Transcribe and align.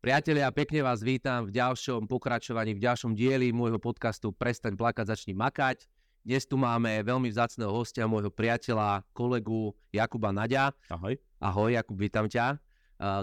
Priatelia, 0.00 0.48
pekne 0.48 0.80
vás 0.80 1.04
vítam 1.04 1.44
v 1.44 1.52
ďalšom 1.52 2.08
pokračovaní, 2.08 2.72
v 2.72 2.88
ďalšom 2.88 3.12
dieli 3.12 3.52
môjho 3.52 3.76
podcastu 3.76 4.32
Prestaň 4.32 4.72
plakať, 4.72 5.12
začni 5.12 5.36
makať. 5.36 5.84
Dnes 6.24 6.48
tu 6.48 6.56
máme 6.56 7.04
veľmi 7.04 7.28
vzácného 7.28 7.68
hostia, 7.68 8.08
môjho 8.08 8.32
priateľa, 8.32 9.04
kolegu 9.12 9.76
Jakuba 9.92 10.32
Naďa. 10.32 10.72
Ahoj. 10.88 11.20
Ahoj, 11.44 11.76
Jakub, 11.76 12.00
vítam 12.00 12.24
ťa. 12.24 12.56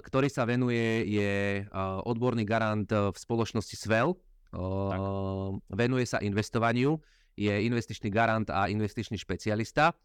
Ktorý 0.05 0.29
sa 0.29 0.45
venuje, 0.45 1.01
je 1.09 1.65
odborný 2.05 2.45
garant 2.45 2.85
v 2.85 3.17
spoločnosti 3.17 3.73
Svel. 3.73 4.13
Uh, 4.53 5.57
venuje 5.73 6.05
sa 6.05 6.21
investovaniu, 6.21 7.01
je 7.33 7.57
investičný 7.57 8.13
garant 8.13 8.45
a 8.53 8.69
investičný 8.69 9.17
špecialista 9.17 9.97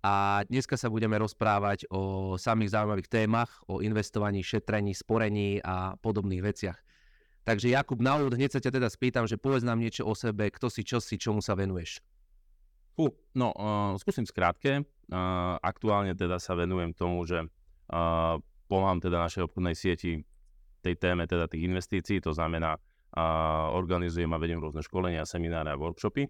a 0.00 0.44
dneska 0.48 0.80
sa 0.80 0.88
budeme 0.88 1.20
rozprávať 1.20 1.84
o 1.92 2.34
samých 2.40 2.72
zaujímavých 2.72 3.08
témach, 3.12 3.60
o 3.68 3.84
investovaní, 3.84 4.40
šetrení, 4.40 4.96
sporení 4.96 5.60
a 5.60 5.96
podobných 6.00 6.40
veciach. 6.40 6.78
Takže 7.44 7.72
Jakub, 7.72 8.00
na 8.00 8.20
úvod 8.20 8.36
hneď 8.36 8.56
sa 8.56 8.60
ťa 8.60 8.80
teda 8.80 8.88
spýtam, 8.88 9.24
že 9.24 9.40
povedz 9.40 9.64
nám 9.64 9.80
niečo 9.80 10.04
o 10.04 10.12
sebe, 10.16 10.48
kto 10.52 10.68
si, 10.68 10.84
čo 10.84 11.00
si, 11.00 11.16
čomu 11.16 11.40
sa 11.40 11.56
venuješ. 11.56 12.00
Fú, 12.96 13.12
no, 13.32 13.52
uh, 13.56 13.96
skúsim 13.96 14.28
skrátke. 14.28 14.84
Uh, 15.08 15.56
aktuálne 15.64 16.12
teda 16.12 16.36
sa 16.36 16.52
venujem 16.52 16.92
tomu, 16.92 17.24
že 17.24 17.44
uh, 17.44 18.36
pomáham 18.68 19.00
teda 19.00 19.24
našej 19.24 19.48
obchodnej 19.48 19.76
sieti 19.76 20.20
tej 20.80 20.96
téme 20.96 21.28
teda 21.28 21.48
tých 21.48 21.64
investícií, 21.64 22.24
to 22.24 22.32
znamená 22.32 22.76
uh, 22.76 23.72
organizujem 23.72 24.30
a 24.32 24.40
vediem 24.40 24.60
rôzne 24.60 24.80
školenia, 24.84 25.28
semináre 25.28 25.72
a 25.72 25.80
workshopy. 25.80 26.28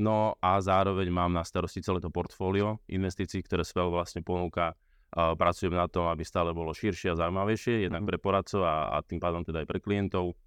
No 0.00 0.40
a 0.40 0.56
zároveň 0.64 1.12
mám 1.12 1.36
na 1.36 1.44
starosti 1.44 1.84
celé 1.84 2.00
to 2.00 2.08
portfólio 2.08 2.80
investícií, 2.88 3.44
ktoré 3.44 3.68
Svel 3.68 3.92
vlastne 3.92 4.24
ponúka. 4.24 4.72
Pracujem 5.12 5.76
na 5.76 5.90
tom, 5.90 6.08
aby 6.08 6.24
stále 6.24 6.56
bolo 6.56 6.72
širšie 6.72 7.12
a 7.12 7.18
zaujímavejšie, 7.18 7.84
jednak 7.90 8.06
mhm. 8.06 8.08
pre 8.08 8.16
poradcov 8.16 8.64
a, 8.64 8.96
a 8.96 9.04
tým 9.04 9.20
pádom 9.20 9.44
teda 9.44 9.60
aj 9.60 9.68
pre 9.68 9.82
klientov, 9.82 10.38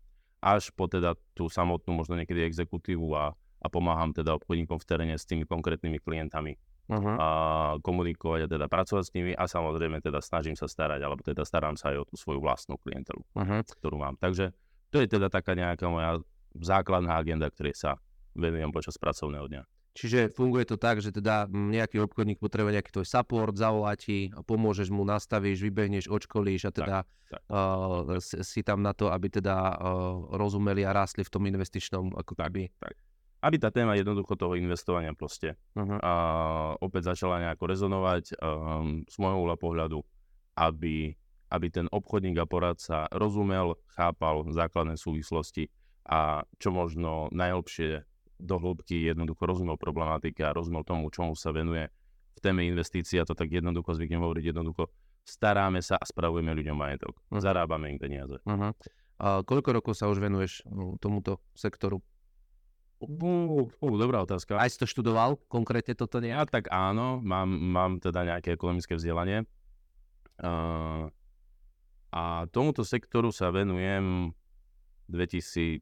až 0.42 0.74
po 0.74 0.90
teda 0.90 1.14
tú 1.38 1.48
samotnú 1.48 1.94
možno 1.94 2.18
niekedy 2.18 2.44
exekutívu 2.50 3.14
a, 3.14 3.32
a 3.36 3.68
pomáham 3.70 4.12
teda 4.12 4.34
obchodníkom 4.40 4.82
v 4.82 4.86
teréne 4.88 5.16
s 5.16 5.30
tými 5.30 5.46
konkrétnymi 5.46 6.02
klientami. 6.02 6.58
Uh-huh. 6.84 7.16
A 7.16 7.28
komunikovať 7.80 8.44
a 8.44 8.48
teda 8.52 8.68
pracovať 8.68 9.04
s 9.08 9.16
nimi 9.16 9.32
a 9.32 9.48
samozrejme 9.48 10.04
teda 10.04 10.20
snažím 10.20 10.60
sa 10.60 10.68
starať, 10.68 11.00
alebo 11.00 11.24
teda 11.24 11.48
starám 11.48 11.80
sa 11.80 11.96
aj 11.96 12.04
o 12.04 12.08
tú 12.12 12.20
svoju 12.20 12.44
vlastnú 12.44 12.76
klientelu, 12.76 13.24
uh-huh. 13.24 13.64
ktorú 13.80 13.96
mám. 13.96 14.20
Takže 14.20 14.52
to 14.92 15.00
je 15.00 15.08
teda 15.08 15.32
taká 15.32 15.56
nejaká 15.56 15.88
moja 15.88 16.20
základná 16.60 17.16
agenda, 17.16 17.48
ktorej 17.48 17.80
sa 17.80 18.04
venujem 18.34 18.70
počas 18.74 18.98
pracovného 18.98 19.46
dňa. 19.50 19.64
Čiže 19.94 20.34
funguje 20.34 20.66
to 20.66 20.82
tak, 20.82 21.06
že 21.06 21.14
teda 21.14 21.46
nejaký 21.54 22.02
obchodník 22.02 22.42
potrebuje 22.42 22.82
nejaký 22.82 22.92
tvoj 22.98 23.06
support, 23.06 23.54
zavolá 23.54 23.94
ti, 23.94 24.34
pomôžeš 24.50 24.90
mu, 24.90 25.06
nastavíš, 25.06 25.62
vybehneš, 25.62 26.10
odškolíš 26.10 26.66
a 26.66 26.72
teda 26.74 26.98
tak, 27.06 27.10
tak. 27.30 27.42
Uh, 27.46 28.18
si 28.18 28.66
tam 28.66 28.82
na 28.82 28.98
to, 28.98 29.14
aby 29.14 29.30
teda 29.30 29.54
uh, 29.54 30.34
rozumeli 30.34 30.82
a 30.82 30.98
rástli 30.98 31.22
v 31.22 31.30
tom 31.30 31.46
investičnom 31.46 32.10
ako 32.18 32.34
tak. 32.34 32.74
Tak. 32.82 32.98
Aby 33.46 33.62
tá 33.62 33.70
téma 33.70 33.94
jednoducho 33.94 34.34
toho 34.34 34.58
investovania 34.58 35.14
proste 35.14 35.54
uh-huh. 35.78 36.02
uh, 36.02 36.74
opäť 36.82 37.14
začala 37.14 37.46
nejako 37.46 37.64
rezonovať 37.70 38.24
um, 38.42 39.06
z 39.06 39.16
môjho 39.22 39.46
uhla 39.46 39.62
pohľadu, 39.62 40.02
aby, 40.58 41.14
aby 41.54 41.68
ten 41.70 41.86
obchodník 41.94 42.42
a 42.42 42.50
poradca 42.50 43.06
rozumel, 43.14 43.78
chápal 43.94 44.50
základné 44.50 44.98
súvislosti 44.98 45.70
a 46.10 46.50
čo 46.58 46.74
možno 46.74 47.30
najlepšie 47.30 48.02
do 48.40 48.56
hĺbky 48.60 49.14
jednoducho 49.14 49.46
rozumel 49.46 49.78
problematike 49.78 50.44
a 50.44 50.56
rozumel 50.56 50.84
tomu, 50.84 51.10
čomu 51.14 51.38
sa 51.38 51.54
venuje 51.54 51.90
v 52.34 52.40
téme 52.42 52.66
investícií 52.66 53.22
a 53.22 53.28
to 53.28 53.38
tak 53.38 53.54
jednoducho 53.54 53.94
zvyknem 53.94 54.22
hovoriť 54.22 54.54
jednoducho 54.54 54.90
staráme 55.24 55.80
sa 55.80 55.96
a 55.96 56.06
spravujeme 56.06 56.52
ľuďom 56.52 56.76
majetok. 56.76 57.16
Uh-huh. 57.16 57.40
Zarábame 57.40 57.90
im 57.90 58.00
peniaze. 58.00 58.38
Uh-huh. 58.44 58.76
A 59.24 59.28
koľko 59.48 59.80
rokov 59.80 59.96
sa 59.96 60.12
už 60.12 60.20
venuješ 60.20 60.68
tomuto 61.00 61.40
sektoru? 61.56 62.04
Uh, 63.00 63.68
uh, 63.68 63.96
dobrá 64.00 64.24
otázka. 64.24 64.60
Aj 64.60 64.68
si 64.68 64.80
to 64.80 64.88
študoval 64.88 65.40
konkrétne 65.48 65.96
toto 65.96 66.20
nie? 66.20 66.32
Ja 66.32 66.44
tak 66.44 66.68
áno, 66.72 67.24
mám, 67.24 67.48
mám 67.48 67.92
teda 68.04 68.24
nejaké 68.28 68.56
ekonomické 68.56 68.96
vzdelanie. 69.00 69.48
Uh, 70.40 71.08
a 72.12 72.46
tomuto 72.52 72.84
sektoru 72.84 73.32
sa 73.32 73.50
venujem 73.50 74.36
2012 75.08 75.80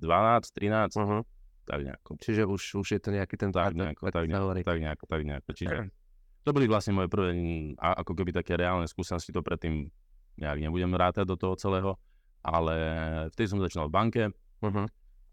13 0.00 1.00
uh-huh 1.00 1.22
tak 1.70 1.80
nejako. 1.86 2.10
Čiže 2.18 2.42
už, 2.50 2.82
už 2.82 2.88
je 2.98 3.00
to 3.00 3.14
nejaký 3.14 3.38
ten 3.38 3.54
tak 3.54 3.78
nejako, 3.78 4.10
tak 4.10 4.26
nejako, 4.26 4.50
tak 4.66 4.78
nejako, 4.82 5.04
tak 5.06 5.20
nejako. 5.22 5.50
Čiže 5.54 5.76
to 6.42 6.50
boli 6.50 6.66
vlastne 6.66 6.98
moje 6.98 7.06
prvé, 7.06 7.30
ako 7.78 8.12
keby 8.18 8.34
také 8.34 8.58
reálne 8.58 8.90
skúsenosti, 8.90 9.30
to 9.30 9.46
predtým 9.46 9.86
nejak 10.40 10.58
nebudem 10.58 10.90
rátať 10.98 11.28
do 11.28 11.38
toho 11.38 11.54
celého, 11.54 11.94
ale 12.42 12.74
vtedy 13.30 13.46
som 13.46 13.62
začínal 13.62 13.86
v 13.86 13.94
banke 13.94 14.22
uh-huh. 14.64 14.86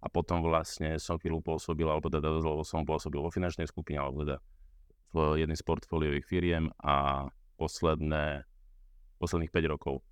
a 0.04 0.08
potom 0.12 0.44
vlastne 0.46 1.00
som 1.02 1.18
chvíľu 1.18 1.42
pôsobil, 1.42 1.88
alebo 1.88 2.12
teda 2.12 2.28
dlho 2.28 2.62
som 2.68 2.86
pôsobil 2.86 3.24
vo 3.24 3.32
finančnej 3.32 3.66
skupine, 3.66 3.98
alebo 3.98 4.22
teda 4.28 4.38
v 5.16 5.40
jednej 5.42 5.56
z 5.56 5.64
portfóliových 5.64 6.28
firiem 6.28 6.68
a 6.84 7.26
posledné, 7.56 8.44
posledných 9.18 9.50
5 9.50 9.74
rokov 9.74 10.04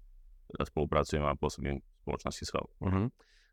teda 0.56 0.64
spolupracujem 0.70 1.24
a 1.26 1.36
pôsobím 1.36 1.82
v 1.82 2.00
spoločnosti 2.06 2.44
SVEL. 2.48 2.68
Uh-huh. 2.82 3.06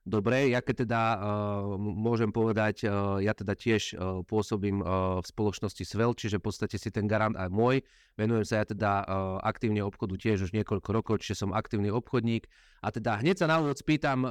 Dobre, 0.03 0.51
ja 0.51 0.59
keď 0.59 0.83
teda 0.83 1.03
uh, 1.15 1.79
môžem 1.79 2.35
povedať, 2.35 2.91
uh, 2.91 3.23
ja 3.23 3.31
teda 3.39 3.55
tiež 3.55 3.95
uh, 3.95 4.27
pôsobím 4.27 4.83
uh, 4.83 5.23
v 5.23 5.27
spoločnosti 5.31 5.87
Svel, 5.87 6.11
čiže 6.19 6.43
v 6.43 6.51
podstate 6.51 6.75
si 6.75 6.91
ten 6.91 7.07
garant 7.07 7.39
aj 7.39 7.47
môj. 7.47 7.87
Venujem 8.19 8.43
sa 8.43 8.55
ja 8.59 8.67
teda 8.67 8.93
uh, 9.07 9.39
aktívne 9.47 9.79
obchodu 9.87 10.19
tiež 10.19 10.51
už 10.51 10.59
niekoľko 10.59 10.91
rokov, 10.91 11.15
čiže 11.23 11.47
som 11.47 11.55
aktívny 11.55 11.95
obchodník. 11.95 12.51
A 12.83 12.91
teda 12.91 13.23
hneď 13.23 13.47
sa 13.47 13.47
na 13.47 13.63
úvod 13.63 13.79
spýtam 13.79 14.27
uh, 14.27 14.31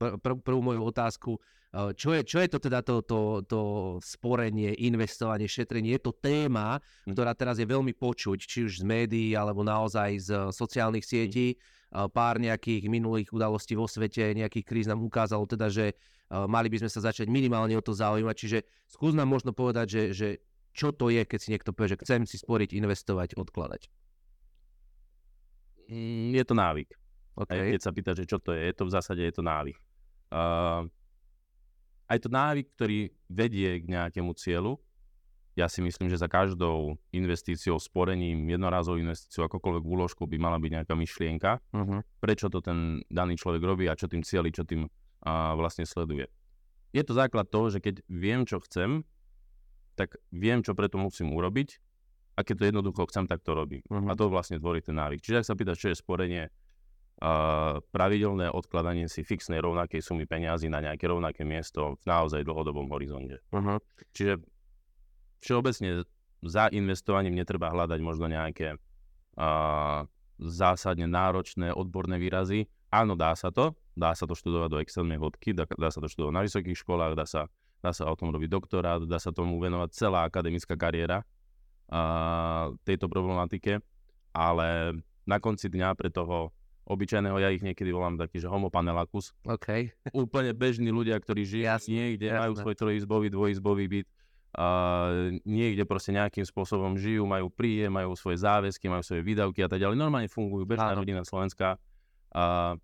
pr- 0.00 0.16
pr- 0.16 0.40
prvú 0.40 0.72
moju 0.72 0.80
otázku, 0.80 1.36
uh, 1.36 1.92
čo, 1.92 2.16
je, 2.16 2.24
čo 2.24 2.40
je 2.40 2.48
to 2.48 2.56
teda 2.56 2.80
to, 2.80 3.04
to, 3.04 3.44
to 3.44 3.60
sporenie, 4.00 4.72
investovanie, 4.80 5.44
šetrenie? 5.44 6.00
Je 6.00 6.08
to 6.08 6.16
téma, 6.16 6.80
hm. 7.04 7.12
ktorá 7.12 7.36
teraz 7.36 7.60
je 7.60 7.68
veľmi 7.68 7.92
počuť, 7.92 8.40
či 8.40 8.64
už 8.64 8.80
z 8.80 8.84
médií, 8.88 9.36
alebo 9.36 9.60
naozaj 9.60 10.24
z 10.24 10.28
sociálnych 10.56 11.04
sietí 11.04 11.60
pár 12.10 12.42
nejakých 12.42 12.90
minulých 12.90 13.30
udalostí 13.30 13.78
vo 13.78 13.86
svete, 13.86 14.34
nejakých 14.34 14.66
kríz 14.66 14.86
nám 14.90 14.98
ukázalo 15.06 15.46
teda, 15.46 15.70
že 15.70 15.94
mali 16.26 16.66
by 16.66 16.82
sme 16.82 16.90
sa 16.90 17.06
začať 17.06 17.30
minimálne 17.30 17.78
o 17.78 17.82
to 17.84 17.94
zaujímať. 17.94 18.34
Čiže 18.34 18.58
skús 18.90 19.14
nám 19.14 19.30
možno 19.30 19.54
povedať, 19.54 19.86
že, 19.86 20.02
že 20.10 20.28
čo 20.74 20.90
to 20.90 21.06
je, 21.06 21.22
keď 21.22 21.38
si 21.38 21.54
niekto 21.54 21.70
povie, 21.70 21.94
že 21.94 22.02
chcem 22.02 22.26
si 22.26 22.34
sporiť, 22.34 22.74
investovať, 22.74 23.38
odkladať. 23.38 23.86
Mm, 25.86 26.34
je 26.34 26.44
to 26.44 26.54
návyk. 26.58 26.90
Okay. 27.34 27.78
Keď 27.78 27.82
sa 27.82 27.94
pýta, 27.94 28.10
že 28.14 28.26
čo 28.26 28.42
to 28.42 28.54
je, 28.54 28.70
je 28.70 28.74
to 28.74 28.84
v 28.86 28.94
zásade 28.94 29.22
je 29.22 29.34
to 29.34 29.42
návyk. 29.42 29.78
Uh, 30.34 30.86
aj 32.10 32.18
to 32.22 32.28
návyk, 32.30 32.66
ktorý 32.74 33.10
vedie 33.30 33.82
k 33.82 33.84
nejakému 33.90 34.34
cieľu, 34.34 34.82
ja 35.54 35.70
si 35.70 35.78
myslím, 35.86 36.10
že 36.10 36.18
za 36.18 36.26
každou 36.26 36.98
investíciou, 37.14 37.78
sporením, 37.78 38.50
jednorázovou 38.50 38.98
investíciou, 38.98 39.46
akokoľvek 39.46 39.84
úložkou 39.86 40.26
by 40.26 40.36
mala 40.38 40.58
byť 40.58 40.70
nejaká 40.82 40.94
myšlienka, 40.98 41.62
uh-huh. 41.70 42.02
prečo 42.18 42.50
to 42.50 42.58
ten 42.58 43.06
daný 43.06 43.38
človek 43.38 43.62
robí 43.62 43.86
a 43.86 43.94
čo 43.94 44.10
tým 44.10 44.26
cieli, 44.26 44.50
čo 44.50 44.66
tým 44.66 44.90
uh, 44.90 45.54
vlastne 45.54 45.86
sleduje. 45.86 46.26
Je 46.90 47.02
to 47.06 47.14
základ 47.14 47.46
toho, 47.46 47.70
že 47.70 47.78
keď 47.78 48.02
viem, 48.10 48.42
čo 48.42 48.58
chcem, 48.66 49.06
tak 49.94 50.18
viem, 50.34 50.58
čo 50.66 50.74
preto 50.74 50.98
musím 50.98 51.30
urobiť 51.30 51.78
a 52.34 52.42
keď 52.42 52.54
to 52.58 52.64
jednoducho 52.74 53.02
chcem, 53.14 53.30
tak 53.30 53.46
to 53.46 53.54
robím. 53.54 53.82
Uh-huh. 53.86 54.10
A 54.10 54.18
to 54.18 54.26
vlastne 54.26 54.58
tvorí 54.58 54.82
ten 54.82 54.98
návyk. 54.98 55.22
Čiže 55.22 55.38
ak 55.42 55.46
sa 55.46 55.54
pýtaš, 55.54 55.78
čo 55.78 55.88
je 55.94 56.02
sporenie, 56.02 56.50
uh, 56.50 57.78
pravidelné 57.94 58.50
odkladanie 58.50 59.06
si 59.06 59.22
fixnej 59.22 59.62
rovnakej 59.62 60.02
sumy 60.02 60.26
peniazy 60.26 60.66
na 60.66 60.82
nejaké 60.82 61.06
rovnaké 61.06 61.46
miesto 61.46 61.94
v 62.02 62.04
naozaj 62.10 62.42
dlhodobom 62.42 62.90
horizonte. 62.90 63.38
Uh-huh. 63.54 63.78
Čiže 64.10 64.42
všeobecne 65.44 66.08
za 66.44 66.72
investovaním 66.72 67.36
netreba 67.36 67.68
hľadať 67.68 68.00
možno 68.00 68.32
nejaké 68.32 68.80
uh, 69.36 70.08
zásadne 70.40 71.04
náročné 71.04 71.72
odborné 71.72 72.16
výrazy. 72.16 72.68
Áno, 72.88 73.12
dá 73.12 73.36
sa 73.36 73.52
to, 73.52 73.76
dá 73.92 74.16
sa 74.16 74.24
to 74.24 74.32
študovať 74.32 74.68
do 74.72 74.80
excelnej 74.80 75.18
hĺbky, 75.20 75.52
dá, 75.52 75.68
dá 75.68 75.92
sa 75.92 76.00
to 76.00 76.08
študovať 76.08 76.34
na 76.34 76.44
vysokých 76.44 76.78
školách, 76.80 77.12
dá 77.18 77.26
sa, 77.28 77.52
dá 77.84 77.92
sa 77.92 78.08
o 78.08 78.14
tom 78.16 78.32
robiť 78.32 78.48
doktorát, 78.48 79.02
dá 79.04 79.18
sa 79.20 79.34
tomu 79.34 79.60
venovať 79.60 79.90
celá 79.92 80.24
akademická 80.24 80.78
kariéra 80.78 81.22
uh, 81.92 82.72
tejto 82.88 83.10
problematike, 83.10 83.82
ale 84.32 84.98
na 85.24 85.38
konci 85.40 85.72
dňa 85.72 85.96
pre 85.96 86.12
toho 86.12 86.52
obyčajného, 86.84 87.40
ja 87.40 87.48
ich 87.48 87.64
niekedy 87.64 87.88
volám 87.90 88.20
taký, 88.20 88.44
že 88.44 88.48
homo 88.48 88.68
panelakus. 88.68 89.32
Okay. 89.48 89.96
Úplne 90.12 90.52
bežní 90.52 90.92
ľudia, 90.92 91.16
ktorí 91.16 91.48
žijú 91.48 91.64
niekde, 91.88 92.28
jasne. 92.28 92.42
majú 92.44 92.52
svoj 92.60 92.76
trojizbový, 92.76 93.32
dvojizbový 93.32 93.84
byt, 93.88 94.08
a 94.54 94.66
niekde 95.42 95.82
proste 95.82 96.14
nejakým 96.14 96.46
spôsobom 96.46 96.94
žijú, 96.94 97.26
majú 97.26 97.50
príjem, 97.50 97.90
majú 97.90 98.14
svoje 98.14 98.38
záväzky, 98.38 98.86
majú 98.86 99.02
svoje 99.02 99.26
výdavky 99.26 99.66
a 99.66 99.68
tak 99.68 99.82
ďalej. 99.82 99.98
Normálne 99.98 100.30
fungujú, 100.30 100.62
bežná 100.62 100.94
rodina 100.94 101.26
Slovenska 101.26 101.74
a, 102.30 102.78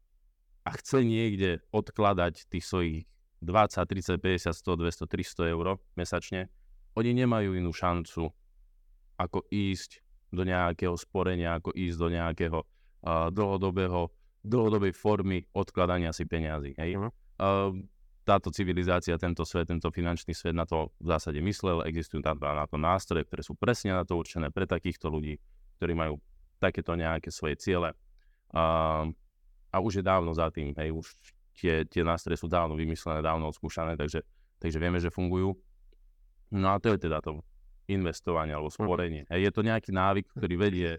a 0.66 0.70
chce 0.82 1.06
niekde 1.06 1.62
odkladať 1.70 2.50
tých 2.50 2.66
svojich 2.66 2.96
20, 3.38 3.86
30, 3.86 4.18
50, 4.18 4.50
100, 4.50 5.06
200, 5.06 5.46
300 5.46 5.54
eur 5.54 5.66
mesačne. 5.94 6.50
Oni 6.98 7.14
nemajú 7.14 7.54
inú 7.54 7.70
šancu, 7.70 8.34
ako 9.14 9.46
ísť 9.48 10.02
do 10.34 10.42
nejakého 10.42 10.98
sporenia, 10.98 11.54
ako 11.54 11.70
ísť 11.70 11.96
do 11.96 12.08
nejakého 12.10 12.58
uh, 12.66 13.30
dlhodobého 13.30 14.10
dlhodobej 14.40 14.96
formy 14.96 15.44
odkladania 15.52 16.16
si 16.16 16.24
peniazy. 16.24 16.72
Hej? 16.80 16.96
Uh-huh. 16.96 17.12
Uh, 17.36 17.70
táto 18.30 18.54
civilizácia, 18.54 19.18
tento 19.18 19.42
svet, 19.42 19.66
tento 19.66 19.90
finančný 19.90 20.30
svet 20.30 20.54
na 20.54 20.62
to 20.62 20.94
v 21.02 21.10
zásade 21.10 21.42
myslel. 21.42 21.82
Existujú 21.82 22.22
tam 22.22 22.38
na 22.38 22.62
to 22.70 22.78
nástroje, 22.78 23.26
ktoré 23.26 23.42
sú 23.42 23.58
presne 23.58 23.90
na 23.90 24.06
to 24.06 24.14
určené 24.14 24.54
pre 24.54 24.70
takýchto 24.70 25.10
ľudí, 25.10 25.34
ktorí 25.82 25.98
majú 25.98 26.22
takéto 26.62 26.94
nejaké 26.94 27.34
svoje 27.34 27.58
ciele. 27.58 27.90
A, 28.54 29.02
a 29.74 29.76
už 29.82 29.98
je 29.98 30.04
dávno 30.06 30.30
za 30.30 30.46
tým, 30.54 30.70
hej, 30.78 30.94
už 30.94 31.10
tie, 31.58 31.82
tie 31.90 32.06
nástroje 32.06 32.38
sú 32.38 32.46
dávno 32.46 32.78
vymyslené, 32.78 33.18
dávno 33.18 33.50
odskúšané, 33.50 33.98
takže, 33.98 34.22
takže 34.62 34.78
vieme, 34.78 35.02
že 35.02 35.10
fungujú. 35.10 35.58
No 36.54 36.70
a 36.70 36.78
to 36.78 36.94
je 36.94 37.10
teda 37.10 37.18
to 37.18 37.42
investovanie 37.90 38.54
alebo 38.54 38.70
sporenie. 38.70 39.26
Hej, 39.26 39.50
je 39.50 39.52
to 39.58 39.66
nejaký 39.66 39.90
návyk, 39.90 40.30
ktorý 40.38 40.54
vedie 40.54 40.90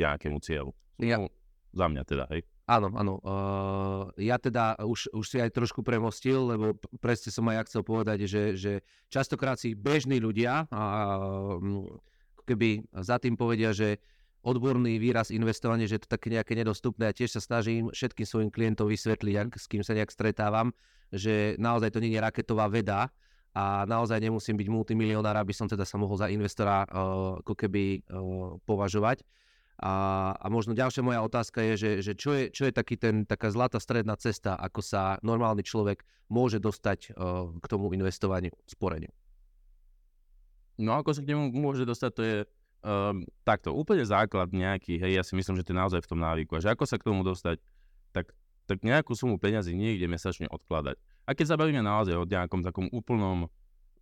nejakému 0.00 0.40
cieľu. 0.40 0.72
Ja. 0.96 1.20
No, 1.20 1.28
za 1.76 1.92
mňa 1.92 2.02
teda, 2.08 2.24
hej. 2.32 2.48
Áno, 2.64 2.88
áno. 2.96 3.20
Uh, 3.20 4.08
ja 4.16 4.40
teda 4.40 4.80
už, 4.80 5.12
už 5.12 5.26
si 5.28 5.36
aj 5.36 5.52
trošku 5.52 5.84
premostil, 5.84 6.48
lebo 6.48 6.80
presne 6.96 7.28
som 7.28 7.44
aj 7.52 7.56
ja 7.60 7.62
chcel 7.68 7.82
povedať, 7.84 8.24
že, 8.24 8.56
že 8.56 8.72
častokrát 9.12 9.60
si 9.60 9.76
bežní 9.76 10.16
ľudia 10.16 10.64
um, 10.72 11.84
keby 12.48 12.84
za 13.04 13.20
tým 13.20 13.36
povedia, 13.36 13.72
že 13.72 14.00
odborný 14.44 15.00
výraz 15.00 15.32
investovanie, 15.32 15.88
že 15.88 15.96
je 15.96 16.02
to 16.04 16.14
také 16.16 16.28
nejaké 16.28 16.52
nedostupné 16.52 17.08
a 17.08 17.16
tiež 17.16 17.36
sa 17.36 17.40
snažím 17.40 17.88
všetkým 17.88 18.28
svojim 18.28 18.50
klientom 18.52 18.88
vysvetliť, 18.88 19.34
ak, 19.40 19.50
s 19.56 19.66
kým 19.68 19.80
sa 19.80 19.96
nejak 19.96 20.12
stretávam, 20.12 20.76
že 21.08 21.56
naozaj 21.56 21.96
to 21.96 22.04
nie 22.04 22.12
je 22.12 22.20
raketová 22.20 22.68
veda 22.68 23.08
a 23.56 23.88
naozaj 23.88 24.20
nemusím 24.20 24.60
byť 24.60 24.68
multimilionár, 24.68 25.40
aby 25.40 25.56
som 25.56 25.64
teda 25.64 25.88
sa 25.88 25.96
mohol 25.96 26.20
za 26.20 26.28
investora 26.28 26.84
uh, 26.84 27.40
ako 27.40 27.54
keby 27.56 28.04
uh, 28.04 28.60
považovať. 28.68 29.24
A, 29.82 29.94
a 30.38 30.46
možno 30.46 30.70
ďalšia 30.70 31.02
moja 31.02 31.18
otázka 31.26 31.58
je, 31.58 31.74
že, 31.74 31.90
že 31.98 32.12
čo, 32.14 32.30
je, 32.30 32.46
čo 32.54 32.70
je 32.70 32.72
taký 32.72 32.94
ten, 32.94 33.26
taká 33.26 33.50
zlatá 33.50 33.82
stredná 33.82 34.14
cesta, 34.14 34.54
ako 34.54 34.80
sa 34.80 35.18
normálny 35.26 35.66
človek 35.66 36.06
môže 36.30 36.62
dostať 36.62 37.10
uh, 37.18 37.50
k 37.58 37.66
tomu 37.66 37.90
investovaniu, 37.90 38.54
sporeniu? 38.70 39.10
No 40.78 40.94
ako 40.94 41.14
sa 41.14 41.20
k 41.22 41.34
nemu 41.34 41.50
môže 41.54 41.82
dostať, 41.82 42.10
to 42.14 42.22
je 42.22 42.36
um, 42.86 43.26
takto, 43.42 43.74
úplne 43.74 44.06
základ 44.06 44.54
nejaký, 44.54 44.98
hej, 44.98 45.18
ja 45.18 45.22
si 45.26 45.34
myslím, 45.34 45.58
že 45.58 45.66
to 45.66 45.74
je 45.74 45.80
naozaj 45.82 46.00
v 46.06 46.10
tom 46.10 46.20
návyku. 46.22 46.54
A 46.54 46.62
že 46.62 46.70
ako 46.70 46.84
sa 46.86 46.98
k 46.98 47.06
tomu 47.10 47.26
dostať, 47.26 47.58
tak, 48.14 48.30
tak 48.70 48.78
nejakú 48.86 49.14
sumu 49.18 49.42
peňazí 49.42 49.74
niekde 49.74 50.06
mesačne 50.06 50.46
odkladať. 50.50 50.98
A 51.26 51.34
keď 51.34 51.54
sa 51.54 51.58
bavíme 51.58 51.82
naozaj 51.82 52.14
o 52.14 52.28
nejakom 52.28 52.62
takom 52.62 52.86
úplnom 52.94 53.50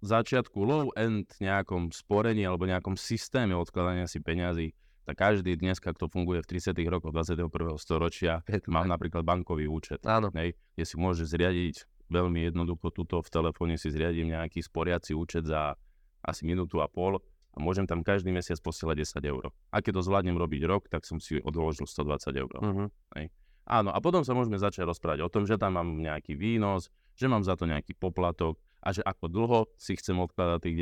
začiatku 0.03 0.59
low-end 0.59 1.31
nejakom 1.39 1.95
sporení 1.95 2.43
alebo 2.43 2.67
nejakom 2.67 2.99
systéme 2.99 3.55
odkladania 3.55 4.11
si 4.11 4.19
peňazí, 4.19 4.75
tak 5.03 5.19
každý 5.19 5.59
dneska, 5.59 5.91
kto 5.91 6.07
funguje 6.07 6.43
v 6.43 6.59
30. 6.59 6.79
rokoch 6.87 7.11
21. 7.11 7.51
storočia, 7.79 8.47
má 8.71 8.87
napríklad 8.87 9.27
bankový 9.27 9.67
účet, 9.67 10.03
Áno. 10.07 10.31
Hej, 10.35 10.55
kde 10.75 10.85
si 10.87 10.95
môže 10.95 11.27
zriadiť 11.27 11.87
veľmi 12.13 12.53
jednoducho 12.53 12.93
tuto 12.93 13.25
v 13.25 13.29
telefóne 13.33 13.81
si 13.81 13.89
zriadím 13.89 14.37
nejaký 14.37 14.61
sporiaci 14.61 15.17
účet 15.17 15.49
za 15.49 15.75
asi 16.21 16.45
minútu 16.45 16.85
a 16.85 16.87
pol 16.87 17.19
a 17.53 17.57
môžem 17.61 17.89
tam 17.89 18.05
každý 18.05 18.33
mesiac 18.33 18.61
posielať 18.61 19.21
10 19.21 19.33
eur. 19.33 19.45
A 19.73 19.81
keď 19.81 20.01
to 20.01 20.07
zvládnem 20.07 20.37
robiť 20.37 20.63
rok, 20.69 20.89
tak 20.93 21.09
som 21.09 21.21
si 21.21 21.41
odložil 21.41 21.89
120 21.89 22.33
eur. 22.37 22.53
Uh-huh. 22.53 22.89
Hej. 23.17 23.33
Áno, 23.69 23.95
a 23.95 23.99
potom 24.03 24.27
sa 24.27 24.35
môžeme 24.35 24.59
začať 24.59 24.89
rozprávať 24.89 25.23
o 25.23 25.33
tom, 25.33 25.47
že 25.47 25.61
tam 25.61 25.79
mám 25.79 25.89
nejaký 26.01 26.35
výnos, 26.35 26.91
že 27.15 27.31
mám 27.31 27.45
za 27.47 27.55
to 27.55 27.69
nejaký 27.69 27.95
poplatok, 27.95 28.59
a 28.83 28.89
že 28.91 29.03
ako 29.07 29.25
dlho 29.31 29.61
si 29.79 29.95
chcem 29.95 30.19
odkladať 30.19 30.59
tých 30.67 30.77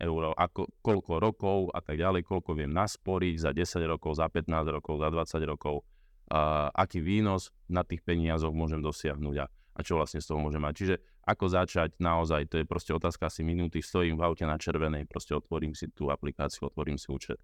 10 0.00 0.08
eur, 0.08 0.32
ako, 0.32 0.72
koľko 0.80 1.12
rokov 1.20 1.58
a 1.76 1.84
tak 1.84 2.00
ďalej, 2.00 2.24
koľko 2.24 2.56
viem 2.56 2.72
nasporiť 2.72 3.34
za 3.36 3.50
10 3.52 3.84
rokov, 3.84 4.16
za 4.16 4.32
15 4.32 4.48
rokov, 4.72 4.96
za 4.96 5.12
20 5.12 5.52
rokov, 5.52 5.84
a 6.32 6.72
aký 6.72 7.04
výnos 7.04 7.52
na 7.68 7.84
tých 7.84 8.00
peniazoch 8.00 8.56
môžem 8.56 8.80
dosiahnuť 8.80 9.36
a, 9.44 9.46
a 9.52 9.80
čo 9.84 10.00
vlastne 10.00 10.24
z 10.24 10.32
toho 10.32 10.40
môžem 10.40 10.64
mať. 10.64 10.74
Čiže 10.74 10.94
ako 11.28 11.44
začať 11.52 12.00
naozaj, 12.00 12.48
to 12.48 12.56
je 12.60 12.64
proste 12.64 12.96
otázka 12.96 13.28
asi 13.28 13.44
minúty, 13.44 13.84
stojím 13.84 14.16
v 14.16 14.24
aute 14.24 14.48
na 14.48 14.56
červenej, 14.56 15.04
proste 15.04 15.36
otvorím 15.36 15.76
si 15.76 15.92
tú 15.92 16.08
aplikáciu, 16.08 16.72
otvorím 16.72 16.96
si 16.96 17.12
účet. 17.12 17.36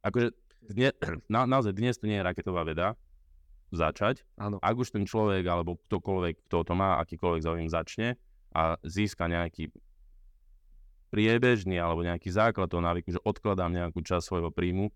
Akože 0.00 0.32
dne, 0.72 0.96
na, 1.32 1.44
naozaj 1.44 1.76
dnes 1.76 2.00
to 2.00 2.08
nie 2.08 2.16
je 2.16 2.24
raketová 2.24 2.64
veda, 2.64 2.96
začať. 3.72 4.24
Áno. 4.36 4.60
Ak 4.60 4.76
už 4.76 4.92
ten 4.92 5.08
človek 5.08 5.48
alebo 5.48 5.80
ktokoľvek, 5.88 6.48
kto 6.48 6.58
to 6.64 6.72
má, 6.76 7.00
akýkoľvek 7.00 7.40
záujem 7.40 7.68
začne, 7.72 8.20
a 8.52 8.76
získa 8.84 9.26
nejaký 9.28 9.72
priebežný 11.12 11.76
alebo 11.76 12.00
nejaký 12.00 12.32
základ 12.32 12.72
toho 12.72 12.80
návyku, 12.80 13.12
že 13.12 13.20
odkladám 13.20 13.72
nejakú 13.72 14.00
časť 14.00 14.24
svojho 14.24 14.48
príjmu 14.48 14.88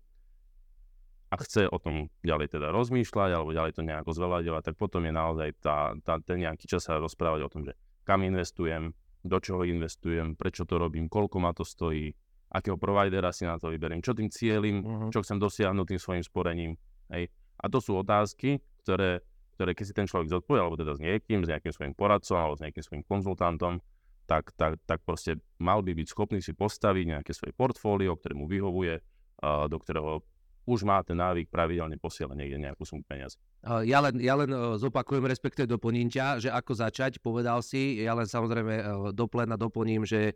a 1.29 1.35
chce 1.37 1.67
o 1.69 1.77
tom 1.77 2.09
ďalej 2.23 2.57
teda 2.57 2.71
rozmýšľať 2.71 3.29
alebo 3.35 3.51
ďalej 3.53 3.77
to 3.77 3.81
nejako 3.83 4.11
zveľaďovať, 4.15 4.61
tak 4.63 4.75
potom 4.79 5.03
je 5.05 5.13
naozaj 5.13 5.49
tá, 5.61 5.93
tá, 6.01 6.17
ten 6.23 6.41
nejaký 6.41 6.65
čas 6.65 6.87
sa 6.87 6.97
rozprávať 6.97 7.41
o 7.45 7.51
tom, 7.51 7.61
že 7.67 7.75
kam 8.07 8.23
investujem, 8.23 8.95
do 9.27 9.37
čoho 9.43 9.67
investujem, 9.67 10.39
prečo 10.39 10.63
to 10.63 10.79
robím, 10.79 11.11
koľko 11.11 11.37
ma 11.43 11.51
to 11.51 11.67
stojí, 11.67 12.15
akého 12.47 12.79
providera 12.79 13.35
si 13.35 13.43
na 13.43 13.59
to 13.59 13.67
vyberiem, 13.67 13.99
čo 13.99 14.15
tým 14.15 14.31
cieľim, 14.31 14.77
uh-huh. 14.79 15.11
čo 15.11 15.19
chcem 15.19 15.35
dosiahnuť 15.35 15.85
tým 15.85 15.99
svojim 15.99 16.23
sporením. 16.23 16.71
Hej. 17.11 17.27
A 17.59 17.65
to 17.67 17.83
sú 17.83 17.99
otázky, 17.99 18.63
ktoré 18.87 19.19
ktoré 19.57 19.73
keď 19.73 19.85
si 19.89 19.93
ten 19.97 20.05
človek 20.05 20.29
zodpovie, 20.29 20.61
alebo 20.61 20.77
teda 20.77 20.93
s 20.93 21.01
niekým, 21.01 21.41
s 21.41 21.49
nejakým 21.49 21.73
svojim 21.73 21.93
poradcom, 21.97 22.37
alebo 22.37 22.55
s 22.55 22.61
nejakým 22.61 22.83
svojim 22.85 23.03
konzultantom, 23.09 23.81
tak, 24.29 24.53
tak, 24.53 24.77
tak 24.85 25.01
proste 25.01 25.41
mal 25.57 25.81
by 25.81 25.97
byť 25.97 26.07
schopný 26.13 26.39
si 26.45 26.53
postaviť 26.53 27.17
nejaké 27.17 27.31
svoje 27.33 27.57
portfólio, 27.57 28.13
ktoré 28.13 28.37
mu 28.37 28.45
vyhovuje, 28.45 29.01
do 29.41 29.77
ktorého 29.81 30.21
už 30.67 30.83
má 30.83 30.99
ten 30.99 31.15
návyk 31.15 31.47
pravidelne 31.47 31.95
posielať 31.95 32.35
niekde 32.35 32.59
nejakú 32.59 32.83
sumu 32.83 32.99
peniazy. 33.07 33.39
Ja 33.87 34.03
len, 34.03 34.19
ja 34.19 34.35
len 34.35 34.51
zopakujem, 34.75 35.23
respektíve 35.23 35.63
doplním 35.63 36.11
ťa, 36.11 36.43
že 36.43 36.49
ako 36.51 36.75
začať, 36.75 37.23
povedal 37.23 37.63
si, 37.63 38.03
ja 38.03 38.11
len 38.11 38.27
samozrejme 38.27 39.07
doplen 39.15 39.47
a 39.47 39.57
doplním, 39.57 40.03
že 40.03 40.35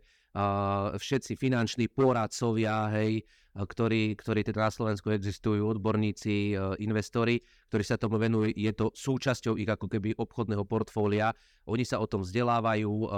všetci 0.96 1.36
finanční 1.36 1.92
poradcovia, 1.92 2.88
hej, 2.96 3.20
ktorí, 3.52 4.16
ktorí 4.16 4.40
teda 4.48 4.64
na 4.64 4.72
Slovensku 4.72 5.12
existujú, 5.12 5.68
odborníci, 5.68 6.56
investori, 6.80 7.44
ktorí 7.68 7.84
sa 7.84 8.00
tomu 8.00 8.16
venujú, 8.16 8.48
je 8.48 8.72
to 8.72 8.88
súčasťou 8.96 9.60
ich 9.60 9.68
ako 9.68 9.92
keby 9.92 10.16
obchodného 10.16 10.64
portfólia. 10.64 11.36
Oni 11.68 11.84
sa 11.84 12.00
o 12.00 12.08
tom 12.08 12.24
vzdelávajú, 12.24 13.12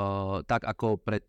tak 0.51 0.67
ako 0.67 0.99
pred 0.99 1.23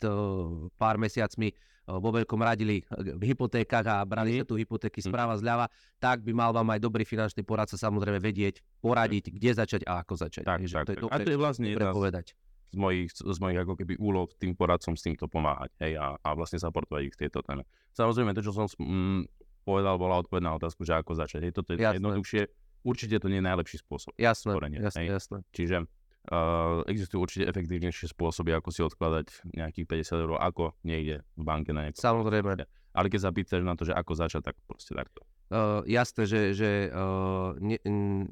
pár 0.73 0.97
mesiacmi 0.97 1.53
vo 1.85 2.09
veľkom 2.09 2.41
radili 2.41 2.81
v 2.89 3.23
hypotékach 3.29 3.85
a 3.85 4.01
brali 4.01 4.41
sa 4.41 4.49
tu 4.49 4.57
hypotéky 4.57 5.05
správa 5.05 5.37
zľava, 5.37 5.69
tak 6.01 6.25
by 6.25 6.33
mal 6.33 6.49
vám 6.49 6.73
aj 6.73 6.81
dobrý 6.81 7.05
finančný 7.05 7.45
poradca 7.45 7.77
samozrejme 7.77 8.17
vedieť, 8.17 8.65
poradiť, 8.81 9.29
kde 9.29 9.53
začať 9.53 9.81
a 9.85 10.01
ako 10.01 10.17
začať. 10.17 10.49
Tak, 10.49 10.65
tak, 10.65 10.85
to 10.89 10.91
je 10.97 10.99
tak. 11.05 11.13
a 11.13 11.17
to 11.21 11.29
je 11.29 11.37
vlastne 11.37 11.69
jedna 11.69 11.93
povedať 11.93 12.33
z 12.75 12.77
mojich, 12.77 13.09
z 13.15 13.39
mojich 13.39 13.59
ako 13.63 13.73
keby 13.79 13.95
úloh 13.95 14.27
tým 14.35 14.51
poradcom 14.51 14.99
s 14.99 15.07
týmto 15.07 15.31
pomáhať 15.31 15.71
hej, 15.79 15.95
a, 15.95 16.19
a 16.19 16.29
vlastne 16.35 16.59
zaportovať 16.59 17.01
ich 17.07 17.15
v 17.15 17.21
tejto 17.23 17.39
téme. 17.47 17.63
Samozrejme, 17.95 18.35
to, 18.35 18.43
čo 18.43 18.51
som 18.51 18.67
mm, 18.67 19.31
povedal, 19.63 19.95
bola 19.95 20.19
odpoveď 20.19 20.43
na 20.43 20.53
otázku, 20.59 20.83
že 20.83 20.99
ako 20.99 21.15
začať. 21.15 21.47
Hej, 21.47 21.53
toto 21.55 21.71
je 21.71 21.79
jasné. 21.79 22.03
jednoduchšie. 22.03 22.41
Určite 22.85 23.15
to 23.23 23.31
nie 23.31 23.39
je 23.39 23.47
najlepší 23.47 23.77
spôsob. 23.81 24.11
Jasné, 24.19 24.51
sporenie, 24.51 24.77
jasné, 24.83 25.07
hej. 25.07 25.17
jasné. 25.17 25.37
Čiže 25.55 25.77
uh, 25.87 26.85
existujú 26.85 27.19
určite 27.23 27.49
efektívnejšie 27.49 28.11
spôsoby, 28.11 28.51
ako 28.53 28.69
si 28.69 28.83
odkladať 28.85 29.55
nejakých 29.55 30.05
50 30.05 30.23
eur, 30.27 30.31
ako 30.37 30.77
niekde 30.83 31.23
v 31.33 31.43
banke 31.47 31.71
na 31.71 31.89
nejakom. 31.89 32.03
Samozrejme. 32.03 32.51
Ale 32.95 33.07
keď 33.09 33.19
sa 33.23 33.31
pýtaš 33.33 33.63
na 33.63 33.73
to, 33.73 33.87
že 33.87 33.95
ako 33.95 34.11
začať, 34.13 34.53
tak 34.53 34.55
proste 34.67 34.93
takto. 34.93 35.23
Uh, 35.45 35.85
jasné, 35.85 36.25
že, 36.25 36.41
že 36.57 36.89
uh, 36.89 37.53
nie, 37.61 37.77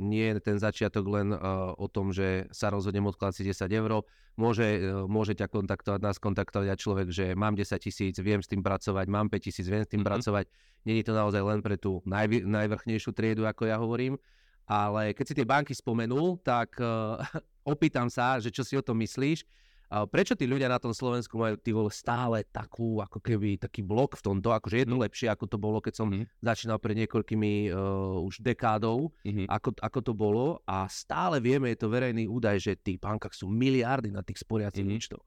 nie 0.02 0.34
je 0.34 0.42
ten 0.42 0.58
začiatok 0.58 1.06
len 1.06 1.30
uh, 1.30 1.70
o 1.78 1.86
tom, 1.86 2.10
že 2.10 2.50
sa 2.50 2.74
rozhodnem 2.74 3.06
odkladať 3.06 3.38
si 3.38 3.44
10 3.54 3.70
eur. 3.70 4.02
Môže, 4.34 4.66
uh, 4.82 5.06
môže 5.06 5.38
ťa 5.38 5.46
kontaktovať, 5.46 6.02
nás 6.02 6.18
kontaktovať 6.18 6.74
aj 6.74 6.80
človek, 6.82 7.08
že 7.14 7.38
mám 7.38 7.54
10 7.54 7.70
tisíc, 7.78 8.18
viem 8.18 8.42
s 8.42 8.50
tým 8.50 8.66
pracovať, 8.66 9.06
mám 9.14 9.30
5 9.30 9.46
tisíc, 9.46 9.70
viem 9.70 9.86
s 9.86 9.94
tým 9.94 10.02
mm-hmm. 10.02 10.10
pracovať. 10.10 10.50
Je 10.90 11.06
to 11.06 11.14
naozaj 11.14 11.42
len 11.46 11.62
pre 11.62 11.78
tú 11.78 12.02
najv- 12.10 12.50
najvrchnejšiu 12.50 13.14
triedu, 13.14 13.46
ako 13.46 13.70
ja 13.70 13.78
hovorím. 13.78 14.18
Ale 14.66 15.14
keď 15.14 15.26
si 15.30 15.38
tie 15.38 15.46
banky 15.46 15.78
spomenul, 15.78 16.42
tak 16.42 16.82
uh, 16.82 17.22
opýtam 17.78 18.10
sa, 18.10 18.42
že 18.42 18.50
čo 18.50 18.66
si 18.66 18.74
o 18.74 18.82
tom 18.82 18.98
myslíš 18.98 19.46
Prečo 19.94 20.34
tí 20.34 20.50
ľudia 20.50 20.66
na 20.66 20.82
tom 20.82 20.90
Slovensku 20.90 21.38
majú 21.38 21.54
tí 21.54 21.70
vole 21.70 21.94
stále 21.94 22.42
takú, 22.50 22.98
ako 22.98 23.22
keby 23.22 23.62
taký 23.62 23.86
blok 23.86 24.18
v 24.18 24.26
tomto, 24.26 24.50
akože 24.50 24.82
je 24.82 24.88
to 24.90 24.98
mm. 24.98 25.04
lepšie, 25.06 25.28
ako 25.30 25.46
to 25.46 25.58
bolo, 25.62 25.78
keď 25.78 25.94
som 25.94 26.10
mm. 26.10 26.26
začínal 26.42 26.82
pred 26.82 26.98
niekoľkými 27.06 27.70
uh, 27.70 28.18
už 28.26 28.42
dekádov, 28.42 29.14
mm-hmm. 29.22 29.46
ako, 29.46 29.78
ako 29.78 30.00
to 30.02 30.14
bolo 30.18 30.46
a 30.66 30.90
stále 30.90 31.38
vieme, 31.38 31.70
je 31.70 31.86
to 31.86 31.94
verejný 31.94 32.26
údaj, 32.26 32.58
že 32.58 32.82
tých 32.82 32.98
bankách 32.98 33.38
sú 33.38 33.46
miliardy 33.46 34.10
na 34.10 34.26
tých 34.26 34.42
sporiacich 34.42 34.82
mm-hmm. 34.82 34.98
účtoch. 34.98 35.26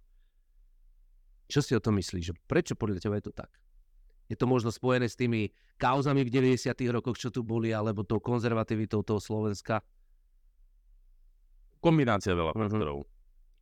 Čo 1.47 1.61
si 1.63 1.73
o 1.79 1.81
tom 1.81 1.95
myslíš? 2.03 2.35
Prečo 2.51 2.75
podľa 2.75 2.99
teba 2.99 3.23
je 3.23 3.31
to 3.31 3.35
tak? 3.39 3.55
Je 4.27 4.35
to 4.35 4.51
možno 4.51 4.75
spojené 4.75 5.07
s 5.07 5.15
tými 5.15 5.55
kauzami 5.79 6.27
v 6.27 6.59
90. 6.59 6.75
rokoch, 6.91 7.15
čo 7.15 7.31
tu 7.31 7.47
boli, 7.47 7.71
alebo 7.71 8.03
tou 8.03 8.19
konzervativitou 8.19 9.07
toho 9.07 9.23
Slovenska? 9.23 9.79
Kombinácia 11.79 12.35
veľa 12.35 12.51
mhm. 12.51 12.59
faktorov. 12.67 12.99
Mm-hmm 13.07 13.16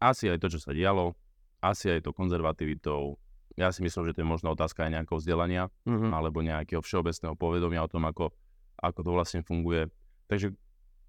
asi 0.04 0.28
aj 0.28 0.38
to, 0.44 0.52
čo 0.52 0.61
sa 0.61 0.76
dialo, 0.76 1.16
asi 1.64 1.88
aj 1.88 2.04
to 2.04 2.12
konzervativitou. 2.12 3.16
Ja 3.56 3.73
si 3.73 3.80
myslím, 3.80 4.11
že 4.11 4.12
to 4.12 4.20
je 4.20 4.28
možno 4.28 4.52
otázka 4.52 4.84
aj 4.84 5.00
nejakého 5.00 5.16
vzdelania 5.16 5.73
mm-hmm. 5.88 6.11
alebo 6.12 6.44
nejakého 6.44 6.84
všeobecného 6.84 7.38
povedomia 7.38 7.87
o 7.87 7.88
tom, 7.88 8.04
ako, 8.04 8.34
ako 8.76 9.00
to 9.00 9.11
vlastne 9.14 9.40
funguje. 9.46 9.88
Takže 10.28 10.52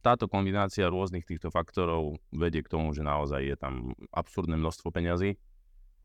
táto 0.05 0.29
kombinácia 0.29 0.85
rôznych 0.85 1.25
týchto 1.25 1.49
faktorov 1.49 2.21
vedie 2.29 2.61
k 2.61 2.69
tomu, 2.69 2.93
že 2.93 3.01
naozaj 3.01 3.41
je 3.41 3.57
tam 3.57 3.97
absurdné 4.13 4.53
množstvo 4.55 4.93
peňazí. 4.93 5.41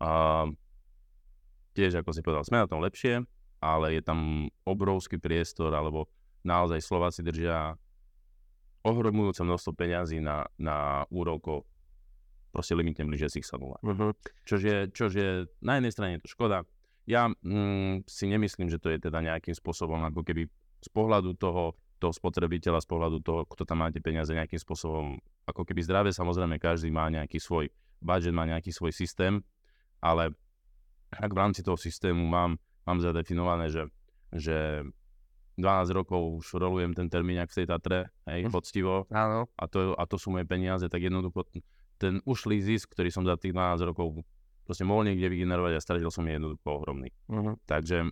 A 0.00 0.49
tiež, 1.76 2.00
ako 2.00 2.11
si 2.16 2.25
povedal, 2.25 2.49
sme 2.49 2.64
na 2.64 2.70
tom 2.70 2.80
lepšie, 2.80 3.20
ale 3.61 3.87
je 3.92 4.02
tam 4.02 4.49
obrovský 4.64 5.20
priestor, 5.20 5.76
alebo 5.76 6.09
naozaj 6.40 6.80
Slováci 6.80 7.20
držia 7.20 7.76
ohromujúce 8.80 9.44
množstvo 9.44 9.76
peňazí 9.76 10.25
na, 10.25 10.49
na 10.56 11.04
úrokov 11.12 11.68
proste 12.50 12.75
limitne 12.75 13.07
blížiacich 13.07 13.47
sa 13.47 13.57
nula. 13.57 13.78
Uh-huh. 13.83 14.11
Čož, 14.47 14.61
je, 14.62 14.78
čož 14.90 15.11
je, 15.14 15.30
na 15.62 15.78
jednej 15.78 15.92
strane 15.95 16.12
je 16.19 16.23
to 16.26 16.33
škoda. 16.35 16.66
Ja 17.07 17.30
mm, 17.30 18.07
si 18.07 18.26
nemyslím, 18.30 18.71
že 18.71 18.78
to 18.78 18.90
je 18.90 18.99
teda 19.02 19.23
nejakým 19.23 19.54
spôsobom 19.54 19.99
ako 20.07 20.23
keby 20.23 20.47
z 20.80 20.88
pohľadu 20.90 21.35
toho 21.38 21.75
toho 22.00 22.16
spotrebiteľa 22.16 22.80
z 22.80 22.88
pohľadu 22.88 23.19
toho, 23.21 23.40
kto 23.45 23.69
tam 23.69 23.85
má 23.85 23.92
tie 23.92 24.00
peniaze 24.00 24.33
nejakým 24.33 24.57
spôsobom, 24.57 25.21
ako 25.45 25.62
keby 25.69 25.85
zdravé, 25.85 26.11
samozrejme 26.16 26.57
každý 26.57 26.88
má 26.88 27.12
nejaký 27.12 27.37
svoj 27.37 27.69
budget, 28.00 28.33
má 28.33 28.49
nejaký 28.49 28.73
svoj 28.73 28.97
systém, 28.97 29.45
ale 30.00 30.33
ak 31.12 31.28
v 31.28 31.38
rámci 31.38 31.61
toho 31.61 31.76
systému 31.76 32.25
mám, 32.25 32.57
mám 32.88 32.99
zadefinované, 33.04 33.69
že, 33.69 33.85
že 34.33 34.80
12 35.61 35.92
rokov 35.92 36.40
už 36.40 36.57
rolujem 36.57 36.97
ten 36.97 37.12
termín 37.12 37.37
v 37.45 37.52
tej 37.52 37.69
Tatre, 37.69 38.09
hej, 38.25 38.49
hm. 38.49 38.50
poctivo, 38.50 39.04
Áno. 39.12 39.45
A, 39.61 39.69
to, 39.69 39.92
a 39.92 40.02
to 40.09 40.16
sú 40.16 40.33
moje 40.33 40.49
peniaze, 40.49 40.88
tak 40.88 41.04
jednoducho 41.04 41.45
ten 42.00 42.25
ušlý 42.25 42.64
zisk, 42.64 42.97
ktorý 42.97 43.12
som 43.12 43.28
za 43.28 43.37
tých 43.37 43.52
12 43.52 43.92
rokov 43.92 44.25
proste 44.64 44.88
mohol 44.88 45.12
niekde 45.12 45.28
vygenerovať 45.28 45.76
a 45.76 45.85
stratil 45.85 46.09
som 46.09 46.25
je 46.25 46.40
jednoducho 46.40 46.64
ohromný. 46.64 47.12
Uh-huh. 47.28 47.59
Takže 47.69 48.09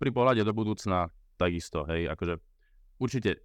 pri 0.00 0.10
pohľade 0.14 0.40
do 0.40 0.56
budúcna 0.56 1.12
takisto, 1.36 1.84
hej, 1.84 2.08
akože 2.08 2.40
určite 3.02 3.44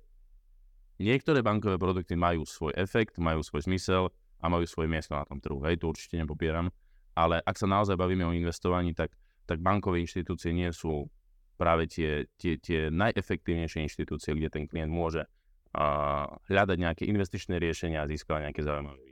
niektoré 1.02 1.44
bankové 1.44 1.76
produkty 1.76 2.16
majú 2.16 2.48
svoj 2.48 2.72
efekt, 2.78 3.20
majú 3.20 3.44
svoj 3.44 3.68
zmysel 3.68 4.14
a 4.40 4.46
majú 4.48 4.64
svoje 4.64 4.88
miesto 4.88 5.18
na 5.18 5.28
tom 5.28 5.44
trhu. 5.44 5.60
Hej, 5.68 5.84
to 5.84 5.92
určite 5.92 6.16
nepopieram. 6.22 6.72
Ale 7.18 7.44
ak 7.44 7.60
sa 7.60 7.68
naozaj 7.68 8.00
bavíme 8.00 8.24
o 8.24 8.32
investovaní, 8.32 8.96
tak, 8.96 9.12
tak 9.44 9.60
bankové 9.60 10.00
inštitúcie 10.06 10.56
nie 10.56 10.72
sú 10.72 11.12
práve 11.60 11.86
tie, 11.90 12.26
tie, 12.40 12.58
tie 12.58 12.88
najefektívnejšie 12.90 13.86
inštitúcie, 13.86 14.34
kde 14.34 14.50
ten 14.50 14.64
klient 14.66 14.90
môže 14.90 15.28
uh, 15.28 16.26
hľadať 16.48 16.78
nejaké 16.78 17.04
investičné 17.06 17.60
riešenia 17.62 18.02
a 18.02 18.10
získať 18.10 18.50
nejaké 18.50 18.62
zaujímavé. 18.64 19.11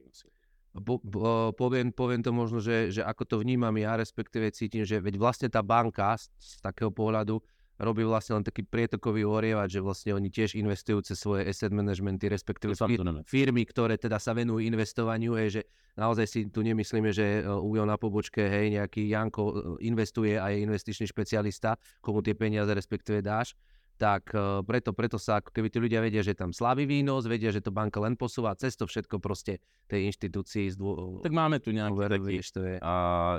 Po, 0.80 0.98
po, 1.00 1.52
poviem, 1.54 1.94
poviem 1.94 2.24
to 2.24 2.32
možno, 2.32 2.64
že, 2.64 2.90
že 2.90 3.02
ako 3.04 3.24
to 3.28 3.36
vnímam 3.40 3.76
ja, 3.78 4.00
respektíve 4.00 4.50
cítim, 4.52 4.88
že 4.88 5.04
veď 5.04 5.16
vlastne 5.20 5.48
tá 5.52 5.60
banka 5.60 6.16
z, 6.18 6.32
z 6.40 6.52
takého 6.64 6.90
pohľadu 6.90 7.40
robí 7.80 8.04
vlastne 8.04 8.40
len 8.40 8.44
taký 8.44 8.68
prietokový 8.68 9.24
orievač, 9.24 9.80
že 9.80 9.80
vlastne 9.80 10.12
oni 10.12 10.28
tiež 10.28 10.60
investujú 10.60 11.00
cez 11.00 11.16
svoje 11.16 11.48
asset 11.48 11.72
managementy, 11.72 12.28
respektíve 12.28 12.76
fir- 12.76 13.00
firmy, 13.24 13.64
ktoré 13.64 13.96
teda 13.96 14.20
sa 14.20 14.36
venujú 14.36 14.60
investovaniu, 14.60 15.40
je, 15.48 15.60
že 15.60 15.62
naozaj 15.96 16.26
si 16.28 16.40
tu 16.52 16.60
nemyslíme, 16.60 17.10
že 17.16 17.48
Ujo 17.48 17.88
na 17.88 17.96
pobočke, 17.96 18.44
hej, 18.44 18.76
nejaký 18.76 19.08
Janko 19.08 19.44
e, 19.48 19.54
investuje 19.88 20.36
a 20.36 20.52
je 20.52 20.68
investičný 20.68 21.08
špecialista, 21.08 21.80
komu 22.04 22.20
tie 22.20 22.36
peniaze 22.36 22.76
respektíve 22.76 23.24
dáš, 23.24 23.56
tak 24.00 24.32
uh, 24.32 24.64
preto, 24.64 24.96
preto 24.96 25.20
sa, 25.20 25.44
keby 25.44 25.68
tí 25.68 25.78
ľudia 25.84 26.00
vedia, 26.00 26.24
že 26.24 26.32
tam 26.32 26.56
slávy 26.56 26.88
výnos, 26.88 27.28
vedia, 27.28 27.52
že 27.52 27.60
to 27.60 27.76
banka 27.76 28.00
len 28.00 28.16
posúva 28.16 28.56
cez 28.56 28.80
to 28.80 28.88
všetko 28.88 29.20
proste 29.20 29.60
tej 29.92 30.08
inštitúcii. 30.08 30.72
Zdô... 30.72 31.20
Tak 31.20 31.36
máme 31.36 31.60
tu 31.60 31.76
nejaký 31.76 32.08
taký, 32.08 32.40
to 32.56 32.62
je. 32.64 32.76
A, 32.80 32.94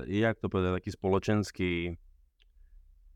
jak 0.05 0.37
to 0.37 0.53
povedať, 0.53 0.77
taký 0.77 0.91
spoločenský 0.93 1.73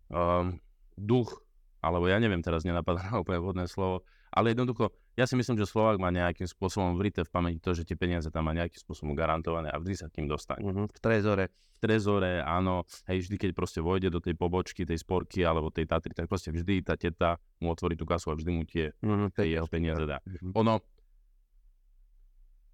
um, 0.09 0.57
duch, 0.97 1.45
alebo 1.85 2.09
ja 2.09 2.17
neviem, 2.17 2.41
teraz 2.41 2.65
nenapadá 2.65 3.05
na 3.13 3.21
úplne 3.21 3.45
vhodné 3.45 3.65
slovo, 3.69 4.09
ale 4.33 4.57
jednoducho, 4.57 4.89
ja 5.15 5.31
si 5.31 5.39
myslím, 5.39 5.55
že 5.55 5.71
Slovák 5.71 6.03
má 6.03 6.11
nejakým 6.11 6.51
spôsobom 6.51 6.99
vrité 6.99 7.23
v 7.23 7.31
pamäti 7.31 7.63
to, 7.63 7.71
že 7.71 7.87
tie 7.87 7.95
peniaze 7.95 8.27
tam 8.35 8.51
má 8.51 8.53
nejakým 8.53 8.83
spôsobom 8.83 9.15
garantované 9.15 9.71
a 9.71 9.79
vždy 9.79 9.95
sa 9.95 10.07
k 10.11 10.19
ním 10.19 10.27
dostane. 10.27 10.67
Uh-huh. 10.67 10.91
V 10.91 10.99
trezore. 10.99 11.55
V 11.55 11.79
trezore, 11.79 12.43
áno. 12.43 12.83
Hej, 13.07 13.31
vždy, 13.31 13.37
keď 13.39 13.51
proste 13.55 13.79
vojde 13.79 14.11
do 14.11 14.19
tej 14.19 14.35
pobočky, 14.35 14.83
tej 14.83 14.99
sporky 14.99 15.47
alebo 15.47 15.71
tej 15.71 15.87
Tatry, 15.87 16.19
tak 16.19 16.27
proste 16.27 16.51
vždy 16.51 16.83
tá 16.83 16.99
teta 16.99 17.39
mu 17.63 17.71
otvorí 17.71 17.95
tú 17.95 18.03
kasu 18.03 18.35
a 18.35 18.39
vždy 18.39 18.51
mu 18.51 18.67
tie, 18.67 18.91
uh-huh. 18.91 19.31
tie 19.31 19.55
jeho 19.55 19.71
peniaze 19.71 20.03
dá. 20.03 20.19
Uh-huh. 20.27 20.51
Ono, 20.67 20.83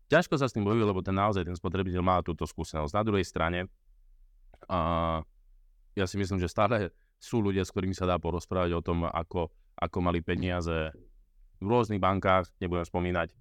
ťažko 0.09 0.41
sa 0.41 0.49
s 0.49 0.57
tým 0.57 0.65
bojuje, 0.65 0.89
lebo 0.89 1.05
ten 1.05 1.13
naozaj 1.13 1.45
ten 1.45 1.53
spotrebiteľ 1.53 2.01
má 2.01 2.25
túto 2.25 2.49
skúsenosť. 2.49 2.97
Na 2.97 3.05
druhej 3.05 3.29
strane, 3.29 3.69
uh, 4.73 5.21
ja 5.93 6.05
si 6.09 6.17
myslím, 6.17 6.41
že 6.41 6.49
stále 6.49 6.89
sú 7.21 7.45
ľudia, 7.45 7.69
s 7.69 7.73
ktorými 7.77 7.93
sa 7.93 8.09
dá 8.09 8.17
porozprávať 8.17 8.73
o 8.73 8.81
tom, 8.81 9.05
ako, 9.05 9.53
ako 9.77 9.99
mali 10.01 10.25
peniaze 10.25 10.89
v 11.61 11.67
rôznych 11.69 12.01
bankách, 12.01 12.49
nebudem 12.59 12.89
spomínať, 12.89 13.37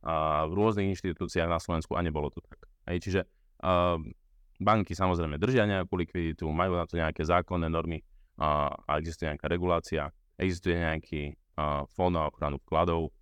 a 0.00 0.48
v 0.48 0.52
rôznych 0.56 0.96
inštitúciách 0.96 1.48
na 1.48 1.60
Slovensku 1.60 1.92
a 1.94 2.00
nebolo 2.00 2.32
to 2.32 2.40
tak. 2.40 2.64
Hej, 2.88 2.98
čiže 3.04 3.20
uh, 3.62 4.00
banky 4.56 4.96
samozrejme 4.96 5.36
držia 5.36 5.68
nejakú 5.68 5.92
likviditu, 5.96 6.48
majú 6.48 6.76
na 6.76 6.88
to 6.88 6.96
nejaké 6.96 7.20
zákonné 7.20 7.68
normy 7.68 8.00
uh, 8.40 8.72
a 8.88 8.96
existuje 8.96 9.28
nejaká 9.28 9.46
regulácia, 9.46 10.08
existuje 10.40 10.76
nejaký 10.80 11.36
fond 11.92 12.08
na 12.08 12.24
ochranu 12.24 12.56
vkladov, 12.64 13.12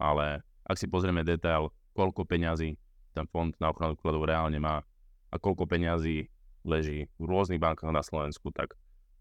ale 0.00 0.40
ak 0.64 0.80
si 0.80 0.88
pozrieme 0.88 1.20
detail, 1.20 1.68
koľko 1.92 2.24
peňazí 2.24 2.80
ten 3.12 3.28
fond 3.28 3.52
na 3.60 3.68
ochranu 3.68 4.00
vkladov 4.00 4.24
reálne 4.24 4.56
má 4.56 4.80
a 5.28 5.36
koľko 5.36 5.68
peňazí 5.68 6.32
leží 6.64 7.04
v 7.20 7.24
rôznych 7.28 7.60
bankách 7.60 7.92
na 7.92 8.00
Slovensku, 8.00 8.48
tak 8.48 8.72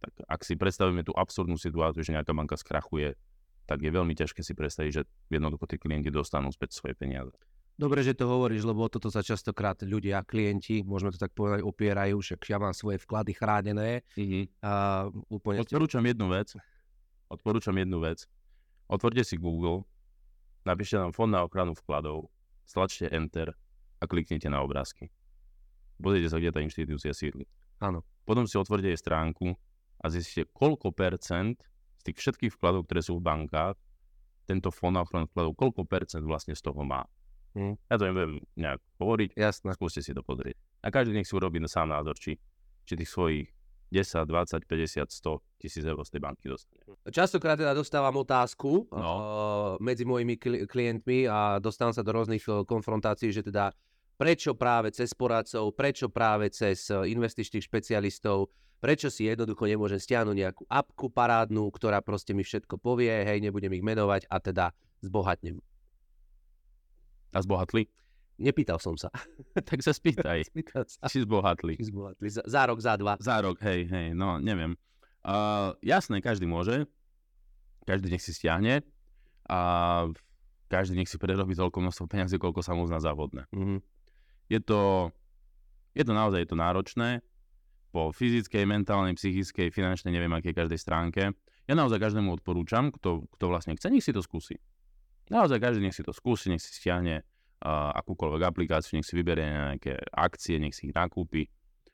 tak 0.04 0.12
ak 0.28 0.42
si 0.44 0.60
predstavíme 0.60 1.04
tú 1.08 1.16
absurdnú 1.16 1.56
situáciu, 1.56 2.04
že 2.04 2.12
nejaká 2.12 2.36
banka 2.36 2.60
skrachuje, 2.60 3.16
tak 3.64 3.80
je 3.82 3.92
veľmi 3.92 4.14
ťažké 4.16 4.44
si 4.44 4.54
predstaviť, 4.54 4.92
že 4.92 5.02
jednoducho 5.32 5.66
tí 5.68 5.80
klienti 5.80 6.12
dostanú 6.12 6.52
späť 6.52 6.76
svoje 6.76 6.96
peniaze. 7.00 7.32
Dobre, 7.74 8.06
že 8.06 8.14
to 8.14 8.30
hovoríš, 8.30 8.70
lebo 8.70 8.86
toto 8.86 9.10
sa 9.10 9.26
častokrát 9.26 9.82
ľudia, 9.82 10.22
klienti, 10.22 10.86
môžeme 10.86 11.10
to 11.10 11.18
tak 11.18 11.34
povedať, 11.34 11.66
opierajú, 11.66 12.22
však 12.22 12.38
ja 12.46 12.62
mám 12.62 12.78
svoje 12.78 13.02
vklady 13.02 13.34
chránené. 13.34 14.06
Mm-hmm. 14.14 14.44
A 14.62 14.72
úplne... 15.34 15.66
Odporúčam 15.66 16.06
jednu 16.06 16.30
vec. 16.30 16.54
Odporúčam 17.34 17.74
jednu 17.74 17.98
vec. 17.98 18.30
Otvorte 18.86 19.26
si 19.26 19.42
Google, 19.42 19.90
napíšte 20.70 21.02
tam 21.02 21.10
fond 21.10 21.34
na 21.34 21.42
ochranu 21.42 21.74
vkladov, 21.74 22.30
stlačte 22.62 23.10
Enter 23.10 23.58
a 23.98 24.04
kliknite 24.06 24.54
na 24.54 24.62
obrázky. 24.62 25.10
Pozrite 25.98 26.30
sa, 26.30 26.38
kde 26.38 26.54
tá 26.54 26.62
inštitúcia 26.62 27.10
sídli. 27.10 27.50
Áno. 27.82 28.06
Potom 28.22 28.46
si 28.46 28.54
otvorte 28.54 28.86
jej 28.86 29.02
stránku 29.02 29.50
a 29.98 30.14
zistíte, 30.14 30.46
koľko 30.54 30.94
percent 30.94 31.58
z 32.04 32.12
tých 32.12 32.20
všetkých 32.20 32.52
vkladov, 32.60 32.84
ktoré 32.84 33.00
sú 33.00 33.16
v 33.16 33.24
bankách, 33.24 33.80
tento 34.44 34.76
fond 34.76 34.92
na 34.92 35.08
ochranu 35.08 35.32
vkladov, 35.32 35.56
koľko 35.56 35.88
percent 35.88 36.28
vlastne 36.28 36.52
z 36.52 36.60
toho 36.60 36.84
má. 36.84 37.08
Hm. 37.56 37.80
Ja 37.88 37.96
to 37.96 38.04
neviem 38.12 38.44
nejak 38.60 38.84
hovoriť, 39.00 39.40
Jasné. 39.40 39.72
skúste 39.72 40.04
si 40.04 40.12
to 40.12 40.20
pozrieť. 40.20 40.60
A 40.84 40.92
každý 40.92 41.16
nech 41.16 41.30
si 41.30 41.38
urobí 41.38 41.64
na 41.64 41.72
sám 41.72 41.96
názor, 41.96 42.20
či, 42.20 42.36
či 42.84 43.00
tých 43.00 43.08
svojich 43.08 43.48
10, 43.94 44.26
20, 44.26 44.66
50, 44.66 45.06
100 45.06 45.62
tisíc 45.62 45.86
eur 45.86 46.02
z 46.02 46.18
tej 46.18 46.22
banky 46.26 46.50
dostane. 46.50 46.82
Častokrát 47.14 47.62
teda 47.62 47.78
dostávam 47.78 48.18
otázku 48.26 48.90
no. 48.90 48.98
uh, 48.98 49.22
medzi 49.78 50.02
mojimi 50.02 50.36
klientmi 50.66 51.30
a 51.30 51.62
dostávam 51.62 51.94
sa 51.94 52.02
do 52.02 52.10
rôznych 52.10 52.42
uh, 52.50 52.66
konfrontácií, 52.66 53.30
že 53.30 53.46
teda 53.46 53.70
prečo 54.18 54.58
práve 54.58 54.90
cez 54.90 55.14
poradcov, 55.14 55.78
prečo 55.78 56.10
práve 56.10 56.50
cez 56.50 56.90
uh, 56.90 57.06
investičných 57.06 57.70
špecialistov, 57.70 58.50
Prečo 58.84 59.08
si 59.08 59.32
jednoducho 59.32 59.64
nemôžem 59.64 59.96
stiahnuť 59.96 60.36
nejakú 60.36 60.64
apku 60.68 61.08
parádnu, 61.08 61.72
ktorá 61.72 62.04
proste 62.04 62.36
mi 62.36 62.44
všetko 62.44 62.76
povie, 62.76 63.16
hej, 63.24 63.40
nebudem 63.40 63.72
ich 63.72 63.80
menovať 63.80 64.28
a 64.28 64.44
teda 64.44 64.66
zbohatnem. 65.00 65.56
A 67.32 67.40
zbohatli? 67.40 67.88
Nepýtal 68.44 68.84
som 68.84 69.00
sa. 69.00 69.08
tak 69.72 69.80
sa 69.80 69.96
spýtaj. 69.96 70.44
spýtal 70.52 70.84
sa. 70.84 71.08
Či 71.08 71.24
zbohatli. 71.24 71.80
Či 71.80 71.96
zbohatli. 71.96 72.28
Za, 72.28 72.44
za 72.44 72.62
rok, 72.68 72.84
za 72.84 73.00
dva. 73.00 73.16
Za 73.24 73.40
rok, 73.40 73.64
hej, 73.64 73.88
hej, 73.88 74.12
no 74.12 74.36
neviem. 74.44 74.76
Uh, 75.24 75.72
jasné, 75.80 76.20
každý 76.20 76.44
môže. 76.44 76.84
Každý 77.88 78.12
nech 78.12 78.20
si 78.20 78.36
stiahne. 78.36 78.84
A 79.48 80.12
každý 80.68 81.00
nech 81.00 81.08
si 81.08 81.16
prerobí 81.16 81.56
toľko 81.56 81.80
množstvo 81.80 82.12
peniazy, 82.12 82.36
koľko 82.36 82.60
sa 82.60 82.76
mu 82.76 82.84
uzná 82.84 83.00
závodné. 83.00 83.48
Mm-hmm. 83.56 83.80
Je 84.52 84.60
to, 84.60 85.08
je 85.96 86.04
to 86.04 86.12
naozaj 86.12 86.44
je 86.44 86.52
to 86.52 86.60
náročné 86.60 87.24
po 87.94 88.10
fyzickej, 88.10 88.66
mentálnej, 88.66 89.14
psychickej, 89.14 89.70
finančnej, 89.70 90.10
neviem 90.10 90.34
akej 90.34 90.58
každej 90.58 90.80
stránke. 90.82 91.38
Ja 91.70 91.74
naozaj 91.78 92.02
každému 92.02 92.42
odporúčam, 92.42 92.90
kto, 92.90 93.30
kto 93.38 93.46
vlastne 93.46 93.78
chce, 93.78 93.94
nech 93.94 94.02
si 94.02 94.10
to 94.10 94.26
skúsi. 94.26 94.58
Naozaj 95.30 95.62
každý 95.62 95.86
nech 95.86 95.96
si 95.96 96.02
to 96.02 96.12
skúsi, 96.12 96.50
nech 96.50 96.60
si 96.60 96.74
stiahne 96.74 97.22
uh, 97.22 97.94
akúkoľvek 97.96 98.42
aplikáciu, 98.44 98.98
nech 98.98 99.06
si 99.06 99.14
vyberie 99.14 99.46
nejaké 99.46 100.02
akcie, 100.10 100.58
nech 100.58 100.74
si 100.74 100.90
ich 100.90 100.94
nakúpi 100.98 101.48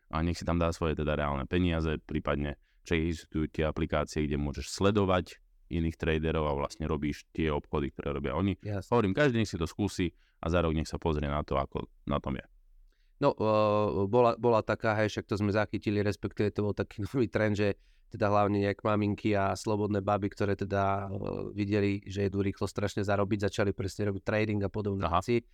a 0.10 0.24
nech 0.24 0.40
si 0.40 0.48
tam 0.48 0.58
dá 0.58 0.74
svoje 0.74 0.98
teda 0.98 1.14
reálne 1.14 1.46
peniaze, 1.46 2.00
prípadne 2.02 2.58
čo 2.88 2.98
existujú 2.98 3.52
tie 3.52 3.70
aplikácie, 3.70 4.26
kde 4.26 4.42
môžeš 4.42 4.72
sledovať 4.72 5.38
iných 5.70 6.02
traderov 6.02 6.50
a 6.50 6.58
vlastne 6.58 6.90
robíš 6.90 7.30
tie 7.30 7.54
obchody, 7.54 7.94
ktoré 7.94 8.18
robia 8.18 8.34
oni. 8.34 8.58
Yes. 8.66 8.90
Hovorím, 8.90 9.14
každý 9.14 9.38
nech 9.38 9.52
si 9.52 9.62
to 9.62 9.70
skúsi 9.70 10.10
a 10.42 10.50
rok 10.50 10.74
nech 10.74 10.90
sa 10.90 10.98
pozrie 10.98 11.30
na 11.30 11.46
to, 11.46 11.62
ako 11.62 11.86
na 12.10 12.18
tom 12.18 12.40
je. 12.40 12.46
No, 13.20 13.36
bola, 14.08 14.40
bola 14.40 14.64
taká, 14.64 14.96
hej, 14.96 15.12
však 15.12 15.28
to 15.28 15.36
sme 15.36 15.52
zachytili, 15.52 16.00
respektíve 16.00 16.56
to 16.56 16.64
bol 16.64 16.76
taký 16.76 17.04
nový 17.08 17.28
trend, 17.28 17.60
že 17.60 17.76
teda 18.10 18.26
hlavne 18.26 18.66
nejak 18.66 18.82
maminky 18.82 19.38
a 19.38 19.54
slobodné 19.54 20.02
baby, 20.02 20.34
ktoré 20.34 20.58
teda 20.58 21.14
videli, 21.54 22.02
že 22.10 22.26
idú 22.26 22.42
rýchlo 22.42 22.66
strašne 22.66 23.06
zarobiť, 23.06 23.46
začali 23.46 23.70
presne 23.70 24.10
robiť 24.10 24.24
trading 24.26 24.66
a 24.66 24.70
podobné 24.72 25.06
veci. 25.06 25.46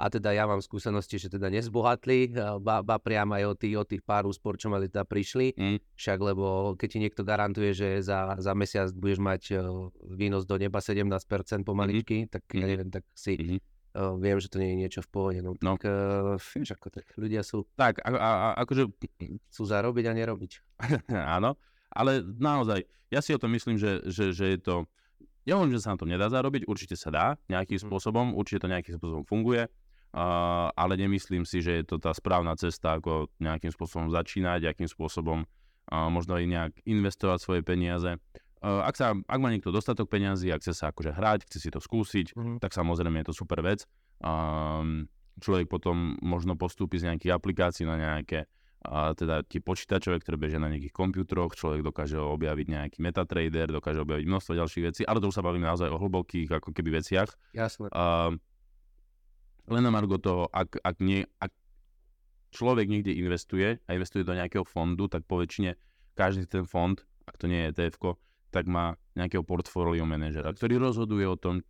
A 0.00 0.08
teda 0.08 0.32
ja 0.32 0.48
mám 0.48 0.64
skúsenosti, 0.64 1.20
že 1.20 1.28
teda 1.28 1.52
nezbohatli, 1.52 2.32
ba, 2.64 2.80
ba 2.80 2.96
priam 2.96 3.36
aj 3.36 3.52
od 3.52 3.56
tých, 3.60 3.76
od 3.76 3.84
tých 3.86 4.00
pár 4.00 4.24
úspor, 4.24 4.56
čo 4.56 4.72
mali 4.72 4.88
teda 4.88 5.04
prišli. 5.04 5.52
Mm. 5.52 5.76
Však 5.92 6.18
lebo 6.24 6.72
keď 6.72 6.88
ti 6.88 6.98
niekto 7.04 7.20
garantuje, 7.20 7.76
že 7.76 8.00
za, 8.00 8.40
za 8.40 8.56
mesiac 8.56 8.88
budeš 8.96 9.20
mať 9.20 9.42
uh, 9.60 9.92
výnos 10.08 10.48
do 10.48 10.56
neba 10.56 10.80
17% 10.80 11.04
pomaličky, 11.68 12.24
mm-hmm. 12.24 12.32
tak 12.32 12.42
ja 12.48 12.64
neviem, 12.64 12.88
tak 12.88 13.04
si 13.12 13.36
mm-hmm. 13.36 13.60
Uh, 13.94 14.14
viem, 14.18 14.38
že 14.38 14.50
to 14.50 14.62
nie 14.62 14.74
je 14.74 14.80
niečo 14.86 15.00
v 15.02 15.08
pohode. 15.10 15.40
No, 15.42 15.56
no. 15.58 15.74
tak 15.78 15.88
uh, 15.88 16.36
vieš, 16.38 16.78
ako 16.78 16.88
tak 16.90 17.06
ľudia 17.18 17.42
sú... 17.42 17.66
Tak, 17.74 18.02
a, 18.04 18.08
a, 18.14 18.30
a 18.30 18.46
akože... 18.62 18.90
Sú 19.56 19.66
zarobiť 19.66 20.04
a 20.06 20.12
nerobiť. 20.14 20.52
Áno, 21.36 21.58
ale 21.90 22.22
naozaj, 22.22 22.86
ja 23.10 23.20
si 23.20 23.34
o 23.34 23.40
tom 23.42 23.50
myslím, 23.54 23.76
že, 23.76 24.06
že, 24.06 24.30
že 24.30 24.56
je 24.56 24.58
to... 24.62 24.74
Ja 25.42 25.58
hovorím, 25.58 25.74
že 25.74 25.82
sa 25.82 25.96
na 25.96 25.98
tom 25.98 26.12
nedá 26.12 26.30
zarobiť, 26.30 26.68
určite 26.68 26.94
sa 26.94 27.10
dá 27.10 27.26
nejakým 27.50 27.80
mm. 27.80 27.84
spôsobom, 27.88 28.36
určite 28.36 28.62
to 28.62 28.68
nejakým 28.70 28.94
spôsobom 29.00 29.24
funguje, 29.26 29.66
uh, 29.66 30.68
ale 30.76 30.94
nemyslím 31.00 31.42
si, 31.42 31.64
že 31.64 31.82
je 31.82 31.84
to 31.88 31.96
tá 31.98 32.14
správna 32.14 32.54
cesta, 32.54 33.00
ako 33.00 33.32
nejakým 33.40 33.72
spôsobom 33.72 34.12
začínať, 34.12 34.70
akým 34.70 34.86
spôsobom 34.86 35.42
uh, 35.42 36.08
možno 36.12 36.38
aj 36.38 36.44
nejak 36.46 36.72
investovať 36.86 37.38
svoje 37.40 37.62
peniaze. 37.66 38.20
Uh, 38.60 38.84
ak, 38.84 38.92
sa, 38.92 39.16
ak 39.16 39.40
má 39.40 39.48
niekto 39.48 39.72
dostatok 39.72 40.12
peniazy, 40.12 40.52
ak 40.52 40.60
chce 40.60 40.76
sa 40.76 40.92
akože 40.92 41.16
hrať, 41.16 41.48
chce 41.48 41.58
si 41.64 41.68
to 41.72 41.80
skúsiť, 41.80 42.36
mm-hmm. 42.36 42.56
tak 42.60 42.76
samozrejme 42.76 43.24
je 43.24 43.26
to 43.32 43.34
super 43.34 43.64
vec. 43.64 43.88
Um, 44.20 45.08
človek 45.40 45.64
potom 45.72 46.20
možno 46.20 46.60
postúpi 46.60 47.00
z 47.00 47.08
nejakých 47.08 47.32
aplikácií 47.40 47.88
na 47.88 47.96
nejaké 47.96 48.44
a 48.80 49.12
teda 49.12 49.44
tie 49.44 49.60
počítačové, 49.60 50.24
ktoré 50.24 50.40
bežia 50.40 50.56
na 50.56 50.72
nejakých 50.72 50.96
počítačoch, 50.96 51.52
človek 51.52 51.84
dokáže 51.84 52.16
objaviť 52.16 52.66
nejaký 52.68 52.98
metatrader, 53.04 53.68
dokáže 53.68 54.00
objaviť 54.00 54.24
množstvo 54.24 54.52
ďalších 54.56 54.84
vecí, 54.88 55.02
ale 55.04 55.20
to 55.20 55.28
už 55.28 55.36
sa 55.36 55.44
bavíme 55.44 55.68
naozaj 55.68 55.92
o 55.92 56.00
hlbokých 56.00 56.48
ako 56.48 56.72
keby 56.72 57.04
veciach. 57.04 57.28
Jasne. 57.52 57.92
Uh, 57.92 58.40
len 59.68 59.84
na 59.84 59.92
margo 59.92 60.16
toho, 60.16 60.48
ak, 60.48 60.80
ak, 60.80 60.96
nie, 61.04 61.28
ak 61.44 61.52
človek 62.56 62.88
niekde 62.88 63.12
investuje 63.12 63.84
a 63.84 63.90
investuje 63.92 64.24
do 64.24 64.32
nejakého 64.32 64.64
fondu, 64.64 65.12
tak 65.12 65.28
po 65.28 65.36
väčšine 65.44 65.76
každý 66.16 66.48
ten 66.48 66.64
fond, 66.64 66.96
ak 67.28 67.36
to 67.36 67.52
nie 67.52 67.68
je 67.68 67.84
etf 67.84 68.00
tak 68.50 68.66
má 68.66 68.98
nejakého 69.14 69.46
portfólio 69.46 70.04
manažera, 70.04 70.50
ktorý 70.50 70.82
rozhoduje 70.82 71.26
o 71.26 71.38
tom, 71.38 71.62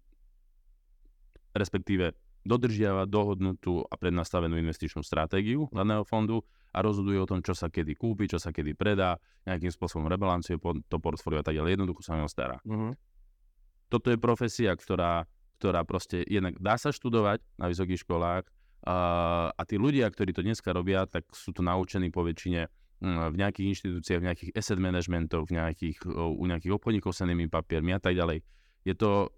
respektíve 1.52 2.16
dodržiava 2.40 3.04
dohodnutú 3.04 3.84
a 3.84 3.94
prednastavenú 4.00 4.56
investičnú 4.56 5.04
stratégiu 5.04 5.68
daného 5.76 6.08
fondu 6.08 6.40
a 6.72 6.80
rozhoduje 6.80 7.20
o 7.20 7.28
tom, 7.28 7.44
čo 7.44 7.52
sa 7.52 7.68
kedy 7.68 7.92
kúpi, 8.00 8.32
čo 8.32 8.40
sa 8.40 8.48
kedy 8.48 8.72
predá, 8.72 9.20
nejakým 9.44 9.68
spôsobom 9.68 10.08
rebalancuje 10.08 10.56
to 10.88 10.96
portfólio 10.96 11.42
a 11.42 11.44
tak 11.44 11.60
ďalej. 11.60 11.76
Jednoducho 11.76 12.00
sa 12.00 12.16
o 12.16 12.30
stará. 12.30 12.56
Uh-huh. 12.64 12.96
Toto 13.92 14.08
je 14.08 14.16
profesia, 14.16 14.72
ktorá 14.72 15.28
ktorá 15.60 15.84
proste 15.84 16.24
jednak 16.24 16.56
dá 16.56 16.80
sa 16.80 16.88
študovať 16.88 17.44
na 17.60 17.68
vysokých 17.68 18.08
školách 18.08 18.48
a, 18.88 18.96
a 19.52 19.62
tí 19.68 19.76
ľudia, 19.76 20.08
ktorí 20.08 20.32
to 20.32 20.40
dneska 20.40 20.72
robia, 20.72 21.04
tak 21.04 21.28
sú 21.36 21.52
to 21.52 21.60
naučení 21.60 22.08
po 22.08 22.24
väčšine 22.24 22.64
v 23.00 23.36
nejakých 23.36 23.66
inštitúciách, 23.72 24.20
v 24.20 24.28
nejakých 24.28 24.50
asset 24.52 24.76
managementoch, 24.76 25.48
v 25.48 25.56
nejakých, 25.56 26.04
u 26.12 26.44
nejakých 26.44 26.72
obchodníkov 26.76 27.16
s 27.16 27.24
papiermi 27.48 27.96
a 27.96 28.00
tak 28.00 28.12
ďalej. 28.12 28.44
Je 28.84 28.92
to 28.92 29.32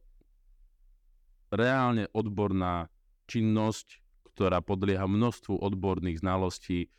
reálne 1.54 2.11
odborná 2.11 2.90
činnosť, 3.31 4.02
ktorá 4.35 4.59
podlieha 4.66 5.07
množstvu 5.07 5.62
odborných 5.62 6.19
znalostí, 6.19 6.90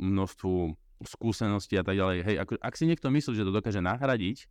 množstvu 0.00 0.54
skúseností 1.04 1.76
a 1.76 1.84
tak 1.84 2.00
ďalej. 2.00 2.18
Hej, 2.24 2.36
ako, 2.40 2.52
ak 2.64 2.74
si 2.80 2.88
niekto 2.88 3.12
myslí, 3.12 3.36
že 3.36 3.44
to 3.44 3.52
dokáže 3.52 3.84
nahradiť, 3.84 4.48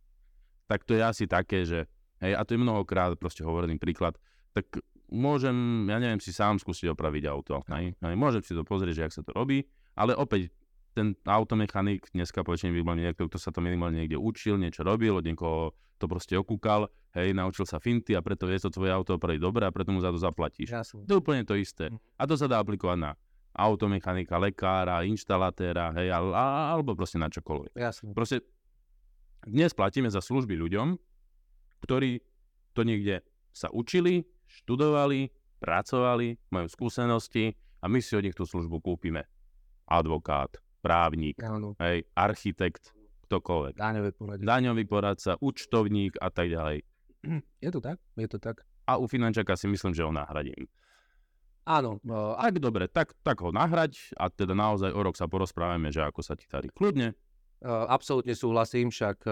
tak 0.70 0.86
to 0.86 0.94
je 0.94 1.02
asi 1.02 1.26
také, 1.26 1.66
že 1.66 1.90
Hej, 2.22 2.32
a 2.38 2.42
to 2.46 2.54
je 2.54 2.62
mnohokrát 2.62 3.12
proste 3.18 3.42
hovorený 3.42 3.76
príklad. 3.76 4.16
Tak 4.54 4.80
môžem, 5.10 5.84
ja 5.90 5.98
neviem, 5.98 6.22
si 6.22 6.32
sám 6.32 6.56
skúsiť 6.56 6.88
opraviť 6.94 7.24
auto. 7.28 7.60
Hej. 7.68 7.98
Hej, 7.98 8.14
môžem 8.16 8.40
si 8.40 8.56
to 8.56 8.62
pozrieť, 8.62 8.94
že 8.96 9.04
jak 9.04 9.14
sa 9.14 9.22
to 9.26 9.36
robí, 9.36 9.66
ale 9.92 10.14
opäť 10.14 10.48
ten 10.94 11.18
automechanik, 11.26 12.06
dneska 12.14 12.46
povedzme 12.46 12.70
by 12.70 12.94
niekto, 12.94 13.26
kto 13.26 13.36
sa 13.36 13.50
to 13.50 13.58
minimálne 13.58 13.98
niekde 13.98 14.14
učil, 14.14 14.54
niečo 14.54 14.86
robil, 14.86 15.18
od 15.18 15.26
niekoho 15.26 15.74
to 15.98 16.06
proste 16.06 16.38
okúkal, 16.38 16.86
hej, 17.18 17.34
naučil 17.34 17.66
sa 17.66 17.82
finty 17.82 18.14
a 18.14 18.22
preto 18.22 18.46
vie 18.46 18.58
to 18.58 18.70
tvoje 18.70 18.94
auto 18.94 19.18
opraviť 19.18 19.40
dobre 19.42 19.66
a 19.66 19.74
preto 19.74 19.90
mu 19.90 19.98
za 19.98 20.14
to 20.14 20.18
zaplatíš. 20.18 20.70
Jasne. 20.70 21.06
To 21.06 21.18
je 21.18 21.20
úplne 21.20 21.42
to 21.42 21.58
isté. 21.58 21.90
Mhm. 21.90 21.98
A 22.18 22.22
to 22.30 22.34
sa 22.38 22.46
dá 22.46 22.62
aplikovať 22.62 22.98
na 22.98 23.10
automechanika, 23.54 24.38
lekára, 24.38 25.06
inštalatéra, 25.06 25.94
hej, 25.94 26.10
alebo 26.10 26.98
proste 26.98 27.22
na 27.22 27.30
čokoľvek. 27.30 27.78
Jasne. 27.78 28.10
Proste 28.10 28.42
dnes 29.46 29.70
platíme 29.70 30.10
za 30.10 30.18
služby 30.18 30.58
ľuďom, 30.58 30.98
ktorí 31.86 32.18
to 32.74 32.82
niekde 32.82 33.22
sa 33.54 33.70
učili, 33.70 34.26
študovali, 34.50 35.30
pracovali, 35.62 36.50
majú 36.50 36.66
skúsenosti 36.66 37.54
a 37.78 37.86
my 37.86 38.02
si 38.02 38.18
od 38.18 38.26
nich 38.26 38.34
tú 38.34 38.42
službu 38.42 38.82
kúpime. 38.82 39.22
Advokát, 39.86 40.63
právnik, 40.84 41.40
hej, 41.80 42.04
architekt, 42.12 42.92
ktokoľvek. 43.24 43.80
Daňový 43.80 44.10
poradca. 44.12 44.44
Daňový 44.44 44.84
poradca, 44.84 45.30
účtovník 45.40 46.20
a 46.20 46.28
tak 46.28 46.52
ďalej. 46.52 46.84
Je 47.64 47.70
to 47.72 47.80
tak, 47.80 47.96
je 48.20 48.28
to 48.28 48.36
tak. 48.36 48.60
A 48.84 49.00
u 49.00 49.08
finančaka 49.08 49.56
si 49.56 49.64
myslím, 49.64 49.96
že 49.96 50.04
ho 50.04 50.12
nahradím. 50.12 50.68
Áno. 51.64 51.96
Uh, 52.04 52.36
ak 52.36 52.60
dobre, 52.60 52.92
tak, 52.92 53.16
tak 53.24 53.40
ho 53.40 53.48
nahrať 53.48 54.12
a 54.20 54.28
teda 54.28 54.52
naozaj 54.52 54.92
o 54.92 55.00
rok 55.00 55.16
sa 55.16 55.24
porozprávame, 55.24 55.88
že 55.88 56.04
ako 56.04 56.20
sa 56.20 56.36
ti 56.36 56.44
tady. 56.44 56.68
Kľudne. 56.68 57.16
Absolútne 57.64 58.36
súhlasím, 58.36 58.92
však 58.92 59.24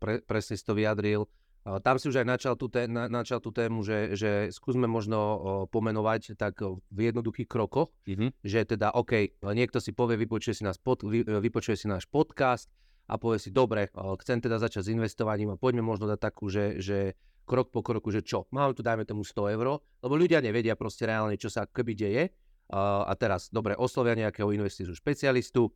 pre, 0.00 0.24
presne 0.24 0.56
si 0.56 0.64
to 0.64 0.72
vyjadril. 0.72 1.28
Tam 1.64 1.96
si 1.96 2.12
už 2.12 2.20
aj 2.20 2.28
načal 2.28 2.54
tú, 2.60 2.68
té, 2.68 2.84
na, 2.84 3.08
načal 3.08 3.40
tú 3.40 3.48
tému, 3.48 3.80
že, 3.80 4.12
že 4.12 4.52
skúsme 4.52 4.84
možno 4.84 5.16
o, 5.16 5.32
pomenovať 5.64 6.36
tak 6.36 6.60
v 6.92 6.98
jednoduchých 7.08 7.48
krokoch, 7.48 7.88
mm-hmm. 8.04 8.36
že 8.44 8.68
teda 8.68 8.92
OK, 8.92 9.40
niekto 9.40 9.80
si 9.80 9.96
povie, 9.96 10.20
vypočuje 10.20 10.60
si, 10.60 10.60
nás 10.60 10.76
pod, 10.76 11.08
vy, 11.08 11.24
vypočuje 11.24 11.80
si 11.80 11.88
náš 11.88 12.04
podcast 12.04 12.68
a 13.08 13.16
povie 13.16 13.40
si, 13.40 13.48
dobre, 13.48 13.88
chcem 13.96 14.44
teda 14.44 14.60
začať 14.60 14.84
s 14.84 14.92
investovaním 14.92 15.56
a 15.56 15.60
poďme 15.60 15.80
možno 15.80 16.04
dať 16.04 16.20
takú, 16.20 16.52
že, 16.52 16.84
že 16.84 17.16
krok 17.48 17.72
po 17.72 17.80
kroku, 17.80 18.12
že 18.12 18.20
čo, 18.20 18.44
máme 18.52 18.76
tu 18.76 18.84
dajme 18.84 19.08
tomu 19.08 19.24
100 19.24 19.56
eur, 19.56 19.80
lebo 20.04 20.14
ľudia 20.20 20.44
nevedia 20.44 20.76
proste 20.76 21.08
reálne, 21.08 21.40
čo 21.40 21.48
sa 21.48 21.64
keby 21.64 21.96
deje. 21.96 22.24
A 22.72 23.12
teraz, 23.20 23.52
dobre, 23.52 23.76
oslovia 23.76 24.16
nejakého 24.16 24.48
investičného 24.48 24.96
špecialistu, 24.96 25.68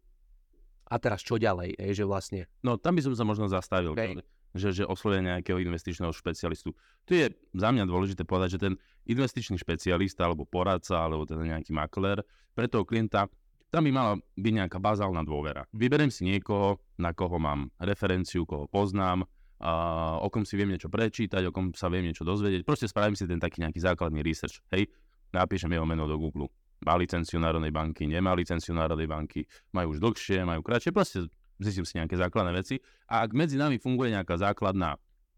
a 0.88 0.96
teraz 0.96 1.20
čo 1.20 1.36
ďalej, 1.36 1.76
že 1.92 2.00
vlastne... 2.08 2.48
No 2.64 2.80
tam 2.80 2.96
by 2.96 3.04
som 3.04 3.12
sa 3.12 3.24
možno 3.28 3.44
zastavil. 3.44 3.92
Okay 3.92 4.16
že, 4.58 4.82
že 4.82 4.84
oslovia 4.84 5.22
nejakého 5.22 5.62
investičného 5.62 6.10
špecialistu. 6.10 6.74
Tu 7.06 7.22
je 7.22 7.26
za 7.54 7.68
mňa 7.70 7.86
dôležité 7.86 8.26
povedať, 8.26 8.58
že 8.58 8.62
ten 8.68 8.74
investičný 9.06 9.56
špecialista 9.56 10.26
alebo 10.26 10.44
poradca 10.44 11.00
alebo 11.00 11.24
teda 11.24 11.46
nejaký 11.46 11.72
makler 11.72 12.20
pre 12.52 12.66
toho 12.66 12.82
klienta 12.82 13.30
tam 13.68 13.84
by 13.84 13.92
mala 13.92 14.12
byť 14.16 14.52
nejaká 14.64 14.78
bazálna 14.80 15.20
dôvera. 15.28 15.68
Vyberiem 15.76 16.08
si 16.08 16.24
niekoho, 16.24 16.80
na 16.96 17.12
koho 17.12 17.36
mám 17.36 17.68
referenciu, 17.76 18.48
koho 18.48 18.64
poznám, 18.64 19.28
a 19.58 20.16
o 20.22 20.30
kom 20.30 20.46
si 20.46 20.54
viem 20.54 20.70
niečo 20.70 20.86
prečítať, 20.86 21.42
o 21.44 21.52
kom 21.52 21.74
sa 21.74 21.90
viem 21.90 22.06
niečo 22.06 22.22
dozvedieť. 22.22 22.62
Proste 22.62 22.86
spravím 22.86 23.18
si 23.18 23.26
ten 23.26 23.42
taký 23.42 23.60
nejaký 23.66 23.82
základný 23.82 24.22
research. 24.22 24.62
Hej, 24.70 24.86
napíšem 25.34 25.68
jeho 25.74 25.82
meno 25.82 26.06
do 26.06 26.14
Google. 26.14 26.46
Má 26.86 26.94
licenciu 26.94 27.42
Národnej 27.42 27.74
banky, 27.74 28.06
nemá 28.06 28.38
licenciu 28.38 28.70
Národnej 28.70 29.10
banky, 29.10 29.42
majú 29.74 29.92
už 29.92 29.98
dlhšie, 29.98 30.46
majú 30.46 30.62
kratšie. 30.62 30.94
Proste 30.94 31.26
zistím 31.58 31.86
si 31.86 31.98
nejaké 31.98 32.14
základné 32.18 32.52
veci 32.54 32.78
a 33.10 33.26
ak 33.26 33.34
medzi 33.34 33.58
nami 33.58 33.78
funguje 33.82 34.14
nejaká 34.14 34.38
základná 34.38 34.96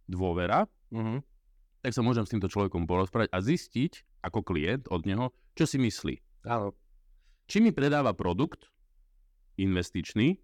dôvera, 0.09 0.69
mm-hmm. 0.93 1.19
tak 1.85 1.93
sa 1.97 2.05
môžem 2.05 2.25
s 2.29 2.33
týmto 2.33 2.49
človekom 2.49 2.85
porozprávať 2.85 3.33
a 3.33 3.39
zistiť 3.41 4.25
ako 4.25 4.45
klient 4.45 4.89
od 4.93 5.05
neho, 5.09 5.33
čo 5.57 5.65
si 5.65 5.81
myslí. 5.81 6.47
Áno. 6.49 6.77
Či 7.51 7.65
mi 7.65 7.75
predáva 7.75 8.15
produkt 8.15 8.71
investičný, 9.59 10.39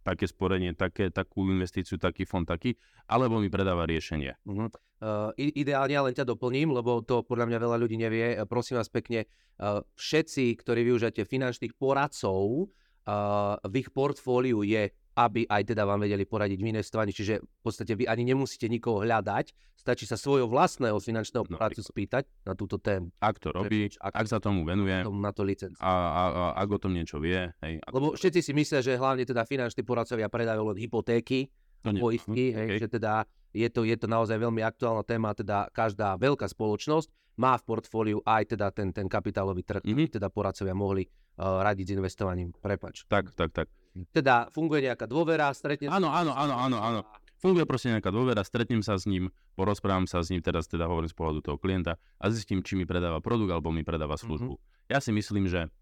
také 0.00 0.24
sporenie, 0.24 0.72
také, 0.72 1.12
takú 1.12 1.44
investíciu, 1.44 2.00
taký 2.00 2.24
fond, 2.24 2.48
taký, 2.48 2.74
alebo 3.04 3.36
mi 3.38 3.52
predáva 3.52 3.84
riešenie. 3.84 4.32
Uh-huh. 4.48 4.72
Uh, 5.00 5.30
ideálne, 5.36 6.08
len 6.08 6.16
ťa 6.16 6.24
doplním, 6.24 6.72
lebo 6.72 7.04
to 7.04 7.20
podľa 7.24 7.52
mňa 7.52 7.58
veľa 7.60 7.76
ľudí 7.76 7.96
nevie. 8.00 8.40
Prosím 8.48 8.80
vás 8.80 8.88
pekne, 8.88 9.28
uh, 9.60 9.84
všetci, 10.00 10.56
ktorí 10.56 10.88
využijete 10.88 11.28
finančných 11.28 11.76
poradcov, 11.76 12.68
uh, 12.68 13.60
v 13.60 13.74
ich 13.84 13.88
portfóliu 13.92 14.64
je 14.64 14.88
aby 15.16 15.46
aj 15.46 15.74
teda 15.74 15.82
vám 15.82 16.02
vedeli 16.02 16.22
poradiť 16.22 16.58
v 16.60 16.66
investovaní. 16.74 17.10
Čiže 17.10 17.42
v 17.42 17.60
podstate 17.62 17.92
vy 17.98 18.06
ani 18.06 18.22
nemusíte 18.30 18.70
nikoho 18.70 19.02
hľadať, 19.02 19.52
stačí 19.74 20.04
sa 20.04 20.14
svojho 20.14 20.46
vlastného 20.46 21.00
finančného 21.00 21.48
poradcu 21.48 21.82
spýtať 21.82 22.28
na 22.44 22.52
túto 22.52 22.76
tému. 22.76 23.10
Ak 23.18 23.40
to 23.40 23.50
robí, 23.50 23.90
ak, 23.98 24.12
ak 24.12 24.26
sa 24.28 24.38
tomu 24.38 24.62
venuje, 24.62 24.92
tomu 25.02 25.20
na 25.20 25.32
to 25.32 25.42
licenciu. 25.42 25.80
A, 25.80 25.90
a, 25.90 26.22
a 26.30 26.44
ak 26.60 26.68
o 26.70 26.78
tom 26.78 26.92
niečo 26.92 27.18
vie. 27.18 27.50
Hej, 27.64 27.80
Lebo 27.90 28.12
všetci 28.14 28.40
si 28.44 28.52
myslia, 28.52 28.84
že 28.84 29.00
hlavne 29.00 29.24
teda 29.24 29.48
finanční 29.48 29.82
poradcovia 29.82 30.28
predajú 30.28 30.62
len 30.72 30.76
hypotéky, 30.76 31.48
poistky, 31.80 32.52
hej, 32.52 32.68
okay. 32.76 32.78
že 32.78 32.88
teda 32.92 33.24
je 33.56 33.68
to, 33.72 33.82
je 33.88 33.96
to 33.96 34.06
naozaj 34.06 34.36
veľmi 34.36 34.62
aktuálna 34.62 35.02
téma, 35.02 35.32
teda 35.32 35.72
každá 35.72 36.14
veľká 36.20 36.46
spoločnosť 36.46 37.08
má 37.40 37.56
v 37.56 37.64
portfóliu 37.64 38.18
aj 38.22 38.52
teda 38.52 38.68
ten, 38.70 38.92
ten 38.92 39.08
kapitálový 39.08 39.64
trh, 39.64 39.80
mm-hmm. 39.80 40.20
teda 40.20 40.28
poradcovia 40.28 40.76
mohli 40.76 41.08
uh, 41.08 41.64
radiť 41.64 41.88
s 41.88 41.92
investovaním. 41.96 42.52
Prepač. 42.52 43.08
Tak, 43.08 43.32
tak, 43.32 43.50
tak. 43.56 43.66
Teda 44.14 44.48
funguje 44.54 44.86
nejaká 44.86 45.06
dôvera, 45.10 45.50
stretne 45.50 45.90
Áno, 45.90 46.10
áno, 46.10 46.32
áno, 46.34 46.54
áno, 46.54 46.78
áno. 46.78 47.00
Funguje 47.40 47.64
proste 47.64 47.88
nejaká 47.88 48.12
dôvera, 48.12 48.44
stretnem 48.44 48.84
sa 48.84 49.00
s 49.00 49.08
ním, 49.08 49.32
porozprávam 49.56 50.04
sa 50.04 50.20
s 50.20 50.28
ním, 50.28 50.44
teraz 50.44 50.68
teda 50.68 50.84
hovorím 50.84 51.08
z 51.08 51.16
pohľadu 51.16 51.40
toho 51.40 51.56
klienta 51.56 51.96
a 52.20 52.28
zistím, 52.28 52.60
či 52.60 52.76
mi 52.76 52.84
predáva 52.84 53.24
produkt 53.24 53.48
alebo 53.48 53.72
mi 53.72 53.80
predáva 53.80 54.20
službu. 54.20 54.60
Mm-hmm. 54.60 54.92
Ja 54.92 55.00
si 55.00 55.10
myslím, 55.16 55.48
že 55.48 55.72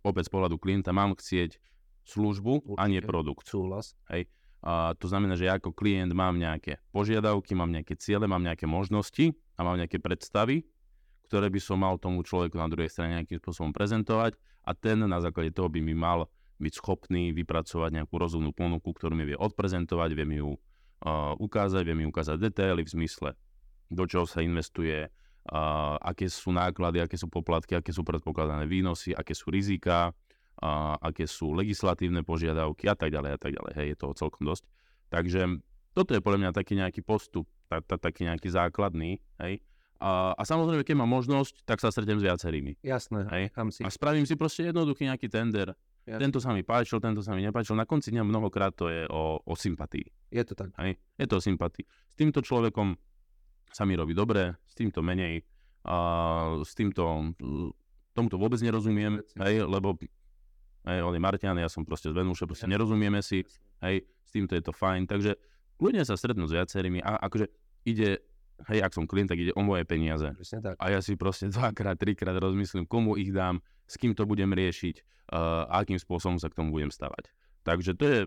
opäť 0.00 0.32
z 0.32 0.32
pohľadu 0.32 0.56
klienta 0.56 0.96
mám 0.96 1.12
chcieť 1.12 1.60
službu 2.08 2.64
Určite. 2.64 2.80
a 2.80 2.84
nie 2.88 3.04
produkt. 3.04 3.44
Súhlas. 3.44 3.92
Hej. 4.08 4.32
A 4.64 4.96
to 4.96 5.06
znamená, 5.06 5.36
že 5.36 5.46
ja 5.46 5.60
ako 5.60 5.76
klient 5.76 6.10
mám 6.16 6.40
nejaké 6.40 6.80
požiadavky, 6.90 7.52
mám 7.52 7.70
nejaké 7.70 7.94
ciele, 8.00 8.24
mám 8.24 8.42
nejaké 8.42 8.64
možnosti 8.64 9.36
a 9.54 9.60
mám 9.62 9.76
nejaké 9.76 10.00
predstavy, 10.00 10.64
ktoré 11.28 11.52
by 11.52 11.60
som 11.60 11.84
mal 11.84 12.00
tomu 12.00 12.24
človeku 12.24 12.56
na 12.56 12.66
druhej 12.72 12.88
strane 12.88 13.20
nejakým 13.20 13.38
spôsobom 13.38 13.70
prezentovať 13.70 14.34
a 14.64 14.72
ten 14.72 14.98
na 15.04 15.20
základe 15.20 15.52
toho 15.52 15.68
by 15.68 15.84
mi 15.84 15.92
mal 15.92 16.26
byť 16.58 16.72
schopný 16.78 17.30
vypracovať 17.34 18.02
nejakú 18.02 18.14
rozumnú 18.18 18.50
ponuku, 18.50 18.90
ktorú 18.90 19.14
mi 19.14 19.24
vie 19.26 19.38
odprezentovať, 19.38 20.10
vie 20.14 20.26
mi 20.26 20.36
ju 20.42 20.54
uh, 20.54 21.34
ukázať, 21.38 21.82
vie 21.86 21.94
mi 21.94 22.04
ukázať 22.06 22.36
detaily 22.38 22.82
v 22.82 22.92
zmysle, 22.98 23.30
do 23.88 24.04
čoho 24.04 24.26
sa 24.26 24.42
investuje, 24.42 25.06
uh, 25.06 25.94
aké 26.02 26.26
sú 26.26 26.50
náklady, 26.50 26.98
aké 26.98 27.14
sú 27.14 27.30
poplatky, 27.30 27.78
aké 27.78 27.94
sú 27.94 28.02
predpokladané 28.02 28.66
výnosy, 28.66 29.14
aké 29.14 29.32
sú 29.32 29.54
rizika, 29.54 30.10
a 30.58 30.98
aké 30.98 31.30
sú 31.30 31.54
legislatívne 31.54 32.26
požiadavky 32.26 32.90
a 32.90 32.98
tak 32.98 33.14
ďalej 33.14 33.30
a 33.30 33.38
tak 33.38 33.54
ďalej. 33.54 33.72
Hej, 33.78 33.86
je 33.94 33.96
toho 33.96 34.14
celkom 34.18 34.42
dosť. 34.42 34.66
Takže 35.08 35.62
toto 35.94 36.10
je 36.14 36.20
podľa 36.20 36.38
mňa 36.42 36.50
taký 36.50 36.74
nejaký 36.74 37.00
postup, 37.06 37.46
tá, 37.70 37.78
tá, 37.78 37.94
taký 37.94 38.26
nejaký 38.26 38.50
základný. 38.50 39.22
Hej. 39.38 39.62
A, 39.98 40.34
a 40.34 40.42
samozrejme, 40.42 40.86
keď 40.86 40.98
mám 40.98 41.10
možnosť, 41.10 41.62
tak 41.66 41.82
sa 41.82 41.90
stretnem 41.90 42.18
s 42.18 42.26
viacerými. 42.26 42.78
Jasné, 42.82 43.26
hej. 43.34 43.44
si. 43.74 43.82
A 43.82 43.90
spravím 43.90 44.26
si 44.26 44.34
proste 44.38 44.70
jednoduchý 44.70 45.10
nejaký 45.10 45.26
tender. 45.30 45.74
Jasné. 46.08 46.24
Tento 46.24 46.40
sa 46.40 46.56
mi 46.56 46.64
páčil, 46.64 47.04
tento 47.04 47.20
sa 47.20 47.36
mi 47.36 47.44
nepáčil. 47.44 47.76
Na 47.76 47.84
konci 47.84 48.08
dňa 48.08 48.24
mnohokrát 48.24 48.72
to 48.72 48.88
je 48.88 49.04
o, 49.12 49.44
o 49.44 49.52
sympatii. 49.52 50.32
Je 50.32 50.40
to 50.40 50.56
tak. 50.56 50.72
Hej. 50.80 50.96
Je 51.20 51.26
to 51.28 51.36
o 51.36 51.42
sympatii. 51.44 51.84
S 51.84 52.14
týmto 52.16 52.40
človekom 52.40 52.96
sa 53.68 53.84
mi 53.84 53.92
robí 53.92 54.16
dobre, 54.16 54.56
s 54.64 54.72
týmto 54.72 55.04
menej. 55.04 55.44
A 55.84 55.96
s 56.64 56.72
týmto 56.72 57.04
tomuto 58.16 58.34
vôbec 58.34 58.58
nerozumiem, 58.58 59.22
hej, 59.46 59.62
lebo 59.62 59.94
hej, 60.90 61.00
on 61.06 61.14
je 61.14 61.22
Martian, 61.22 61.54
ja 61.54 61.70
som 61.70 61.86
proste 61.86 62.10
z 62.10 62.18
Venúše, 62.18 62.50
proste 62.50 62.66
nerozumieme 62.66 63.22
si, 63.22 63.46
hej, 63.84 64.02
s 64.26 64.30
týmto 64.34 64.58
je 64.58 64.62
to 64.66 64.74
fajn, 64.74 65.06
takže 65.06 65.38
ľudia 65.78 66.02
sa 66.02 66.18
stretnú 66.18 66.50
s 66.50 66.52
viacerými 66.52 66.98
a 66.98 67.22
akože 67.22 67.46
ide, 67.86 68.18
hej, 68.66 68.78
ak 68.82 68.90
som 68.90 69.06
klient, 69.06 69.30
tak 69.30 69.38
ide 69.38 69.54
o 69.54 69.62
moje 69.62 69.86
peniaze. 69.86 70.34
A 70.82 70.84
ja 70.90 70.98
si 70.98 71.14
proste 71.14 71.46
dvakrát, 71.46 71.94
trikrát 71.94 72.34
rozmyslím, 72.34 72.84
komu 72.90 73.14
ich 73.14 73.30
dám, 73.30 73.62
s 73.88 73.96
kým 73.96 74.12
to 74.12 74.28
budem 74.28 74.52
riešiť 74.52 75.00
uh, 75.32 75.64
akým 75.72 75.96
spôsobom 75.96 76.36
sa 76.36 76.52
k 76.52 76.56
tomu 76.60 76.76
budem 76.76 76.92
stavať. 76.92 77.32
Takže 77.64 77.96
to 77.96 78.04
je 78.04 78.20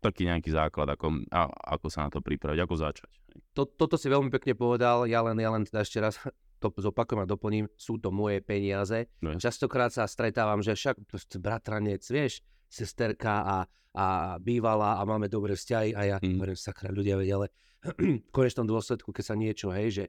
taký 0.00 0.24
nejaký 0.26 0.50
základ, 0.50 0.88
ako, 0.96 1.28
a, 1.28 1.50
ako 1.76 1.86
sa 1.92 2.08
na 2.08 2.10
to 2.10 2.24
pripraviť, 2.24 2.60
ako 2.64 2.74
začať. 2.74 3.12
To, 3.52 3.68
toto 3.68 4.00
si 4.00 4.08
veľmi 4.08 4.32
pekne 4.32 4.56
povedal, 4.56 5.04
ja 5.04 5.20
len, 5.20 5.36
ja 5.36 5.52
len 5.52 5.68
teda 5.68 5.84
ešte 5.84 5.98
raz 6.00 6.16
to 6.60 6.68
zopakujem 6.76 7.24
a 7.24 7.28
doplním, 7.28 7.66
sú 7.76 7.96
to 8.00 8.12
moje 8.12 8.44
peniaze. 8.44 9.08
No, 9.24 9.36
Častokrát 9.36 9.92
sa 9.92 10.04
stretávam, 10.04 10.60
že 10.60 10.76
však 10.76 11.00
bratranec, 11.40 12.04
vieš, 12.08 12.44
sesterka 12.68 13.44
a, 13.44 13.56
a 13.96 14.06
bývala 14.40 15.00
a 15.00 15.02
máme 15.08 15.28
dobré 15.28 15.56
vzťahy 15.56 15.96
a 15.96 16.00
ja 16.04 16.16
mm. 16.20 16.36
hovorím, 16.36 16.58
sakra, 16.60 16.92
ľudia 16.92 17.16
vedia, 17.16 17.40
ale 17.40 17.48
v 18.28 18.32
konečnom 18.32 18.68
dôsledku, 18.68 19.08
keď 19.08 19.24
sa 19.24 19.36
niečo, 19.36 19.72
hej, 19.72 19.88
že 19.88 20.04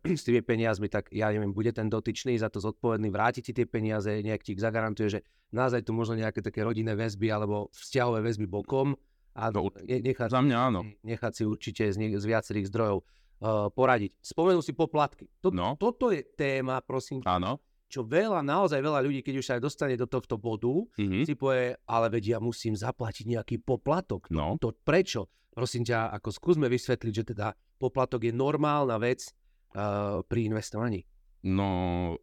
s 0.20 0.22
tými 0.24 0.40
peniazmi, 0.40 0.88
tak 0.88 1.10
ja 1.12 1.28
neviem, 1.32 1.52
bude 1.52 1.72
ten 1.72 1.88
dotyčný 1.88 2.36
za 2.38 2.48
to 2.48 2.60
zodpovedný, 2.62 3.12
vráti 3.12 3.44
ti 3.44 3.52
tie 3.52 3.66
peniaze, 3.68 4.08
nejak 4.08 4.42
ti 4.42 4.56
ich 4.56 4.62
zagarantuje, 4.62 5.08
že 5.08 5.20
naozaj 5.52 5.84
tu 5.84 5.92
možno 5.92 6.18
nejaké 6.18 6.40
také 6.40 6.64
rodinné 6.64 6.96
väzby 6.96 7.28
alebo 7.28 7.68
vzťahové 7.72 8.24
väzby 8.24 8.46
bokom 8.48 8.96
a 9.32 9.48
no, 9.48 9.72
nechať, 9.84 10.28
za 10.28 10.40
mňa 10.44 10.56
áno. 10.56 10.80
nechať 11.04 11.32
si 11.32 11.42
určite 11.48 11.84
z, 11.88 11.96
z 11.96 12.24
viacerých 12.24 12.68
zdrojov 12.68 12.98
uh, 13.00 13.72
poradiť. 13.72 14.20
Spomenul 14.20 14.60
si 14.60 14.76
poplatky. 14.76 15.28
To, 15.40 15.48
no. 15.48 15.80
Toto 15.80 16.12
je 16.12 16.20
téma, 16.36 16.84
prosím. 16.84 17.24
Áno. 17.24 17.60
Čo 17.88 18.08
veľa, 18.08 18.40
naozaj 18.40 18.80
veľa 18.80 19.04
ľudí, 19.04 19.20
keď 19.20 19.34
už 19.36 19.44
sa 19.44 19.52
aj 19.60 19.62
dostane 19.68 19.96
do 20.00 20.08
tohto 20.08 20.40
bodu, 20.40 20.72
mm-hmm. 20.96 21.28
si 21.28 21.36
povie, 21.36 21.76
ale 21.84 22.06
veď 22.08 22.36
ja 22.36 22.38
musím 22.40 22.72
zaplatiť 22.72 23.36
nejaký 23.36 23.56
poplatok. 23.60 24.32
No. 24.32 24.56
To 24.64 24.72
prečo? 24.72 25.28
Prosím 25.52 25.84
ťa, 25.84 26.08
ako 26.16 26.32
skúsme 26.32 26.64
vysvetliť, 26.72 27.12
že 27.12 27.24
teda 27.36 27.52
poplatok 27.76 28.24
je 28.24 28.32
normálna 28.32 28.96
vec 28.96 29.28
uh, 29.74 30.20
pri 30.26 30.40
investovaní. 30.48 31.04
No 31.42 31.68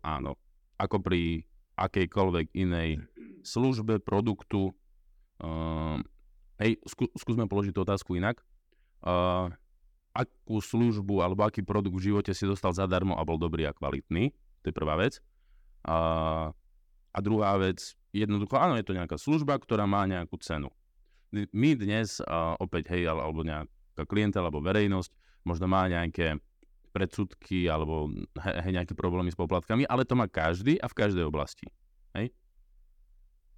áno. 0.01 0.39
Ako 0.79 1.03
pri 1.03 1.43
akejkoľvek 1.75 2.55
inej 2.55 3.03
službe, 3.43 4.03
produktu. 4.03 4.75
Uh, 5.39 5.99
hej, 6.59 6.79
skú, 6.83 7.07
skúsme 7.15 7.47
položiť 7.47 7.71
tú 7.71 7.83
otázku 7.83 8.19
inak. 8.19 8.43
Uh, 8.99 9.51
akú 10.11 10.59
službu 10.59 11.23
alebo 11.23 11.47
aký 11.47 11.63
produkt 11.63 11.95
v 11.95 12.11
živote 12.11 12.35
si 12.35 12.43
dostal 12.43 12.75
zadarmo 12.75 13.15
a 13.15 13.23
bol 13.23 13.39
dobrý 13.39 13.63
a 13.69 13.75
kvalitný. 13.75 14.35
To 14.63 14.65
je 14.71 14.75
prvá 14.75 14.99
vec. 14.99 15.23
A, 15.87 16.51
a 17.15 17.17
druhá 17.23 17.55
vec, 17.55 17.95
jednoducho, 18.11 18.59
áno, 18.59 18.75
je 18.75 18.83
to 18.83 18.97
nejaká 18.97 19.15
služba, 19.15 19.55
ktorá 19.55 19.87
má 19.87 20.03
nejakú 20.03 20.35
cenu. 20.43 20.67
My 21.31 21.77
dnes, 21.77 22.19
a 22.25 22.59
opäť, 22.59 22.91
hej, 22.91 23.07
alebo 23.07 23.45
nejaká 23.45 24.03
klienta, 24.09 24.43
alebo 24.43 24.59
verejnosť, 24.59 25.13
možno 25.47 25.71
má 25.71 25.87
nejaké 25.87 26.41
predsudky 26.99 27.71
alebo 27.71 28.11
hej, 28.43 28.75
nejaké 28.75 28.91
problémy 28.91 29.31
s 29.31 29.39
poplatkami, 29.39 29.87
ale 29.87 30.03
to 30.03 30.19
má 30.19 30.27
každý 30.27 30.75
a 30.83 30.91
v 30.91 30.97
každej 30.99 31.23
oblasti. 31.23 31.71
Hej? 32.11 32.35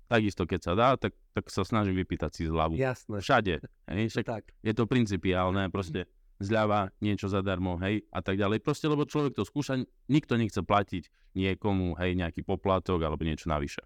Takisto, 0.06 0.46
keď 0.46 0.60
sa 0.62 0.74
dá, 0.78 0.90
tak, 0.94 1.18
tak 1.34 1.50
sa 1.50 1.66
snažím 1.66 1.98
vypýtať 1.98 2.30
si 2.38 2.44
zľavu. 2.46 2.78
Jasné. 2.78 3.18
Všade. 3.18 3.66
Hej? 3.90 4.04
Však 4.14 4.26
tak. 4.30 4.44
Je 4.62 4.78
to 4.78 4.86
principiálne, 4.86 5.74
proste 5.74 6.06
zľava, 6.38 6.94
niečo 7.02 7.30
zadarmo, 7.30 7.78
hej, 7.82 8.02
a 8.10 8.22
tak 8.22 8.38
ďalej. 8.38 8.66
Proste, 8.66 8.90
lebo 8.90 9.06
človek 9.06 9.38
to 9.38 9.46
skúša, 9.46 9.82
nikto 10.10 10.38
nechce 10.38 10.62
platiť 10.62 11.34
niekomu, 11.38 11.98
hej, 12.02 12.18
nejaký 12.18 12.42
poplatok 12.42 13.02
alebo 13.02 13.22
niečo 13.22 13.50
navyše. 13.50 13.82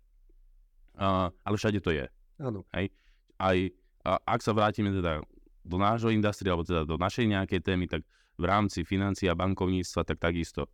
Uh, 0.95 1.27
ale 1.43 1.55
všade 1.59 1.83
to 1.83 1.91
je. 1.91 2.07
Áno. 2.39 2.63
Hej. 2.71 2.95
Aj 3.35 3.57
a 4.05 4.21
ak 4.21 4.39
sa 4.45 4.53
vrátime 4.53 4.93
teda 4.93 5.25
do 5.65 5.77
nášho 5.81 6.13
industrie, 6.13 6.45
alebo 6.45 6.61
teda 6.61 6.85
do 6.85 6.93
našej 7.01 7.25
nejakej 7.25 7.59
témy, 7.65 7.89
tak 7.89 8.05
v 8.35 8.43
rámci 8.43 8.83
financií 8.83 9.31
a 9.31 9.35
bankovníctva, 9.35 10.01
tak 10.03 10.17
takisto. 10.19 10.67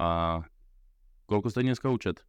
A 0.00 0.40
koľko 1.28 1.52
stojí 1.52 1.68
dneska 1.68 1.88
účet? 1.88 2.24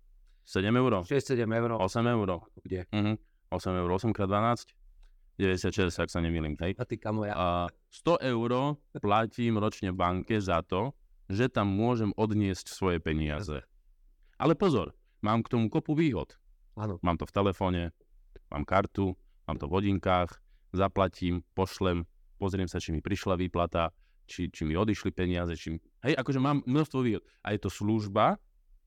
7 0.45 0.69
eur? 0.69 1.01
6-7 1.07 1.47
eur. 1.49 1.71
8 1.81 2.05
eur. 2.05 2.29
Kde? 2.61 2.79
Uh-huh. 2.91 3.15
8 3.49 3.81
eur, 3.81 3.89
8 3.89 4.13
x 4.13 4.19
12? 4.27 4.75
96, 5.35 5.99
ak 5.99 6.07
sa 6.07 6.23
nemýlim, 6.23 6.55
hej. 6.63 6.79
A 6.79 6.87
ty 6.87 6.95
kamo 6.95 7.27
ja. 7.27 7.35
A 7.35 7.47
100 7.91 8.23
eur 8.23 8.79
platím 9.03 9.59
ročne 9.59 9.91
banke 9.91 10.39
za 10.39 10.63
to, 10.63 10.95
že 11.27 11.51
tam 11.51 11.75
môžem 11.75 12.15
odniesť 12.15 12.71
svoje 12.71 13.03
peniaze. 13.03 13.59
Ale 14.39 14.55
pozor, 14.55 14.95
mám 15.19 15.43
k 15.43 15.51
tomu 15.51 15.67
kopu 15.67 15.91
výhod. 15.91 16.39
Áno. 16.79 16.99
Mám 17.03 17.19
to 17.19 17.27
v 17.27 17.35
telefóne, 17.35 17.81
mám 18.47 18.63
kartu, 18.63 19.15
mám 19.47 19.59
to 19.59 19.67
v 19.67 19.75
hodinkách, 19.75 20.39
zaplatím, 20.71 21.43
pošlem, 21.55 22.07
pozriem 22.39 22.67
sa, 22.67 22.79
či 22.79 22.95
mi 22.95 22.99
prišla 23.03 23.39
výplata, 23.39 23.91
či, 24.25 24.49
či 24.49 24.61
mi 24.65 24.73
odišli 24.73 25.13
peniaze, 25.13 25.53
či... 25.57 25.77
Hej, 26.05 26.17
akože 26.17 26.39
mám 26.41 26.61
množstvo 26.65 26.99
výhod. 27.01 27.23
A 27.45 27.53
je 27.53 27.59
to 27.61 27.69
služba, 27.69 28.37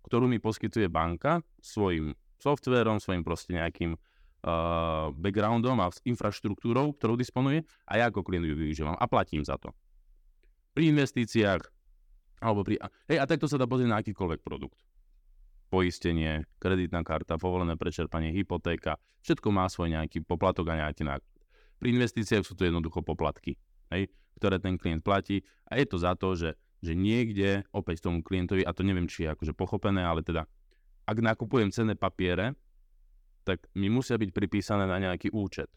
ktorú 0.06 0.26
mi 0.26 0.38
poskytuje 0.38 0.86
banka 0.90 1.42
svojim 1.62 2.14
softverom, 2.38 3.02
svojim 3.02 3.26
proste 3.26 3.54
nejakým 3.54 3.98
uh, 3.98 5.10
backgroundom 5.14 5.78
a 5.82 5.90
infraštruktúrou, 6.06 6.94
ktorou 6.94 7.18
disponuje 7.18 7.66
a 7.86 7.98
ja 7.98 8.10
ako 8.10 8.22
klient 8.22 8.46
ju 8.46 8.54
využívam 8.54 8.94
a 8.94 9.04
platím 9.10 9.42
za 9.42 9.58
to. 9.58 9.74
Pri 10.72 10.94
investíciách 10.94 11.62
alebo 12.38 12.62
pri... 12.62 12.78
Hej, 13.10 13.18
a 13.18 13.24
takto 13.26 13.50
sa 13.50 13.58
dá 13.58 13.66
pozrieť 13.66 13.90
na 13.90 13.98
akýkoľvek 13.98 14.40
produkt. 14.46 14.78
Poistenie, 15.68 16.46
kreditná 16.62 17.02
karta, 17.02 17.36
povolené 17.36 17.74
prečerpanie, 17.74 18.32
hypotéka, 18.32 18.96
všetko 19.26 19.52
má 19.52 19.66
svoj 19.68 19.92
nejaký 19.92 20.24
poplatok 20.24 20.70
a 20.72 20.86
nejaký 20.86 21.04
náklad. 21.04 21.34
Pri 21.78 21.94
investíciách 21.94 22.46
sú 22.46 22.54
to 22.54 22.64
jednoducho 22.64 23.04
poplatky, 23.04 23.58
hej, 23.92 24.12
ktoré 24.38 24.62
ten 24.62 24.78
klient 24.78 25.02
platí 25.02 25.42
a 25.66 25.76
je 25.76 25.86
to 25.88 25.96
za 25.98 26.14
to, 26.14 26.38
že, 26.38 26.54
že 26.80 26.92
niekde 26.94 27.66
opäť 27.74 28.06
tomu 28.06 28.22
klientovi, 28.22 28.62
a 28.62 28.70
to 28.70 28.86
neviem, 28.86 29.10
či 29.10 29.26
je 29.26 29.34
akože 29.34 29.52
pochopené, 29.52 30.06
ale 30.06 30.22
teda 30.22 30.46
ak 31.08 31.18
nakupujem 31.24 31.72
cenné 31.72 31.96
papiere, 31.96 32.52
tak 33.48 33.64
mi 33.72 33.88
musia 33.88 34.20
byť 34.20 34.28
pripísané 34.28 34.84
na 34.84 35.00
nejaký 35.00 35.32
účet. 35.32 35.72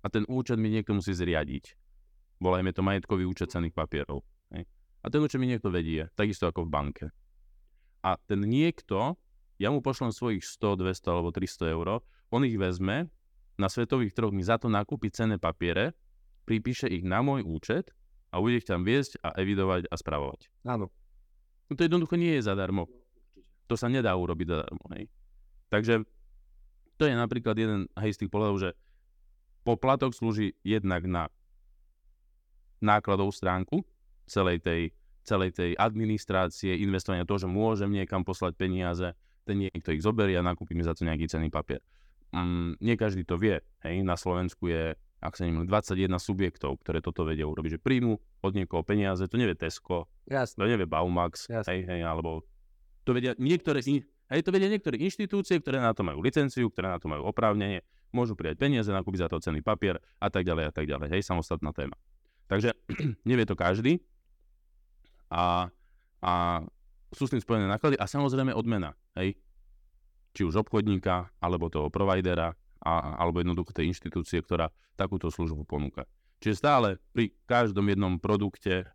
A 0.00 0.08
ten 0.08 0.24
účet 0.24 0.56
mi 0.56 0.72
niekto 0.72 0.96
musí 0.96 1.12
zriadiť. 1.12 1.76
Volajme 2.40 2.72
to 2.72 2.80
majetkový 2.80 3.28
účet 3.28 3.52
cených 3.52 3.76
papierov. 3.76 4.24
Hej. 4.56 4.64
A 5.04 5.06
ten 5.12 5.20
účet 5.20 5.36
mi 5.36 5.46
niekto 5.46 5.68
vedie, 5.68 6.08
takisto 6.16 6.48
ako 6.48 6.64
v 6.64 6.72
banke. 6.72 7.06
A 8.02 8.16
ten 8.26 8.40
niekto, 8.42 9.20
ja 9.60 9.68
mu 9.70 9.84
pošlem 9.84 10.10
svojich 10.10 10.42
100, 10.42 10.80
200 10.80 11.12
alebo 11.12 11.30
300 11.30 11.76
eur, 11.76 12.02
on 12.32 12.42
ich 12.42 12.56
vezme, 12.56 13.12
na 13.60 13.68
svetových 13.68 14.16
trhoch 14.16 14.32
mi 14.34 14.42
za 14.42 14.56
to 14.56 14.72
nakúpi 14.72 15.12
cenné 15.12 15.36
papiere, 15.36 15.92
pripíše 16.44 16.90
ich 16.90 17.06
na 17.06 17.22
môj 17.22 17.46
účet 17.46 17.90
a 18.32 18.40
bude 18.40 18.58
ich 18.58 18.68
tam 18.68 18.82
viesť 18.82 19.20
a 19.22 19.36
evidovať 19.38 19.88
a 19.88 19.94
spravovať. 19.94 20.48
Áno. 20.66 20.88
No 21.68 21.72
to 21.76 21.84
jednoducho 21.86 22.16
nie 22.16 22.36
je 22.40 22.48
zadarmo. 22.48 22.88
To 23.68 23.74
sa 23.78 23.88
nedá 23.88 24.12
urobiť 24.16 24.46
zadarmo. 24.48 24.84
Hej. 24.92 25.08
Takže 25.72 26.04
To 27.00 27.08
je 27.08 27.18
napríklad 27.18 27.58
jeden 27.58 27.90
z 27.98 28.14
tých 28.14 28.30
pohľadov, 28.30 28.58
že 28.62 28.70
poplatok 29.66 30.14
slúži 30.14 30.54
jednak 30.62 31.02
na 31.08 31.26
nákladovú 32.78 33.34
stránku 33.34 33.82
celej 34.30 34.62
tej, 34.62 34.94
celej 35.26 35.50
tej 35.54 35.74
administrácie, 35.74 36.78
investovania, 36.78 37.26
to, 37.26 37.42
že 37.42 37.50
môžem 37.50 37.90
niekam 37.90 38.22
poslať 38.22 38.54
peniaze, 38.54 39.18
ten 39.42 39.58
niekto 39.58 39.90
ich 39.90 40.02
zoberie 40.02 40.38
a 40.38 40.46
nakúpi 40.46 40.78
mi 40.78 40.86
za 40.86 40.94
to 40.94 41.02
nejaký 41.02 41.26
cenný 41.26 41.50
papier. 41.50 41.82
Mm, 42.30 42.78
nie 42.78 42.94
každý 42.94 43.26
to 43.26 43.34
vie. 43.34 43.58
Hej. 43.82 44.06
Na 44.06 44.14
Slovensku 44.14 44.70
je, 44.70 44.94
ak 45.22 45.38
sa 45.38 45.46
nemýlim, 45.46 45.70
21 45.70 46.18
subjektov, 46.18 46.82
ktoré 46.82 46.98
toto 46.98 47.22
vedia 47.22 47.46
urobiť, 47.46 47.78
že 47.78 47.80
príjmu 47.80 48.18
od 48.42 48.52
niekoho 48.52 48.82
peniaze, 48.82 49.22
to 49.30 49.38
nevie 49.38 49.54
Tesco, 49.54 50.10
Jasne. 50.26 50.58
to 50.58 50.66
nevie 50.66 50.90
Baumax, 50.90 51.46
Jasne. 51.46 51.70
hej, 51.70 51.80
hej, 51.86 52.00
alebo 52.02 52.42
to 53.06 53.14
vedia 53.14 53.38
niektoré, 53.38 53.78
hej, 53.86 54.40
to 54.42 54.50
vedia 54.50 54.66
niektoré 54.66 54.98
inštitúcie, 54.98 55.62
ktoré 55.62 55.78
na 55.78 55.94
to 55.94 56.02
majú 56.02 56.18
licenciu, 56.18 56.66
ktoré 56.66 56.90
na 56.90 56.98
to 56.98 57.06
majú 57.06 57.30
oprávnenie, 57.30 57.86
môžu 58.10 58.34
prijať 58.34 58.58
peniaze, 58.60 58.90
nakúpiť 58.90 59.24
za 59.24 59.28
to 59.30 59.38
cenný 59.38 59.62
papier 59.62 60.02
a 60.18 60.28
tak 60.28 60.42
ďalej 60.42 60.68
a 60.68 60.72
tak 60.74 60.84
ďalej. 60.90 61.08
Hej, 61.14 61.22
samostatná 61.24 61.70
téma. 61.70 61.94
Takže 62.50 62.74
nevie 63.30 63.46
to 63.46 63.56
každý 63.56 64.02
a, 65.32 65.72
a 66.20 66.32
sú 67.12 67.24
s 67.28 67.32
tým 67.32 67.40
spojené 67.40 67.64
náklady 67.68 67.96
a 67.96 68.04
samozrejme 68.04 68.52
odmena. 68.52 68.92
Hej? 69.16 69.40
Či 70.36 70.48
už 70.48 70.64
obchodníka, 70.64 71.32
alebo 71.40 71.68
toho 71.72 71.88
providera, 71.88 72.56
a, 72.82 73.16
alebo 73.22 73.38
jednoducho 73.38 73.70
tej 73.70 73.94
inštitúcie, 73.94 74.42
ktorá 74.42 74.68
takúto 74.98 75.30
službu 75.30 75.62
ponúka. 75.64 76.04
Čiže 76.42 76.58
stále 76.58 76.88
pri 77.14 77.30
každom 77.46 77.86
jednom 77.86 78.18
produkte 78.18 78.90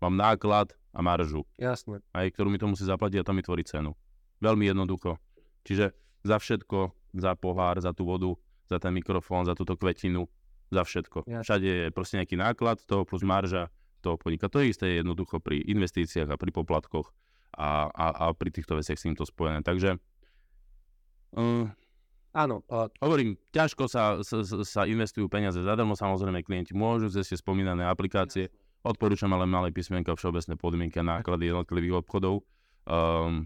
mám 0.00 0.16
náklad 0.16 0.72
a 0.92 1.04
maržu. 1.04 1.44
Jasne. 1.60 2.00
Aj, 2.16 2.26
ktorú 2.28 2.48
mi 2.48 2.56
to 2.56 2.68
musí 2.68 2.84
zaplatiť 2.88 3.20
a 3.20 3.26
to 3.28 3.36
mi 3.36 3.44
tvorí 3.44 3.62
cenu. 3.64 3.92
Veľmi 4.40 4.66
jednoducho. 4.72 5.20
Čiže 5.62 5.92
za 6.24 6.36
všetko, 6.40 6.96
za 7.20 7.36
pohár, 7.36 7.78
za 7.78 7.92
tú 7.92 8.08
vodu, 8.08 8.32
za 8.66 8.80
ten 8.80 8.96
mikrofón, 8.96 9.44
za 9.44 9.52
túto 9.52 9.76
kvetinu, 9.76 10.26
za 10.72 10.82
všetko. 10.82 11.28
Jasne. 11.28 11.44
Všade 11.44 11.68
je 11.68 11.88
proste 11.92 12.16
nejaký 12.18 12.36
náklad 12.40 12.80
toho 12.88 13.04
plus 13.04 13.20
marža 13.20 13.68
toho 14.00 14.16
podnika. 14.16 14.48
To 14.48 14.64
je 14.64 14.72
isté 14.72 14.98
jednoducho 14.98 15.38
pri 15.38 15.60
investíciách 15.60 16.32
a 16.32 16.40
pri 16.40 16.50
poplatkoch 16.50 17.12
a, 17.54 17.92
a, 17.92 18.06
a 18.10 18.24
pri 18.32 18.50
týchto 18.50 18.80
veciach 18.80 18.96
s 18.96 19.06
týmto 19.06 19.28
spojené. 19.28 19.60
Takže 19.60 20.00
uh, 21.36 21.68
Áno. 22.32 22.64
Uh, 22.64 22.88
hovorím, 23.04 23.36
ťažko 23.52 23.84
sa, 23.92 24.20
sa, 24.24 24.40
sa 24.44 24.82
investujú 24.88 25.28
peniaze 25.28 25.60
zadarmo, 25.60 25.92
samozrejme 25.92 26.40
klienti 26.40 26.72
môžu, 26.72 27.12
zase 27.12 27.36
spomínané 27.36 27.84
aplikácie, 27.84 28.48
odporúčam 28.80 29.28
ale 29.36 29.44
malé 29.44 29.68
písmenka, 29.68 30.16
všeobecné 30.16 30.56
podmienky 30.56 30.96
a 31.00 31.04
náklady 31.04 31.52
jednotlivých 31.52 32.00
obchodov. 32.00 32.40
Um, 32.88 33.44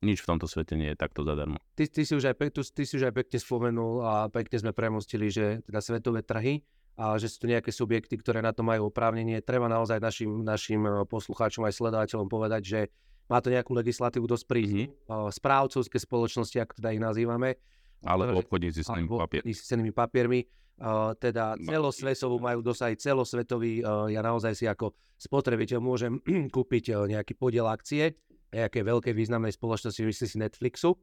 nič 0.00 0.22
v 0.22 0.28
tomto 0.30 0.46
svete 0.46 0.78
nie 0.78 0.94
je 0.94 0.98
takto 0.98 1.26
zadarmo. 1.26 1.58
Ty, 1.74 1.90
ty, 1.90 2.06
si, 2.06 2.14
už 2.14 2.30
aj, 2.30 2.34
ty, 2.38 2.62
ty 2.62 2.82
si 2.86 2.92
už 2.96 3.10
aj 3.10 3.14
pekne 3.14 3.38
spomenul 3.38 3.94
a 4.00 4.12
pekne 4.30 4.56
sme 4.62 4.72
premostili, 4.72 5.28
že 5.28 5.60
teda 5.66 5.82
svetové 5.82 6.22
trhy 6.22 6.62
a 6.98 7.14
že 7.18 7.30
sú 7.30 7.46
tu 7.46 7.46
nejaké 7.50 7.70
subjekty, 7.70 8.18
ktoré 8.18 8.42
na 8.42 8.50
to 8.50 8.66
majú 8.66 8.90
oprávnenie. 8.90 9.42
Treba 9.42 9.70
naozaj 9.70 10.02
našim, 10.02 10.42
našim 10.42 10.82
eh, 10.86 11.06
poslucháčom 11.06 11.66
aj 11.66 11.74
sledovateľom 11.78 12.26
povedať, 12.30 12.62
že 12.62 12.80
má 13.28 13.38
to 13.44 13.52
nejakú 13.52 13.76
legislatívu 13.76 14.24
dosť 14.24 14.44
prísnu. 14.48 14.84
Mm-hmm. 14.88 15.30
Správcovské 15.36 16.00
spoločnosti, 16.00 16.56
ako 16.58 16.72
teda 16.80 16.88
ich 16.96 17.02
nazývame. 17.02 17.60
Ale 18.02 18.32
obchodníci 18.32 18.80
s 18.82 18.88
cenými 18.88 19.08
papiermi. 19.08 19.50
S 19.52 19.60
cenými 19.68 19.92
papiermi. 19.92 20.40
Uh, 20.78 21.10
teda 21.18 21.58
celosvetovú 21.58 22.38
majú 22.38 22.62
dosah 22.62 22.94
celosvetový. 22.94 23.82
Uh, 23.82 24.06
ja 24.14 24.22
naozaj 24.22 24.54
si 24.54 24.64
ako 24.70 24.94
spotrebiteľ 25.18 25.82
môžem 25.82 26.22
kúpiť 26.54 26.94
uh, 26.94 27.10
nejaký 27.10 27.34
podiel 27.34 27.66
akcie 27.66 28.14
nejakej 28.52 28.82
veľkej 28.84 29.14
významnej 29.14 29.52
spoločnosti, 29.52 30.00
myslí 30.00 30.26
si 30.26 30.36
Netflixu. 30.40 30.96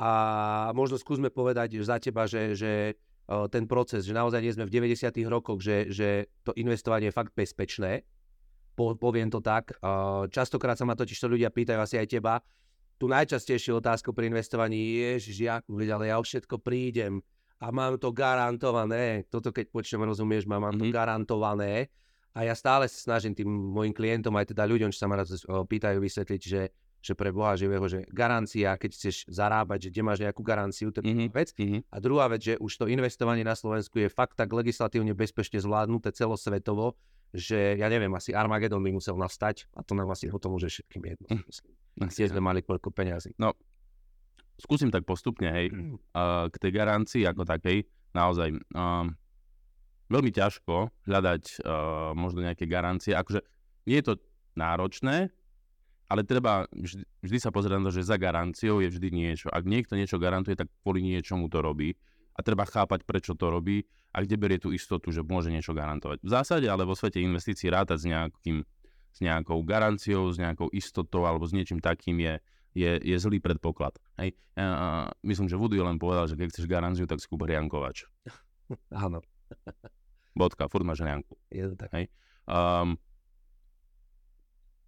A 0.00 0.10
možno 0.72 0.96
skúsme 0.96 1.28
povedať 1.28 1.76
za 1.84 2.00
teba, 2.00 2.24
že, 2.24 2.56
že 2.56 2.96
ten 3.52 3.68
proces, 3.68 4.08
že 4.08 4.16
naozaj 4.16 4.40
nie 4.42 4.54
sme 4.56 4.66
v 4.66 4.90
90. 4.90 5.12
rokoch, 5.28 5.60
že, 5.62 5.92
že 5.92 6.26
to 6.42 6.50
investovanie 6.56 7.12
je 7.12 7.14
fakt 7.14 7.36
bezpečné. 7.36 8.02
Po, 8.80 8.96
poviem 8.96 9.28
to 9.28 9.44
tak. 9.44 9.76
Častokrát 10.32 10.72
sa 10.72 10.88
ma 10.88 10.96
totiž 10.96 11.20
to 11.20 11.28
ľudia 11.28 11.52
pýtajú, 11.52 11.76
asi 11.84 12.00
aj 12.00 12.08
teba, 12.08 12.40
tú 12.96 13.12
najčastejšiu 13.12 13.76
otázku 13.76 14.16
pri 14.16 14.32
investovaní 14.32 14.96
je, 14.96 15.28
že 15.28 15.52
Jakub, 15.52 15.76
ale 15.76 16.08
ja 16.08 16.16
už 16.16 16.24
všetko 16.24 16.64
prídem 16.64 17.20
a 17.60 17.68
mám 17.68 18.00
to 18.00 18.08
garantované. 18.08 19.28
Toto 19.28 19.52
keď 19.52 19.68
počujem, 19.68 20.00
rozumieš, 20.08 20.48
mám, 20.48 20.64
mám 20.64 20.72
mm-hmm. 20.72 20.80
to 20.80 20.86
mhm. 20.88 20.96
garantované. 20.96 21.72
A 22.32 22.48
ja 22.48 22.56
stále 22.56 22.88
sa 22.88 23.16
snažím 23.16 23.36
tým 23.36 23.50
mojim 23.50 23.92
klientom, 23.92 24.32
aj 24.38 24.54
teda 24.54 24.64
ľuďom, 24.64 24.94
čo 24.94 25.02
sa 25.02 25.10
ma 25.10 25.20
raz 25.20 25.28
pýtajú, 25.44 25.98
vysvetliť, 25.98 26.40
že, 26.40 26.70
že 27.02 27.12
pre 27.18 27.34
Boha 27.34 27.58
živého, 27.58 27.82
že 27.90 28.06
garancia, 28.06 28.70
keď 28.78 28.90
chceš 28.96 29.26
zarábať, 29.26 29.88
že 29.88 29.92
kde 29.92 30.02
máš 30.06 30.18
nejakú 30.22 30.40
garanciu, 30.40 30.88
to 30.94 31.02
je 31.02 31.10
mm-hmm. 31.10 31.34
vec. 31.36 31.52
Mm-hmm. 31.58 31.80
A 31.90 31.96
druhá 31.98 32.30
vec, 32.30 32.40
že 32.46 32.54
už 32.56 32.72
to 32.80 32.86
investovanie 32.86 33.42
na 33.42 33.58
Slovensku 33.58 33.98
je 33.98 34.08
fakt 34.08 34.38
tak 34.38 34.48
legislatívne 34.54 35.10
bezpečne 35.10 35.58
zvládnuté 35.58 36.14
celosvetovo, 36.14 36.94
že 37.30 37.78
ja 37.78 37.86
neviem, 37.86 38.10
asi 38.14 38.34
Armagedon 38.34 38.82
by 38.82 38.90
musel 38.90 39.14
nastať 39.14 39.70
a 39.78 39.86
to 39.86 39.94
nám 39.94 40.10
asi 40.10 40.26
o 40.26 40.38
tom 40.38 40.58
už 40.58 40.66
je 40.66 40.70
všetkým 40.78 41.02
jedno. 41.06 41.26
Mm. 42.00 42.10
sme 42.10 42.42
mali 42.42 42.60
koľko 42.66 42.90
peňazí. 42.90 43.34
No, 43.38 43.54
skúsim 44.58 44.90
tak 44.90 45.06
postupne, 45.06 45.48
hej, 45.50 45.66
uh, 45.70 46.50
k 46.50 46.56
tej 46.58 46.70
garancii 46.74 47.22
ako 47.24 47.46
takej, 47.46 47.86
naozaj, 48.12 48.50
uh, 48.74 49.06
veľmi 50.10 50.30
ťažko 50.34 50.90
hľadať 51.06 51.62
uh, 51.62 52.12
možno 52.18 52.42
nejaké 52.42 52.66
garancie. 52.66 53.14
Akože 53.14 53.46
nie 53.86 54.02
je 54.02 54.06
to 54.10 54.14
náročné, 54.58 55.30
ale 56.10 56.26
treba 56.26 56.66
vždy, 56.74 57.06
vždy 57.22 57.38
sa 57.38 57.54
pozrieť 57.54 57.78
na 57.78 57.86
to, 57.86 57.94
že 57.94 58.10
za 58.10 58.18
garanciou 58.18 58.82
je 58.82 58.90
vždy 58.90 59.08
niečo. 59.14 59.46
Ak 59.54 59.62
niekto 59.62 59.94
niečo 59.94 60.18
garantuje, 60.18 60.58
tak 60.58 60.66
kvôli 60.82 61.06
niečomu 61.06 61.46
to 61.46 61.62
robí. 61.62 61.94
A 62.40 62.46
treba 62.46 62.64
chápať, 62.64 63.04
prečo 63.04 63.36
to 63.36 63.52
robí 63.52 63.84
a 64.16 64.24
kde 64.24 64.40
berie 64.40 64.56
tú 64.56 64.72
istotu, 64.72 65.12
že 65.12 65.20
môže 65.20 65.52
niečo 65.52 65.76
garantovať. 65.76 66.24
V 66.24 66.30
zásade 66.32 66.64
ale 66.72 66.88
vo 66.88 66.96
svete 66.96 67.20
investícií 67.20 67.68
rátať 67.68 68.00
s, 68.00 68.06
nejakým, 68.08 68.64
s 69.12 69.18
nejakou 69.20 69.60
garanciou, 69.60 70.32
s 70.32 70.40
nejakou 70.40 70.72
istotou 70.72 71.28
alebo 71.28 71.44
s 71.44 71.52
niečím 71.52 71.84
takým 71.84 72.16
je, 72.16 72.40
je, 72.72 72.96
je 72.96 73.16
zlý 73.20 73.44
predpoklad. 73.44 73.92
Hej. 74.16 74.32
Ja, 74.56 75.12
myslím, 75.20 75.52
že 75.52 75.60
Woody 75.60 75.84
len 75.84 76.00
povedal, 76.00 76.32
že 76.32 76.40
keď 76.40 76.48
chceš 76.48 76.64
garanciu, 76.64 77.04
tak 77.04 77.20
skúp 77.20 77.44
riankovač. 77.44 78.08
Áno. 79.04 79.20
Bodka, 80.40 80.72
furt 80.72 80.88
máš 80.88 81.04
rianku. 81.04 81.36
Je 81.52 81.68
to 81.68 81.76
tak. 81.76 81.92
Hej. 81.92 82.08
Um, 82.48 82.96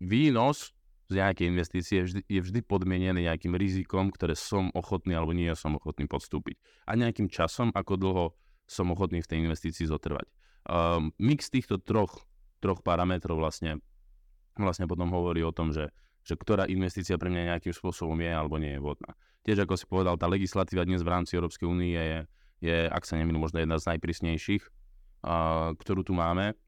výnos 0.01 0.73
z 1.13 1.21
nejakej 1.21 1.47
investície 1.53 1.97
je 2.01 2.05
vždy, 2.09 2.21
je 2.25 2.41
vždy 2.41 2.61
podmienený 2.65 3.29
nejakým 3.29 3.53
rizikom, 3.53 4.09
ktoré 4.09 4.33
som 4.33 4.73
ochotný 4.73 5.13
alebo 5.13 5.37
nie 5.37 5.53
som 5.53 5.77
ochotný 5.77 6.09
podstúpiť. 6.09 6.57
A 6.89 6.97
nejakým 6.97 7.29
časom, 7.29 7.69
ako 7.77 7.93
dlho 8.01 8.25
som 8.65 8.89
ochotný 8.89 9.21
v 9.21 9.29
tej 9.29 9.39
investícii 9.45 9.85
zotrvať. 9.85 10.27
Um, 10.65 11.13
mix 11.21 11.53
týchto 11.53 11.77
troch, 11.77 12.25
troch 12.63 12.81
parametrov 12.81 13.37
vlastne, 13.37 13.83
vlastne 14.57 14.89
potom 14.89 15.13
hovorí 15.13 15.45
o 15.45 15.53
tom, 15.53 15.75
že, 15.75 15.93
že 16.25 16.39
ktorá 16.39 16.65
investícia 16.71 17.21
pre 17.21 17.29
mňa 17.29 17.57
nejakým 17.57 17.75
spôsobom 17.75 18.17
je 18.17 18.33
alebo 18.33 18.57
nie 18.57 18.79
je 18.79 18.81
vhodná. 18.81 19.13
Tiež 19.43 19.67
ako 19.67 19.75
si 19.75 19.85
povedal, 19.91 20.15
tá 20.17 20.31
legislatíva 20.31 20.87
dnes 20.87 21.03
v 21.03 21.13
rámci 21.13 21.35
Európskej 21.35 21.67
únie 21.67 21.99
je, 21.99 22.19
je, 22.63 22.77
ak 22.87 23.03
sa 23.03 23.19
nemýlim, 23.19 23.43
možno 23.43 23.59
jedna 23.59 23.77
z 23.77 23.91
najprísnejších 23.93 24.65
ktorú 25.79 26.03
tu 26.03 26.13
máme. 26.13 26.59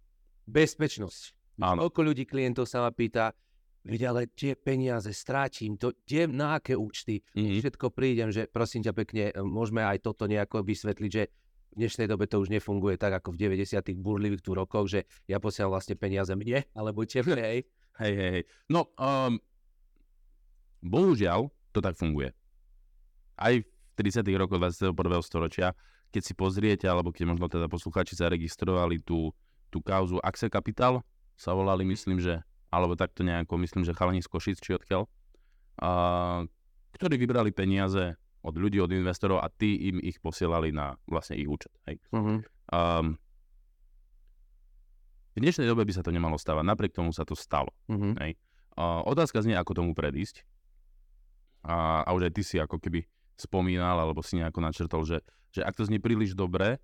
Bezpečnosť. 0.47 1.35
Áno. 1.63 1.87
Koľko 1.87 2.01
ľudí 2.15 2.25
klientov 2.27 2.67
sa 2.67 2.83
ma 2.83 2.91
pýta, 2.91 3.35
veď 3.85 4.01
ale 4.11 4.21
tie 4.33 4.57
peniaze 4.57 5.13
strátim, 5.13 5.77
to, 5.77 5.93
tie, 6.09 6.27
na 6.27 6.59
aké 6.59 6.75
účty, 6.75 7.21
mm-hmm. 7.37 7.61
všetko 7.61 7.87
prídem, 7.93 8.33
že 8.33 8.49
prosím 8.49 8.83
ťa 8.85 8.93
pekne, 8.97 9.25
môžeme 9.45 9.85
aj 9.85 10.03
toto 10.03 10.25
nejako 10.25 10.65
vysvetliť, 10.65 11.11
že 11.13 11.23
v 11.75 11.85
dnešnej 11.85 12.07
dobe 12.07 12.25
to 12.31 12.39
už 12.39 12.49
nefunguje 12.49 12.97
tak, 12.97 13.19
ako 13.19 13.35
v 13.35 13.51
90 13.51 13.83
burlivých 13.99 14.43
tu 14.43 14.55
rokoch, 14.55 14.87
že 14.89 15.05
ja 15.27 15.43
posielam 15.43 15.75
vlastne 15.75 15.99
peniaze 15.99 16.31
mne, 16.33 16.65
alebo 16.79 17.05
tebe, 17.05 17.37
hej. 17.37 17.69
Hej, 17.95 18.13
hej, 18.19 18.31
hej. 18.41 18.45
No, 18.67 18.91
um, 18.99 19.39
bohužiaľ, 20.83 21.47
to 21.71 21.79
tak 21.79 21.95
funguje. 21.95 22.35
Aj 23.39 23.55
v 23.55 23.67
30. 23.99 24.27
rokoch 24.35 24.59
21. 24.59 24.91
storočia 25.23 25.75
keď 26.15 26.23
si 26.23 26.35
pozriete, 26.39 26.87
alebo 26.87 27.11
keď 27.11 27.35
možno 27.35 27.51
teda 27.51 27.67
posluchači 27.67 28.15
zaregistrovali 28.15 29.03
tú, 29.03 29.35
tú 29.67 29.83
kauzu 29.83 30.23
Axe 30.23 30.47
Capital, 30.47 31.03
sa 31.35 31.51
volali, 31.51 31.83
myslím, 31.91 32.23
že, 32.23 32.39
alebo 32.75 32.99
takto 32.99 33.23
nejako, 33.23 33.55
myslím, 33.63 33.87
že 33.87 33.95
chalani 33.95 34.19
z 34.19 34.29
Košic, 34.29 34.59
či 34.59 34.75
odkiaľ, 34.75 35.07
a, 35.79 35.91
ktorí 36.99 37.15
vybrali 37.15 37.55
peniaze 37.55 38.19
od 38.45 38.55
ľudí, 38.59 38.83
od 38.83 38.93
investorov 38.93 39.41
a 39.41 39.49
tí 39.49 39.89
im 39.89 40.03
ich 40.03 40.21
posielali 40.21 40.75
na 40.75 40.99
vlastne 41.09 41.39
ich 41.39 41.49
účet. 41.49 41.73
Hej. 41.89 41.97
Uh-huh. 42.13 42.45
Um, 42.69 43.17
v 45.35 45.39
dnešnej 45.41 45.65
dobe 45.67 45.89
by 45.89 45.93
sa 45.97 46.05
to 46.05 46.13
nemalo 46.13 46.37
stávať, 46.37 46.63
napriek 46.67 46.93
tomu 46.93 47.11
sa 47.11 47.25
to 47.25 47.33
stalo. 47.33 47.73
Uh-huh. 47.89 48.13
Hej. 48.21 48.37
Uh, 48.77 49.01
otázka 49.09 49.41
znie, 49.41 49.57
ako 49.57 49.81
tomu 49.81 49.91
predísť. 49.97 50.45
A, 51.65 52.05
a 52.05 52.13
už 52.13 52.29
aj 52.29 52.33
ty 52.37 52.43
si 52.45 52.57
ako 52.61 52.77
keby 52.77 53.09
spomínal, 53.41 53.97
alebo 53.97 54.21
si 54.21 54.37
nejako 54.37 54.61
načrtol, 54.61 55.03
že, 55.09 55.25
že 55.51 55.65
ak 55.65 55.75
to 55.75 55.89
znie 55.89 55.99
príliš 55.99 56.37
dobre 56.37 56.77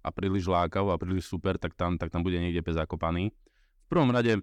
a 0.00 0.08
príliš 0.14 0.46
lákavo 0.46 0.94
a 0.94 1.00
príliš 1.00 1.26
super, 1.26 1.58
tak 1.58 1.74
tam, 1.74 1.98
tak 1.98 2.14
tam 2.14 2.22
bude 2.22 2.38
niekde 2.38 2.62
pes 2.62 2.78
zakopaný. 2.78 3.34
V 3.84 3.86
prvom 3.90 4.14
rade 4.14 4.38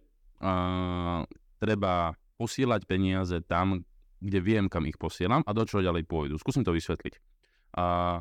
uh, 0.45 1.25
treba 1.57 2.13
posielať 2.37 2.85
peniaze 2.85 3.41
tam, 3.49 3.81
kde 4.21 4.39
viem, 4.39 4.65
kam 4.69 4.85
ich 4.85 4.99
posielam 5.01 5.41
a 5.41 5.51
do 5.51 5.65
čoho 5.65 5.81
ďalej 5.81 6.05
pôjdu. 6.05 6.35
Skúsim 6.37 6.61
to 6.61 6.75
vysvetliť. 6.75 7.17
A 7.75 8.19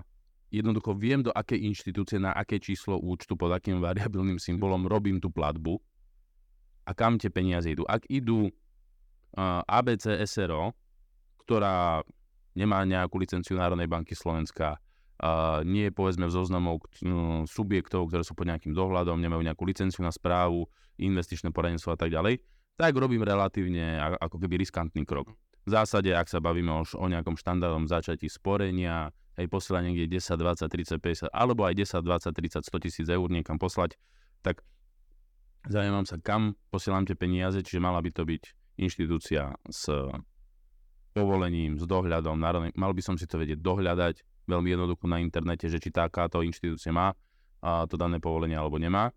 jednoducho 0.50 0.94
viem, 0.94 1.22
do 1.22 1.30
akej 1.34 1.66
inštitúcie, 1.66 2.18
na 2.18 2.34
aké 2.34 2.58
číslo 2.58 2.98
účtu, 2.98 3.34
pod 3.34 3.52
akým 3.52 3.82
variabilným 3.82 4.38
symbolom 4.38 4.86
robím 4.86 5.18
tú 5.18 5.30
platbu 5.30 5.78
a 6.86 6.90
kam 6.92 7.18
tie 7.18 7.30
peniaze 7.30 7.70
idú. 7.70 7.82
Ak 7.88 8.06
idú 8.06 8.50
uh, 8.50 9.60
ABC 9.66 10.20
SRO, 10.26 10.74
ktorá 11.44 12.02
nemá 12.54 12.86
nejakú 12.86 13.18
licenciu 13.18 13.58
Národnej 13.58 13.90
banky 13.90 14.14
Slovenska, 14.14 14.78
uh, 14.78 15.60
nie 15.66 15.90
je 15.90 15.92
povedzme 15.94 16.28
v 16.28 16.34
zoznamov 16.34 16.84
uh, 16.84 17.42
subjektov, 17.48 18.12
ktoré 18.12 18.22
sú 18.22 18.36
pod 18.38 18.46
nejakým 18.46 18.76
dohľadom, 18.76 19.18
nemajú 19.18 19.42
nejakú 19.42 19.64
licenciu 19.66 20.06
na 20.06 20.14
správu, 20.14 20.70
investičné 20.98 21.50
poradenstvo 21.50 21.94
a 21.94 21.98
tak 21.98 22.14
ďalej, 22.14 22.42
tak 22.74 22.92
robím 22.98 23.22
relatívne 23.22 23.98
ako 24.18 24.36
keby 24.38 24.58
riskantný 24.58 25.06
krok. 25.06 25.30
V 25.64 25.70
zásade, 25.72 26.12
ak 26.12 26.28
sa 26.28 26.44
bavíme 26.44 26.70
už 26.84 26.98
o 27.00 27.06
nejakom 27.08 27.40
štandardom 27.40 27.88
začatí 27.88 28.28
sporenia, 28.28 29.08
hej, 29.40 29.48
posielať 29.48 29.82
niekde 29.88 30.20
10, 30.20 30.36
20, 30.36 30.68
30, 30.68 31.30
50, 31.30 31.32
alebo 31.32 31.64
aj 31.64 31.74
10, 31.78 32.04
20, 32.04 32.36
30, 32.36 32.68
100 32.68 32.84
tisíc 32.84 33.06
eur 33.08 33.26
niekam 33.32 33.56
poslať, 33.56 33.96
tak 34.44 34.60
zaujímam 35.64 36.04
sa, 36.04 36.20
kam 36.20 36.52
posielam 36.68 37.08
tie 37.08 37.16
peniaze, 37.16 37.56
čiže 37.64 37.80
mala 37.80 38.04
by 38.04 38.10
to 38.12 38.28
byť 38.28 38.42
inštitúcia 38.76 39.56
s 39.70 39.88
povolením, 41.14 41.78
s 41.78 41.86
dohľadom, 41.86 42.36
mal 42.74 42.92
by 42.92 43.02
som 43.02 43.14
si 43.14 43.24
to 43.24 43.38
vedieť 43.38 43.62
dohľadať 43.62 44.44
veľmi 44.50 44.68
jednoducho 44.68 45.06
na 45.08 45.22
internete, 45.22 45.70
že 45.70 45.80
či 45.80 45.88
takáto 45.94 46.44
inštitúcia 46.44 46.92
má 46.92 47.14
a 47.64 47.88
to 47.88 47.96
dané 47.96 48.20
povolenie 48.20 48.58
alebo 48.58 48.76
nemá. 48.76 49.08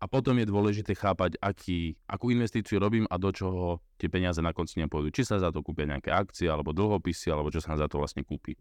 A 0.00 0.08
potom 0.08 0.32
je 0.40 0.48
dôležité 0.48 0.96
chápať, 0.96 1.36
aký, 1.44 1.92
akú 2.08 2.32
investíciu 2.32 2.80
robím 2.80 3.04
a 3.12 3.20
do 3.20 3.28
čoho 3.36 3.84
tie 4.00 4.08
peniaze 4.08 4.40
na 4.40 4.56
konci 4.56 4.80
nepôjdu. 4.80 5.12
Či 5.12 5.28
sa 5.28 5.36
za 5.36 5.52
to 5.52 5.60
kúpia 5.60 5.84
nejaké 5.84 6.08
akcie, 6.08 6.48
alebo 6.48 6.72
dlhopisy, 6.72 7.28
alebo 7.28 7.52
čo 7.52 7.60
sa 7.60 7.76
za 7.76 7.84
to 7.84 8.00
vlastne 8.00 8.24
kúpi. 8.24 8.56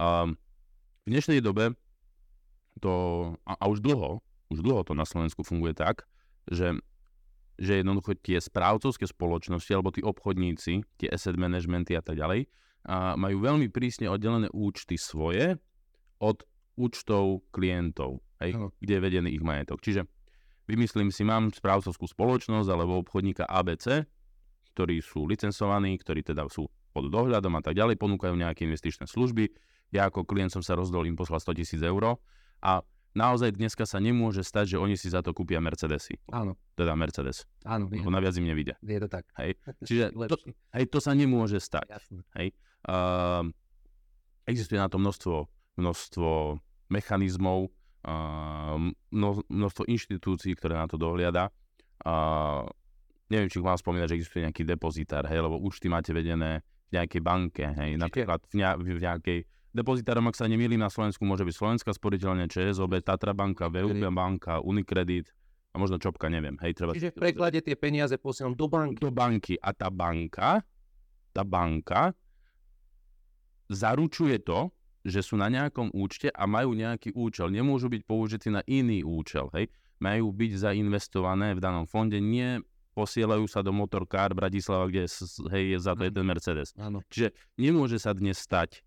A 0.00 0.32
v 1.04 1.08
dnešnej 1.12 1.44
dobe 1.44 1.76
to, 2.80 2.92
a, 3.44 3.52
a 3.60 3.64
už 3.68 3.84
dlho, 3.84 4.24
už 4.48 4.64
dlho 4.64 4.80
to 4.88 4.96
na 4.96 5.04
Slovensku 5.04 5.44
funguje 5.44 5.76
tak, 5.76 6.08
že, 6.48 6.72
že 7.60 7.84
jednoducho 7.84 8.16
tie 8.16 8.40
správcovské 8.40 9.04
spoločnosti 9.04 9.68
alebo 9.76 9.92
tí 9.92 10.00
obchodníci, 10.00 10.80
tie 10.96 11.08
asset 11.12 11.36
managementy 11.36 11.92
a 11.92 12.00
tak 12.00 12.16
ďalej, 12.16 12.48
a 12.88 13.12
majú 13.14 13.44
veľmi 13.44 13.68
prísne 13.68 14.08
oddelené 14.08 14.48
účty 14.56 14.96
svoje 14.96 15.60
od 16.16 16.40
účtov 16.80 17.44
klientov, 17.52 18.24
hej, 18.40 18.56
kde 18.80 18.92
je 18.96 19.04
vedený 19.04 19.28
ich 19.36 19.44
majetok. 19.44 19.84
Čiže 19.84 20.08
Vymyslím 20.70 21.10
si, 21.10 21.26
mám 21.26 21.50
správcovskú 21.50 22.06
spoločnosť 22.06 22.68
alebo 22.70 23.02
obchodníka 23.02 23.46
ABC, 23.46 24.06
ktorí 24.72 25.02
sú 25.02 25.26
licencovaní, 25.26 25.98
ktorí 25.98 26.22
teda 26.22 26.46
sú 26.48 26.70
pod 26.92 27.08
dohľadom 27.08 27.52
a 27.58 27.62
tak 27.64 27.74
ďalej, 27.76 27.98
ponúkajú 27.98 28.36
nejaké 28.36 28.68
investičné 28.68 29.08
služby. 29.08 29.48
Ja 29.92 30.08
ako 30.08 30.24
klient 30.24 30.52
som 30.52 30.64
sa 30.64 30.76
rozdol 30.76 31.08
im 31.08 31.16
poslal 31.16 31.40
100 31.40 31.58
tisíc 31.60 31.80
eur 31.80 32.20
a 32.62 32.72
naozaj 33.12 33.56
dneska 33.56 33.84
sa 33.84 34.00
nemôže 34.00 34.40
stať, 34.44 34.76
že 34.76 34.80
oni 34.80 34.96
si 34.96 35.12
za 35.12 35.20
to 35.20 35.36
kúpia 35.36 35.60
Mercedesy. 35.60 36.16
Áno. 36.32 36.56
Teda 36.72 36.96
Mercedes. 36.96 37.44
Áno. 37.64 37.88
Lebo 37.92 38.08
naviac 38.08 38.36
im 38.40 38.48
nevidia. 38.48 38.76
Je 38.80 39.00
to 39.00 39.08
tak. 39.08 39.28
Hej. 39.40 39.56
Čiže 39.88 40.16
to, 40.16 40.36
hej, 40.76 40.84
to 40.88 40.98
sa 41.00 41.12
nemôže 41.12 41.60
stať. 41.60 41.92
Jasne. 41.92 42.24
Hej. 42.40 42.56
Uh, 42.88 43.52
existuje 44.48 44.80
na 44.80 44.88
to 44.88 44.96
množstvo, 44.96 45.48
množstvo 45.76 46.60
mechanizmov, 46.88 47.72
množstvo 48.02 49.86
inštitúcií, 49.86 50.58
ktoré 50.58 50.74
na 50.74 50.90
to 50.90 50.98
dohliada. 50.98 51.54
Neviem, 53.30 53.48
či 53.48 53.62
vám 53.62 53.78
spomínať, 53.78 54.12
že 54.12 54.16
existuje 54.18 54.42
nejaký 54.44 54.66
depozitár, 54.66 55.24
hej, 55.30 55.40
lebo 55.40 55.56
účty 55.62 55.88
máte 55.88 56.12
vedené 56.12 56.60
v 56.92 57.00
nejakej 57.00 57.22
banke, 57.24 57.64
hej, 57.64 57.96
napríklad 57.96 58.44
v, 58.52 58.54
ne- 58.60 58.76
v 58.76 59.00
nejakej 59.00 59.38
depozitárom, 59.72 60.28
ak 60.28 60.36
sa 60.36 60.44
nemýlim, 60.44 60.76
na 60.76 60.92
Slovensku 60.92 61.24
môže 61.24 61.48
byť 61.48 61.54
Slovenská 61.56 61.90
sporiteľne, 61.96 62.44
ČSOB, 62.44 63.00
Tatra 63.00 63.32
banka, 63.32 63.72
VUB 63.72 64.04
banka, 64.12 64.60
Unicredit 64.60 65.32
a 65.72 65.80
možno 65.80 65.96
Čopka, 65.96 66.28
neviem. 66.28 66.60
Hej, 66.60 66.76
treba 66.76 66.92
Čiže 66.92 67.16
v 67.16 67.24
preklade 67.24 67.64
tie 67.64 67.72
peniaze 67.72 68.12
posielam 68.20 68.52
do 68.52 68.68
banky. 68.68 69.00
Do 69.00 69.08
banky 69.08 69.56
a 69.56 69.72
tá 69.72 69.88
banka, 69.88 70.60
tá 71.32 71.40
banka 71.40 72.12
zaručuje 73.72 74.44
to, 74.44 74.68
že 75.02 75.20
sú 75.22 75.34
na 75.34 75.50
nejakom 75.50 75.90
účte 75.90 76.30
a 76.30 76.46
majú 76.46 76.74
nejaký 76.74 77.14
účel. 77.14 77.50
Nemôžu 77.50 77.90
byť 77.90 78.02
použití 78.06 78.48
na 78.50 78.62
iný 78.70 79.02
účel. 79.02 79.50
Hej? 79.54 79.70
Majú 79.98 80.30
byť 80.30 80.52
zainvestované 80.58 81.54
v 81.58 81.62
danom 81.62 81.86
fonde, 81.86 82.18
nie 82.22 82.62
posielajú 82.92 83.48
sa 83.48 83.64
do 83.64 83.72
Motorcar 83.72 84.36
Bratislava, 84.36 84.86
kde 84.86 85.08
hej, 85.50 85.64
je 85.74 85.78
za 85.80 85.96
to 85.96 86.04
jeden 86.06 86.24
Mercedes. 86.28 86.76
Áno. 86.76 87.00
Čiže 87.08 87.32
nemôže 87.56 87.96
sa 87.96 88.12
dnes 88.12 88.36
stať, 88.36 88.84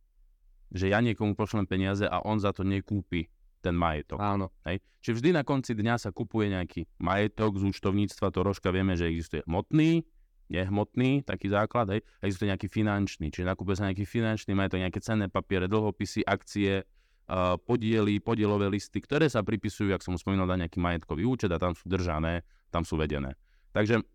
že 0.69 0.93
ja 0.93 1.01
niekomu 1.01 1.33
pošlem 1.33 1.65
peniaze 1.65 2.05
a 2.05 2.21
on 2.21 2.37
za 2.37 2.53
to 2.53 2.61
nekúpi 2.61 3.27
ten 3.65 3.73
majetok. 3.73 4.21
Áno. 4.21 4.53
Hej? 4.61 4.77
Čiže 5.01 5.15
vždy 5.21 5.29
na 5.33 5.41
konci 5.41 5.73
dňa 5.73 5.97
sa 5.97 6.13
kupuje 6.13 6.53
nejaký 6.53 6.85
majetok 7.01 7.57
z 7.57 7.73
účtovníctva, 7.73 8.29
to 8.29 8.39
rožka 8.45 8.69
vieme, 8.69 8.93
že 8.93 9.09
existuje 9.09 9.41
hmotný, 9.49 10.05
nehmotný 10.49 11.25
taký 11.25 11.49
základ, 11.49 11.89
hej, 11.97 12.01
a 12.21 12.29
existuje 12.29 12.51
nejaký 12.53 12.67
finančný, 12.69 13.33
čiže 13.33 13.49
nakúpuje 13.49 13.81
sa 13.81 13.89
nejaký 13.89 14.05
finančný, 14.05 14.51
majú 14.53 14.69
to 14.75 14.81
nejaké 14.81 14.99
cenné 15.01 15.25
papiere, 15.25 15.65
dlhopisy, 15.65 16.21
akcie, 16.21 16.85
uh, 16.85 17.57
podiely, 17.57 18.21
podielové 18.21 18.69
listy, 18.69 19.01
ktoré 19.01 19.25
sa 19.25 19.41
pripisujú, 19.41 19.89
ak 19.93 20.05
som 20.05 20.13
spomínal, 20.17 20.45
na 20.45 20.65
nejaký 20.65 20.77
majetkový 20.77 21.25
účet 21.25 21.49
a 21.49 21.57
tam 21.57 21.73
sú 21.73 21.89
držané, 21.89 22.45
tam 22.69 22.85
sú 22.85 22.97
vedené. 22.99 23.33
Takže 23.73 24.05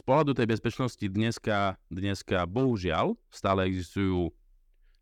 z 0.00 0.02
pohľadu 0.04 0.36
tej 0.36 0.46
bezpečnosti 0.48 1.00
dneska, 1.00 1.80
dneska 1.88 2.44
bohužiaľ 2.44 3.16
stále 3.32 3.68
existujú, 3.68 4.32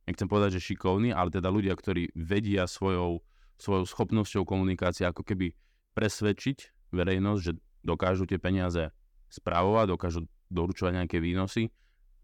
nechcem 0.06 0.30
povedať, 0.30 0.58
že 0.58 0.72
šikovní, 0.72 1.10
ale 1.10 1.34
teda 1.34 1.50
ľudia, 1.50 1.74
ktorí 1.74 2.14
vedia 2.14 2.70
svojou, 2.70 3.22
svojou 3.58 3.84
schopnosťou 3.86 4.46
komunikácie 4.46 5.06
ako 5.06 5.26
keby 5.26 5.54
presvedčiť 5.98 6.90
verejnosť, 6.94 7.40
že 7.42 7.52
dokážu 7.88 8.28
tie 8.28 8.36
peniaze 8.36 8.92
správovať, 9.32 9.96
dokážu 9.96 10.20
doručovať 10.52 11.04
nejaké 11.04 11.18
výnosy. 11.20 11.72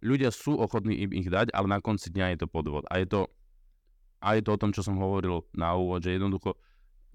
Ľudia 0.04 0.28
sú 0.28 0.60
ochotní 0.60 1.00
im 1.00 1.10
ich 1.16 1.28
dať, 1.32 1.52
ale 1.56 1.66
na 1.68 1.80
konci 1.80 2.12
dňa 2.12 2.36
je 2.36 2.38
to 2.44 2.48
podvod. 2.48 2.84
A 2.92 3.00
je 3.00 3.08
to, 3.08 3.20
a 4.20 4.36
je 4.36 4.42
to 4.44 4.50
o 4.52 4.60
tom, 4.60 4.70
čo 4.76 4.84
som 4.84 5.00
hovoril 5.00 5.48
na 5.56 5.72
úvod, 5.72 6.04
že 6.04 6.20
jednoducho 6.20 6.60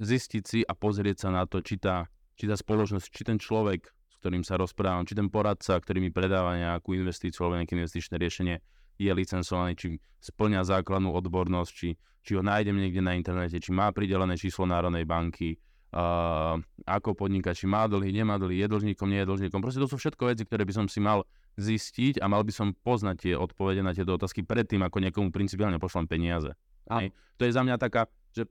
zistiť 0.01 0.43
si 0.45 0.59
a 0.65 0.73
pozrieť 0.73 1.27
sa 1.27 1.29
na 1.29 1.45
to, 1.45 1.61
či 1.61 1.77
tá, 1.77 2.09
či 2.33 2.49
tá 2.49 2.57
spoločnosť, 2.57 3.05
či 3.13 3.21
ten 3.21 3.37
človek, 3.37 3.85
s 3.85 4.15
ktorým 4.23 4.41
sa 4.41 4.57
rozprávam, 4.57 5.05
či 5.05 5.13
ten 5.13 5.29
poradca, 5.29 5.77
ktorý 5.77 6.01
mi 6.01 6.09
predáva 6.09 6.57
nejakú 6.57 6.97
investíciu 6.97 7.45
alebo 7.45 7.61
nejaké 7.61 7.77
investičné 7.77 8.15
riešenie, 8.17 8.57
je 8.99 9.11
licencovaný, 9.11 9.77
či 9.79 9.87
splňa 10.19 10.67
základnú 10.67 11.15
odbornosť, 11.15 11.71
či, 11.71 11.89
či 12.25 12.31
ho 12.35 12.43
nájdem 12.43 12.75
niekde 12.75 12.99
na 12.99 13.15
internete, 13.15 13.61
či 13.61 13.71
má 13.71 13.91
pridelené 13.95 14.35
číslo 14.35 14.67
Národnej 14.67 15.07
banky, 15.07 15.55
uh, 15.93 16.55
ako 16.85 17.17
podnikať, 17.17 17.53
či 17.53 17.65
má 17.65 17.89
dlhy, 17.89 18.13
nemá 18.13 18.37
dlhy, 18.37 18.61
je 18.61 18.67
dlžníkom, 18.69 19.09
nie 19.09 19.21
je 19.21 19.27
dlžníkom. 19.29 19.61
Proste 19.61 19.81
to 19.81 19.89
sú 19.89 19.97
všetko 19.97 20.29
veci, 20.29 20.43
ktoré 20.45 20.65
by 20.65 20.73
som 20.73 20.85
si 20.85 21.01
mal 21.01 21.25
zistiť 21.57 22.21
a 22.21 22.25
mal 22.29 22.45
by 22.45 22.53
som 22.53 22.71
poznať 22.71 23.15
tie 23.19 23.33
odpovede 23.35 23.81
na 23.83 23.91
tieto 23.91 24.15
otázky 24.15 24.45
predtým, 24.45 24.85
ako 24.85 24.97
niekomu 25.03 25.29
principiálne 25.33 25.81
pošlem 25.81 26.05
peniaze. 26.05 26.53
Hej. 26.89 27.13
To 27.37 27.41
je 27.45 27.51
za 27.53 27.61
mňa 27.61 27.75
taká, 27.77 28.09
že 28.33 28.49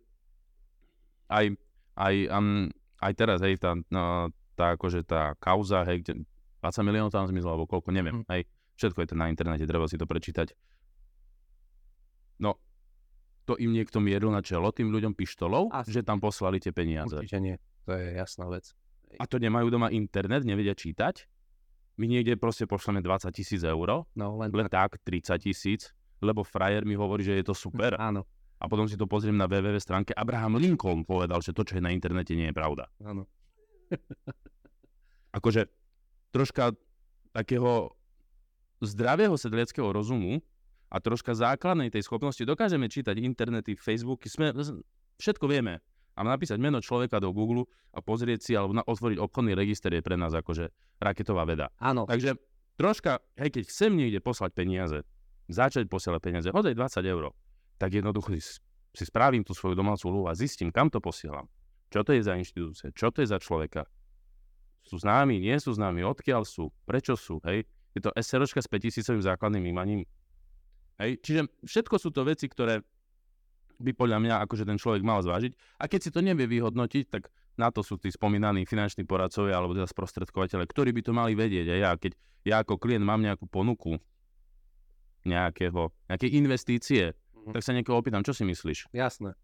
aj, 1.30 1.54
aj, 1.98 2.14
um, 2.30 2.70
aj 3.02 3.12
teraz, 3.14 3.38
hej, 3.42 3.58
tá, 3.58 3.74
no, 3.90 4.30
tá, 4.54 4.74
akože 4.74 5.02
tá 5.06 5.34
kauza, 5.38 5.82
hej, 5.86 6.02
kde 6.02 6.12
20 6.62 6.86
miliónov 6.86 7.14
tam 7.14 7.26
zmizlo, 7.26 7.54
alebo 7.54 7.70
koľko, 7.70 7.90
neviem, 7.94 8.22
mm. 8.22 8.30
hej, 8.30 8.42
všetko 8.78 8.98
je 9.02 9.08
to 9.10 9.16
na 9.18 9.30
internete, 9.30 9.66
treba 9.66 9.86
si 9.90 9.98
to 9.98 10.06
prečítať. 10.06 10.54
No, 12.38 12.58
to 13.48 13.56
im 13.56 13.72
niekto 13.72 13.96
mieril 13.96 14.28
na 14.28 14.44
čelo 14.44 14.68
tým 14.68 14.92
ľuďom 14.92 15.16
pištolou, 15.16 15.72
Asi. 15.72 15.88
že 15.88 16.04
tam 16.04 16.20
poslali 16.20 16.60
tie 16.60 16.68
peniaze. 16.68 17.16
Určite 17.16 17.40
nie, 17.40 17.56
to 17.88 17.96
je 17.96 18.12
jasná 18.12 18.44
vec. 18.52 18.76
A 19.16 19.24
to 19.24 19.40
nemajú 19.40 19.72
doma 19.72 19.88
internet, 19.88 20.44
nevedia 20.44 20.76
čítať? 20.76 21.24
My 21.96 22.04
niekde 22.04 22.36
proste 22.36 22.68
pošleme 22.68 23.00
20 23.00 23.32
tisíc 23.32 23.64
eur, 23.64 24.04
no, 24.12 24.26
len, 24.36 24.52
len 24.52 24.68
tak. 24.68 25.00
tak 25.00 25.08
30 25.08 25.40
tisíc, 25.40 25.96
lebo 26.20 26.44
frajer 26.44 26.84
mi 26.84 26.92
hovorí, 26.92 27.24
že 27.24 27.40
je 27.40 27.48
to 27.48 27.56
super. 27.56 27.96
Áno. 28.12 28.28
A 28.60 28.68
potom 28.68 28.84
si 28.90 28.98
to 28.98 29.08
pozriem 29.08 29.38
na 29.38 29.48
www 29.48 29.78
stránke. 29.80 30.12
Abraham 30.12 30.58
Lincoln 30.58 31.06
povedal, 31.06 31.40
že 31.40 31.54
to, 31.54 31.62
čo 31.64 31.78
je 31.78 31.82
na 31.82 31.94
internete, 31.94 32.36
nie 32.36 32.50
je 32.50 32.54
pravda. 32.54 32.90
Áno. 33.00 33.24
akože 35.38 35.70
troška 36.34 36.76
takého 37.32 37.94
zdravého 38.82 39.34
sedliackého 39.38 39.90
rozumu 39.90 40.42
a 40.88 40.96
troška 40.98 41.36
základnej 41.36 41.92
tej 41.92 42.08
schopnosti 42.08 42.40
dokážeme 42.40 42.88
čítať 42.88 43.20
internety, 43.20 43.76
Facebooky, 43.76 44.32
sme, 44.32 44.56
všetko 45.20 45.44
vieme. 45.44 45.84
A 46.18 46.26
napísať 46.26 46.58
meno 46.58 46.82
človeka 46.82 47.22
do 47.22 47.30
Google 47.30 47.70
a 47.94 48.02
pozrieť 48.02 48.40
si, 48.42 48.52
alebo 48.58 48.74
na, 48.74 48.82
otvoriť 48.82 49.22
obchodný 49.22 49.54
register 49.54 49.94
je 49.94 50.02
pre 50.02 50.18
nás 50.18 50.34
akože 50.34 50.74
raketová 50.98 51.46
veda. 51.46 51.70
Áno. 51.78 52.10
Takže 52.10 52.34
troška, 52.74 53.22
hej, 53.38 53.54
keď 53.54 53.62
chcem 53.70 53.94
niekde 53.94 54.18
poslať 54.18 54.50
peniaze, 54.50 54.98
začať 55.46 55.86
posielať 55.86 56.20
peniaze, 56.20 56.48
hodaj 56.50 56.74
20 56.74 57.06
eur, 57.06 57.30
tak 57.78 57.94
jednoducho 57.94 58.34
si, 58.34 58.58
si 58.90 59.04
spravím 59.06 59.46
tú 59.46 59.54
svoju 59.54 59.78
domácu 59.78 60.10
úlohu 60.10 60.26
a 60.26 60.34
zistím, 60.34 60.74
kam 60.74 60.90
to 60.90 60.98
posielam. 60.98 61.46
Čo 61.88 62.02
to 62.02 62.10
je 62.12 62.26
za 62.26 62.34
inštitúcie, 62.34 62.90
čo 62.92 63.14
to 63.14 63.22
je 63.22 63.30
za 63.30 63.38
človeka. 63.38 63.86
Sú 64.82 64.98
známi, 64.98 65.38
nie 65.38 65.54
sú 65.62 65.70
známi, 65.70 66.02
odkiaľ 66.02 66.42
sú, 66.42 66.74
prečo 66.82 67.14
sú, 67.14 67.38
hej 67.46 67.62
Je 67.96 68.04
to 68.04 68.12
SROčka 68.14 68.60
s 68.60 68.68
5000 68.68 69.22
základným 69.22 69.70
výmaním. 69.72 70.02
Hej? 70.98 71.22
Čiže 71.22 71.40
všetko 71.64 71.96
sú 71.98 72.10
to 72.10 72.26
veci, 72.26 72.50
ktoré 72.50 72.82
by 73.78 73.94
podľa 73.94 74.18
mňa 74.18 74.34
akože 74.46 74.66
ten 74.66 74.76
človek 74.76 75.06
mal 75.06 75.22
zvážiť. 75.22 75.54
A 75.78 75.86
keď 75.86 76.00
si 76.02 76.10
to 76.10 76.18
nevie 76.18 76.50
vyhodnotiť, 76.50 77.04
tak 77.08 77.30
na 77.58 77.70
to 77.70 77.82
sú 77.82 77.98
tí 77.98 78.10
spomínaní 78.10 78.66
finanční 78.66 79.06
poradcovia 79.06 79.58
alebo 79.58 79.74
teda 79.74 79.86
sprostredkovateľe, 79.86 80.66
ktorí 80.66 80.90
by 80.94 81.02
to 81.02 81.12
mali 81.14 81.32
vedieť. 81.38 81.66
A 81.70 81.76
ja, 81.78 81.90
keď 81.94 82.18
ja 82.46 82.62
ako 82.62 82.78
klient 82.78 83.06
mám 83.06 83.22
nejakú 83.22 83.46
ponuku 83.46 83.98
nejakého, 85.26 85.90
nejaké 86.10 86.26
investície, 86.30 87.14
mm. 87.34 87.54
tak 87.54 87.62
sa 87.62 87.74
niekoho 87.74 87.98
opýtam, 87.98 88.22
čo 88.22 88.34
si 88.34 88.46
myslíš? 88.46 88.90
Jasné. 88.94 89.34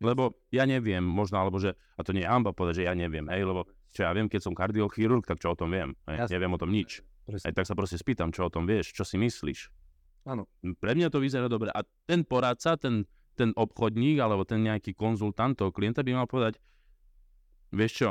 Lebo 0.00 0.40
ja 0.48 0.64
neviem, 0.64 1.04
možno, 1.04 1.40
alebo 1.40 1.60
že, 1.60 1.76
a 1.96 2.00
to 2.00 2.16
nie 2.16 2.24
je 2.24 2.30
amba 2.30 2.56
povedať, 2.56 2.84
že 2.84 2.86
ja 2.88 2.94
neviem, 2.96 3.28
hej, 3.28 3.44
lebo 3.44 3.68
čo 3.92 4.08
ja 4.08 4.16
viem, 4.16 4.32
keď 4.32 4.40
som 4.48 4.56
kardiochirurg, 4.56 5.28
tak 5.28 5.42
čo 5.42 5.52
o 5.52 5.58
tom 5.58 5.76
viem? 5.76 5.92
Hej, 6.08 6.32
neviem 6.32 6.52
o 6.56 6.60
tom 6.60 6.72
nič. 6.72 7.04
Aj 7.28 7.52
tak 7.52 7.68
sa 7.68 7.76
proste 7.76 8.00
spýtam, 8.00 8.32
čo 8.32 8.48
o 8.48 8.50
tom 8.52 8.64
vieš, 8.64 8.96
čo 8.96 9.04
si 9.04 9.20
myslíš. 9.20 9.68
Áno. 10.28 10.48
Pre 10.62 10.92
mňa 10.92 11.08
to 11.08 11.22
vyzerá 11.22 11.48
dobre. 11.48 11.72
A 11.72 11.80
ten 12.04 12.24
poradca, 12.24 12.76
ten, 12.76 13.08
ten 13.36 13.56
obchodník 13.56 14.20
alebo 14.20 14.44
ten 14.44 14.60
nejaký 14.64 14.92
konzultant 14.92 15.56
toho 15.56 15.72
klienta 15.72 16.04
by 16.04 16.12
mal 16.12 16.28
povedať, 16.28 16.60
vieš 17.72 17.92
čo, 17.96 18.10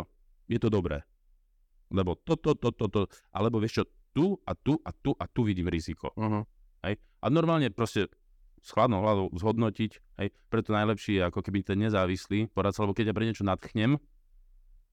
je 0.50 0.58
to 0.58 0.74
dobré. 0.74 1.06
Lebo 1.94 2.18
toto, 2.22 2.54
toto, 2.58 2.90
toto, 2.90 3.02
alebo 3.34 3.62
vieš 3.62 3.82
čo, 3.82 3.84
tu 4.14 4.26
a 4.46 4.58
tu 4.58 4.78
a 4.82 4.90
tu 4.94 5.14
a 5.18 5.26
tu 5.30 5.46
vidím 5.46 5.70
riziko. 5.70 6.10
Uh-huh. 6.18 6.46
Hej? 6.86 6.98
A 7.22 7.26
normálne 7.30 7.70
proste 7.70 8.10
s 8.60 8.70
chladnou 8.76 9.00
hlavou 9.06 9.32
zhodnotiť, 9.34 9.92
hej? 10.20 10.28
preto 10.52 10.76
najlepší 10.76 11.22
je 11.22 11.24
ako 11.30 11.40
keby 11.46 11.64
ten 11.64 11.80
nezávislý 11.80 12.50
poradca, 12.52 12.84
lebo 12.84 12.98
keď 12.98 13.14
ja 13.14 13.16
pre 13.16 13.26
niečo 13.30 13.46
nadchnem, 13.48 13.96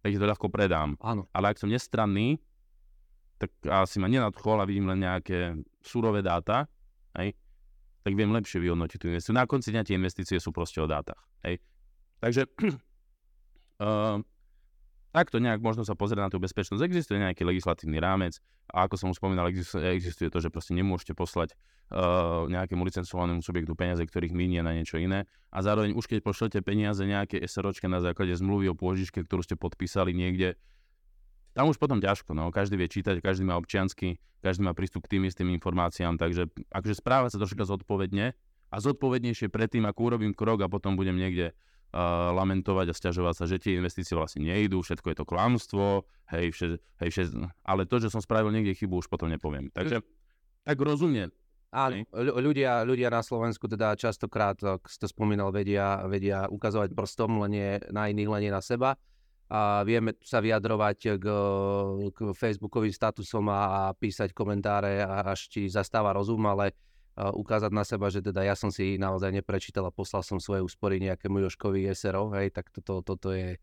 tak 0.05 0.11
je 0.15 0.21
to 0.21 0.29
ľahko 0.29 0.47
predám. 0.53 0.95
Áno. 1.03 1.27
Ale 1.35 1.51
ak 1.51 1.59
som 1.59 1.73
nestranný, 1.73 2.39
tak 3.37 3.53
asi 3.69 4.01
ma 4.01 4.09
nenadchol 4.09 4.63
a 4.63 4.69
vidím 4.69 4.89
len 4.89 5.05
nejaké 5.05 5.59
surové 5.85 6.25
dáta, 6.25 6.71
hej, 7.21 7.37
tak 8.07 8.13
viem 8.15 8.31
lepšie 8.31 8.63
vyhodnotiť 8.63 8.99
tú 9.03 9.11
investíciu. 9.11 9.35
Na 9.35 9.51
konci 9.51 9.75
dňa 9.75 9.83
tie 9.83 9.99
investície 9.99 10.39
sú 10.39 10.55
proste 10.55 10.79
o 10.79 10.87
dátach. 10.87 11.19
Hej. 11.43 11.59
Takže 12.23 12.47
uh, 13.83 14.23
takto 15.11 15.41
nejak 15.41 15.65
možno 15.65 15.83
sa 15.83 15.97
pozrieť 15.97 16.29
na 16.29 16.31
tú 16.31 16.39
bezpečnosť. 16.39 16.85
Existuje 16.85 17.19
nejaký 17.19 17.43
legislatívny 17.43 17.99
rámec 17.99 18.37
a 18.69 18.85
ako 18.85 18.95
som 19.01 19.09
už 19.11 19.19
spomínal, 19.19 19.49
existuje 19.49 20.29
to, 20.29 20.39
že 20.39 20.53
proste 20.53 20.77
nemôžete 20.77 21.17
poslať 21.17 21.57
uh, 21.91 22.45
nejakému 22.47 22.85
licencovanému 22.85 23.41
subjektu 23.41 23.73
peniaze, 23.73 24.05
ktorých 24.05 24.37
minie 24.37 24.61
na 24.61 24.77
niečo 24.77 25.01
iné. 25.01 25.25
A 25.49 25.65
zároveň 25.65 25.97
už 25.97 26.07
keď 26.07 26.21
pošlete 26.21 26.59
peniaze 26.61 27.01
nejaké 27.03 27.41
SROčke 27.43 27.89
na 27.89 28.05
základe 28.05 28.37
zmluvy 28.37 28.71
o 28.71 28.79
pôžičke, 28.79 29.25
ktorú 29.25 29.41
ste 29.41 29.57
podpísali 29.57 30.13
niekde 30.13 30.61
tam 31.57 31.73
už 31.73 31.81
potom 31.81 32.05
ťažko, 32.05 32.37
no. 32.37 32.53
Každý 32.53 32.77
vie 32.77 32.85
čítať, 32.85 33.25
každý 33.25 33.49
má 33.49 33.57
občiansky, 33.57 34.21
každý 34.45 34.69
má 34.69 34.77
prístup 34.77 35.09
k 35.09 35.17
tým 35.17 35.25
istým 35.25 35.49
informáciám, 35.57 36.21
takže 36.21 36.53
akože 36.69 36.95
správa 37.01 37.33
sa 37.33 37.41
troška 37.41 37.65
zodpovedne 37.65 38.37
a 38.69 38.77
zodpovednejšie 38.77 39.49
predtým, 39.49 39.89
ako 39.89 40.13
urobím 40.13 40.37
krok 40.37 40.61
a 40.61 40.69
potom 40.69 41.01
budem 41.01 41.17
niekde 41.17 41.57
uh, 41.97 42.37
lamentovať 42.37 42.93
a 42.93 42.95
stiažovať 42.95 43.35
sa, 43.41 43.45
že 43.49 43.57
tie 43.57 43.81
investície 43.81 44.13
vlastne 44.13 44.45
nejdú, 44.45 44.85
všetko 44.85 45.07
je 45.09 45.17
to 45.17 45.25
klamstvo, 45.25 46.05
hej, 46.29 46.53
vše, 46.53 46.67
hej 47.01 47.09
vše, 47.09 47.25
ale 47.65 47.89
to, 47.89 48.05
že 48.05 48.13
som 48.13 48.21
spravil 48.21 48.53
niekde 48.53 48.77
chybu, 48.77 49.01
už 49.01 49.09
potom 49.09 49.33
nepoviem. 49.33 49.73
Takže 49.73 50.05
tak 50.61 50.77
rozumne. 50.77 51.33
Áno, 51.73 52.05
ľudia, 52.15 52.85
ľudia 52.85 53.09
na 53.09 53.25
Slovensku 53.25 53.65
teda 53.65 53.97
častokrát, 53.97 54.61
ako 54.61 54.87
si 54.87 54.97
to 55.01 55.09
spomínal, 55.09 55.51
vedia, 55.51 56.05
vedia 56.05 56.47
ukazovať 56.53 56.93
prstom, 56.93 57.43
len 57.43 57.51
nie 57.53 57.71
na 57.91 58.13
iných, 58.13 58.29
len 58.29 58.41
nie 58.45 58.53
na 58.53 58.61
seba 58.61 59.01
a 59.47 59.87
vieme 59.87 60.19
sa 60.27 60.43
vyjadrovať 60.43 61.23
k, 61.23 61.27
k 62.11 62.19
Facebookovým 62.35 62.91
statusom 62.91 63.47
a, 63.47 63.95
písať 63.95 64.35
komentáre, 64.35 65.07
až 65.07 65.47
ti 65.47 65.71
zastáva 65.71 66.11
rozum, 66.11 66.43
ale 66.51 66.75
uh, 66.75 67.31
ukázať 67.33 67.73
na 67.73 67.85
seba, 67.87 68.13
že 68.13 68.21
teda 68.21 68.45
ja 68.45 68.53
som 68.53 68.69
si 68.69 69.01
naozaj 69.01 69.33
neprečítal 69.33 69.89
a 69.89 69.95
poslal 69.95 70.21
som 70.21 70.37
svoje 70.37 70.61
úspory 70.61 71.01
nejakému 71.01 71.41
Joškovi 71.47 71.89
SRO, 71.97 72.35
hej, 72.37 72.53
tak 72.53 72.69
toto, 72.75 73.01
toto, 73.01 73.33
je, 73.33 73.57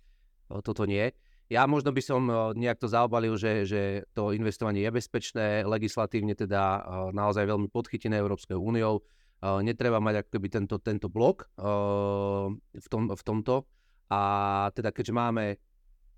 toto 0.65 0.89
nie. 0.89 1.13
Ja 1.51 1.69
možno 1.69 1.93
by 1.93 2.01
som 2.01 2.25
nejak 2.57 2.81
to 2.81 2.89
zaobalil, 2.89 3.37
že, 3.37 3.67
že 3.67 3.81
to 4.15 4.33
investovanie 4.33 4.81
je 4.81 4.95
bezpečné, 4.95 5.67
legislatívne 5.67 6.33
teda 6.33 6.81
naozaj 7.13 7.45
veľmi 7.45 7.69
podchytené 7.69 8.17
Európskou 8.17 8.57
úniou. 8.57 9.05
Netreba 9.43 9.99
mať 9.99 10.23
akoby 10.23 10.47
tento, 10.49 10.79
tento 10.79 11.11
blok 11.11 11.51
v, 12.73 12.87
tom, 12.87 13.11
v 13.11 13.23
tomto. 13.27 13.67
A 14.07 14.21
teda 14.71 14.95
keďže 14.95 15.13
máme 15.13 15.59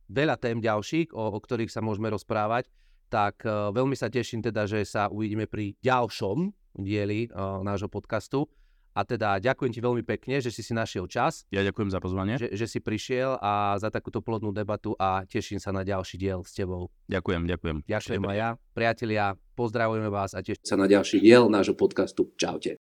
veľa 0.09 0.35
tém 0.37 0.61
ďalších, 0.61 1.13
o, 1.13 1.35
o 1.35 1.39
ktorých 1.39 1.71
sa 1.71 1.81
môžeme 1.81 2.11
rozprávať, 2.11 2.69
tak 3.09 3.45
uh, 3.45 3.69
veľmi 3.71 3.93
sa 3.93 4.09
teším 4.09 4.41
teda, 4.41 4.65
že 4.65 4.81
sa 4.85 5.07
uvidíme 5.07 5.45
pri 5.45 5.77
ďalšom 5.81 6.51
dieli 6.81 7.29
uh, 7.29 7.61
nášho 7.61 7.87
podcastu. 7.87 8.49
A 8.95 9.03
teda 9.03 9.43
ďakujem 9.43 9.75
ti 9.75 9.83
veľmi 9.83 10.07
pekne, 10.07 10.39
že 10.39 10.47
si 10.55 10.63
si 10.63 10.71
našiel 10.71 11.03
čas. 11.11 11.43
Ja 11.51 11.59
ďakujem 11.67 11.91
za 11.91 11.99
pozvanie. 11.99 12.39
Že, 12.39 12.55
že 12.55 12.65
si 12.65 12.79
prišiel 12.79 13.35
a 13.43 13.75
za 13.75 13.91
takúto 13.91 14.23
plodnú 14.23 14.55
debatu 14.55 14.95
a 14.95 15.27
teším 15.27 15.59
sa 15.59 15.75
na 15.75 15.83
ďalší 15.83 16.15
diel 16.15 16.47
s 16.47 16.55
tebou. 16.55 16.87
Ďakujem, 17.11 17.43
ďakujem. 17.43 17.77
Ďakujem 17.83 18.23
aj 18.23 18.37
ja. 18.39 18.49
Priatelia, 18.71 19.35
pozdravujeme 19.59 20.07
vás 20.07 20.31
a 20.31 20.39
teším 20.39 20.63
sa 20.63 20.79
na 20.79 20.87
ďalší 20.87 21.19
diel 21.19 21.51
nášho 21.51 21.75
podcastu. 21.75 22.31
Čaute. 22.39 22.79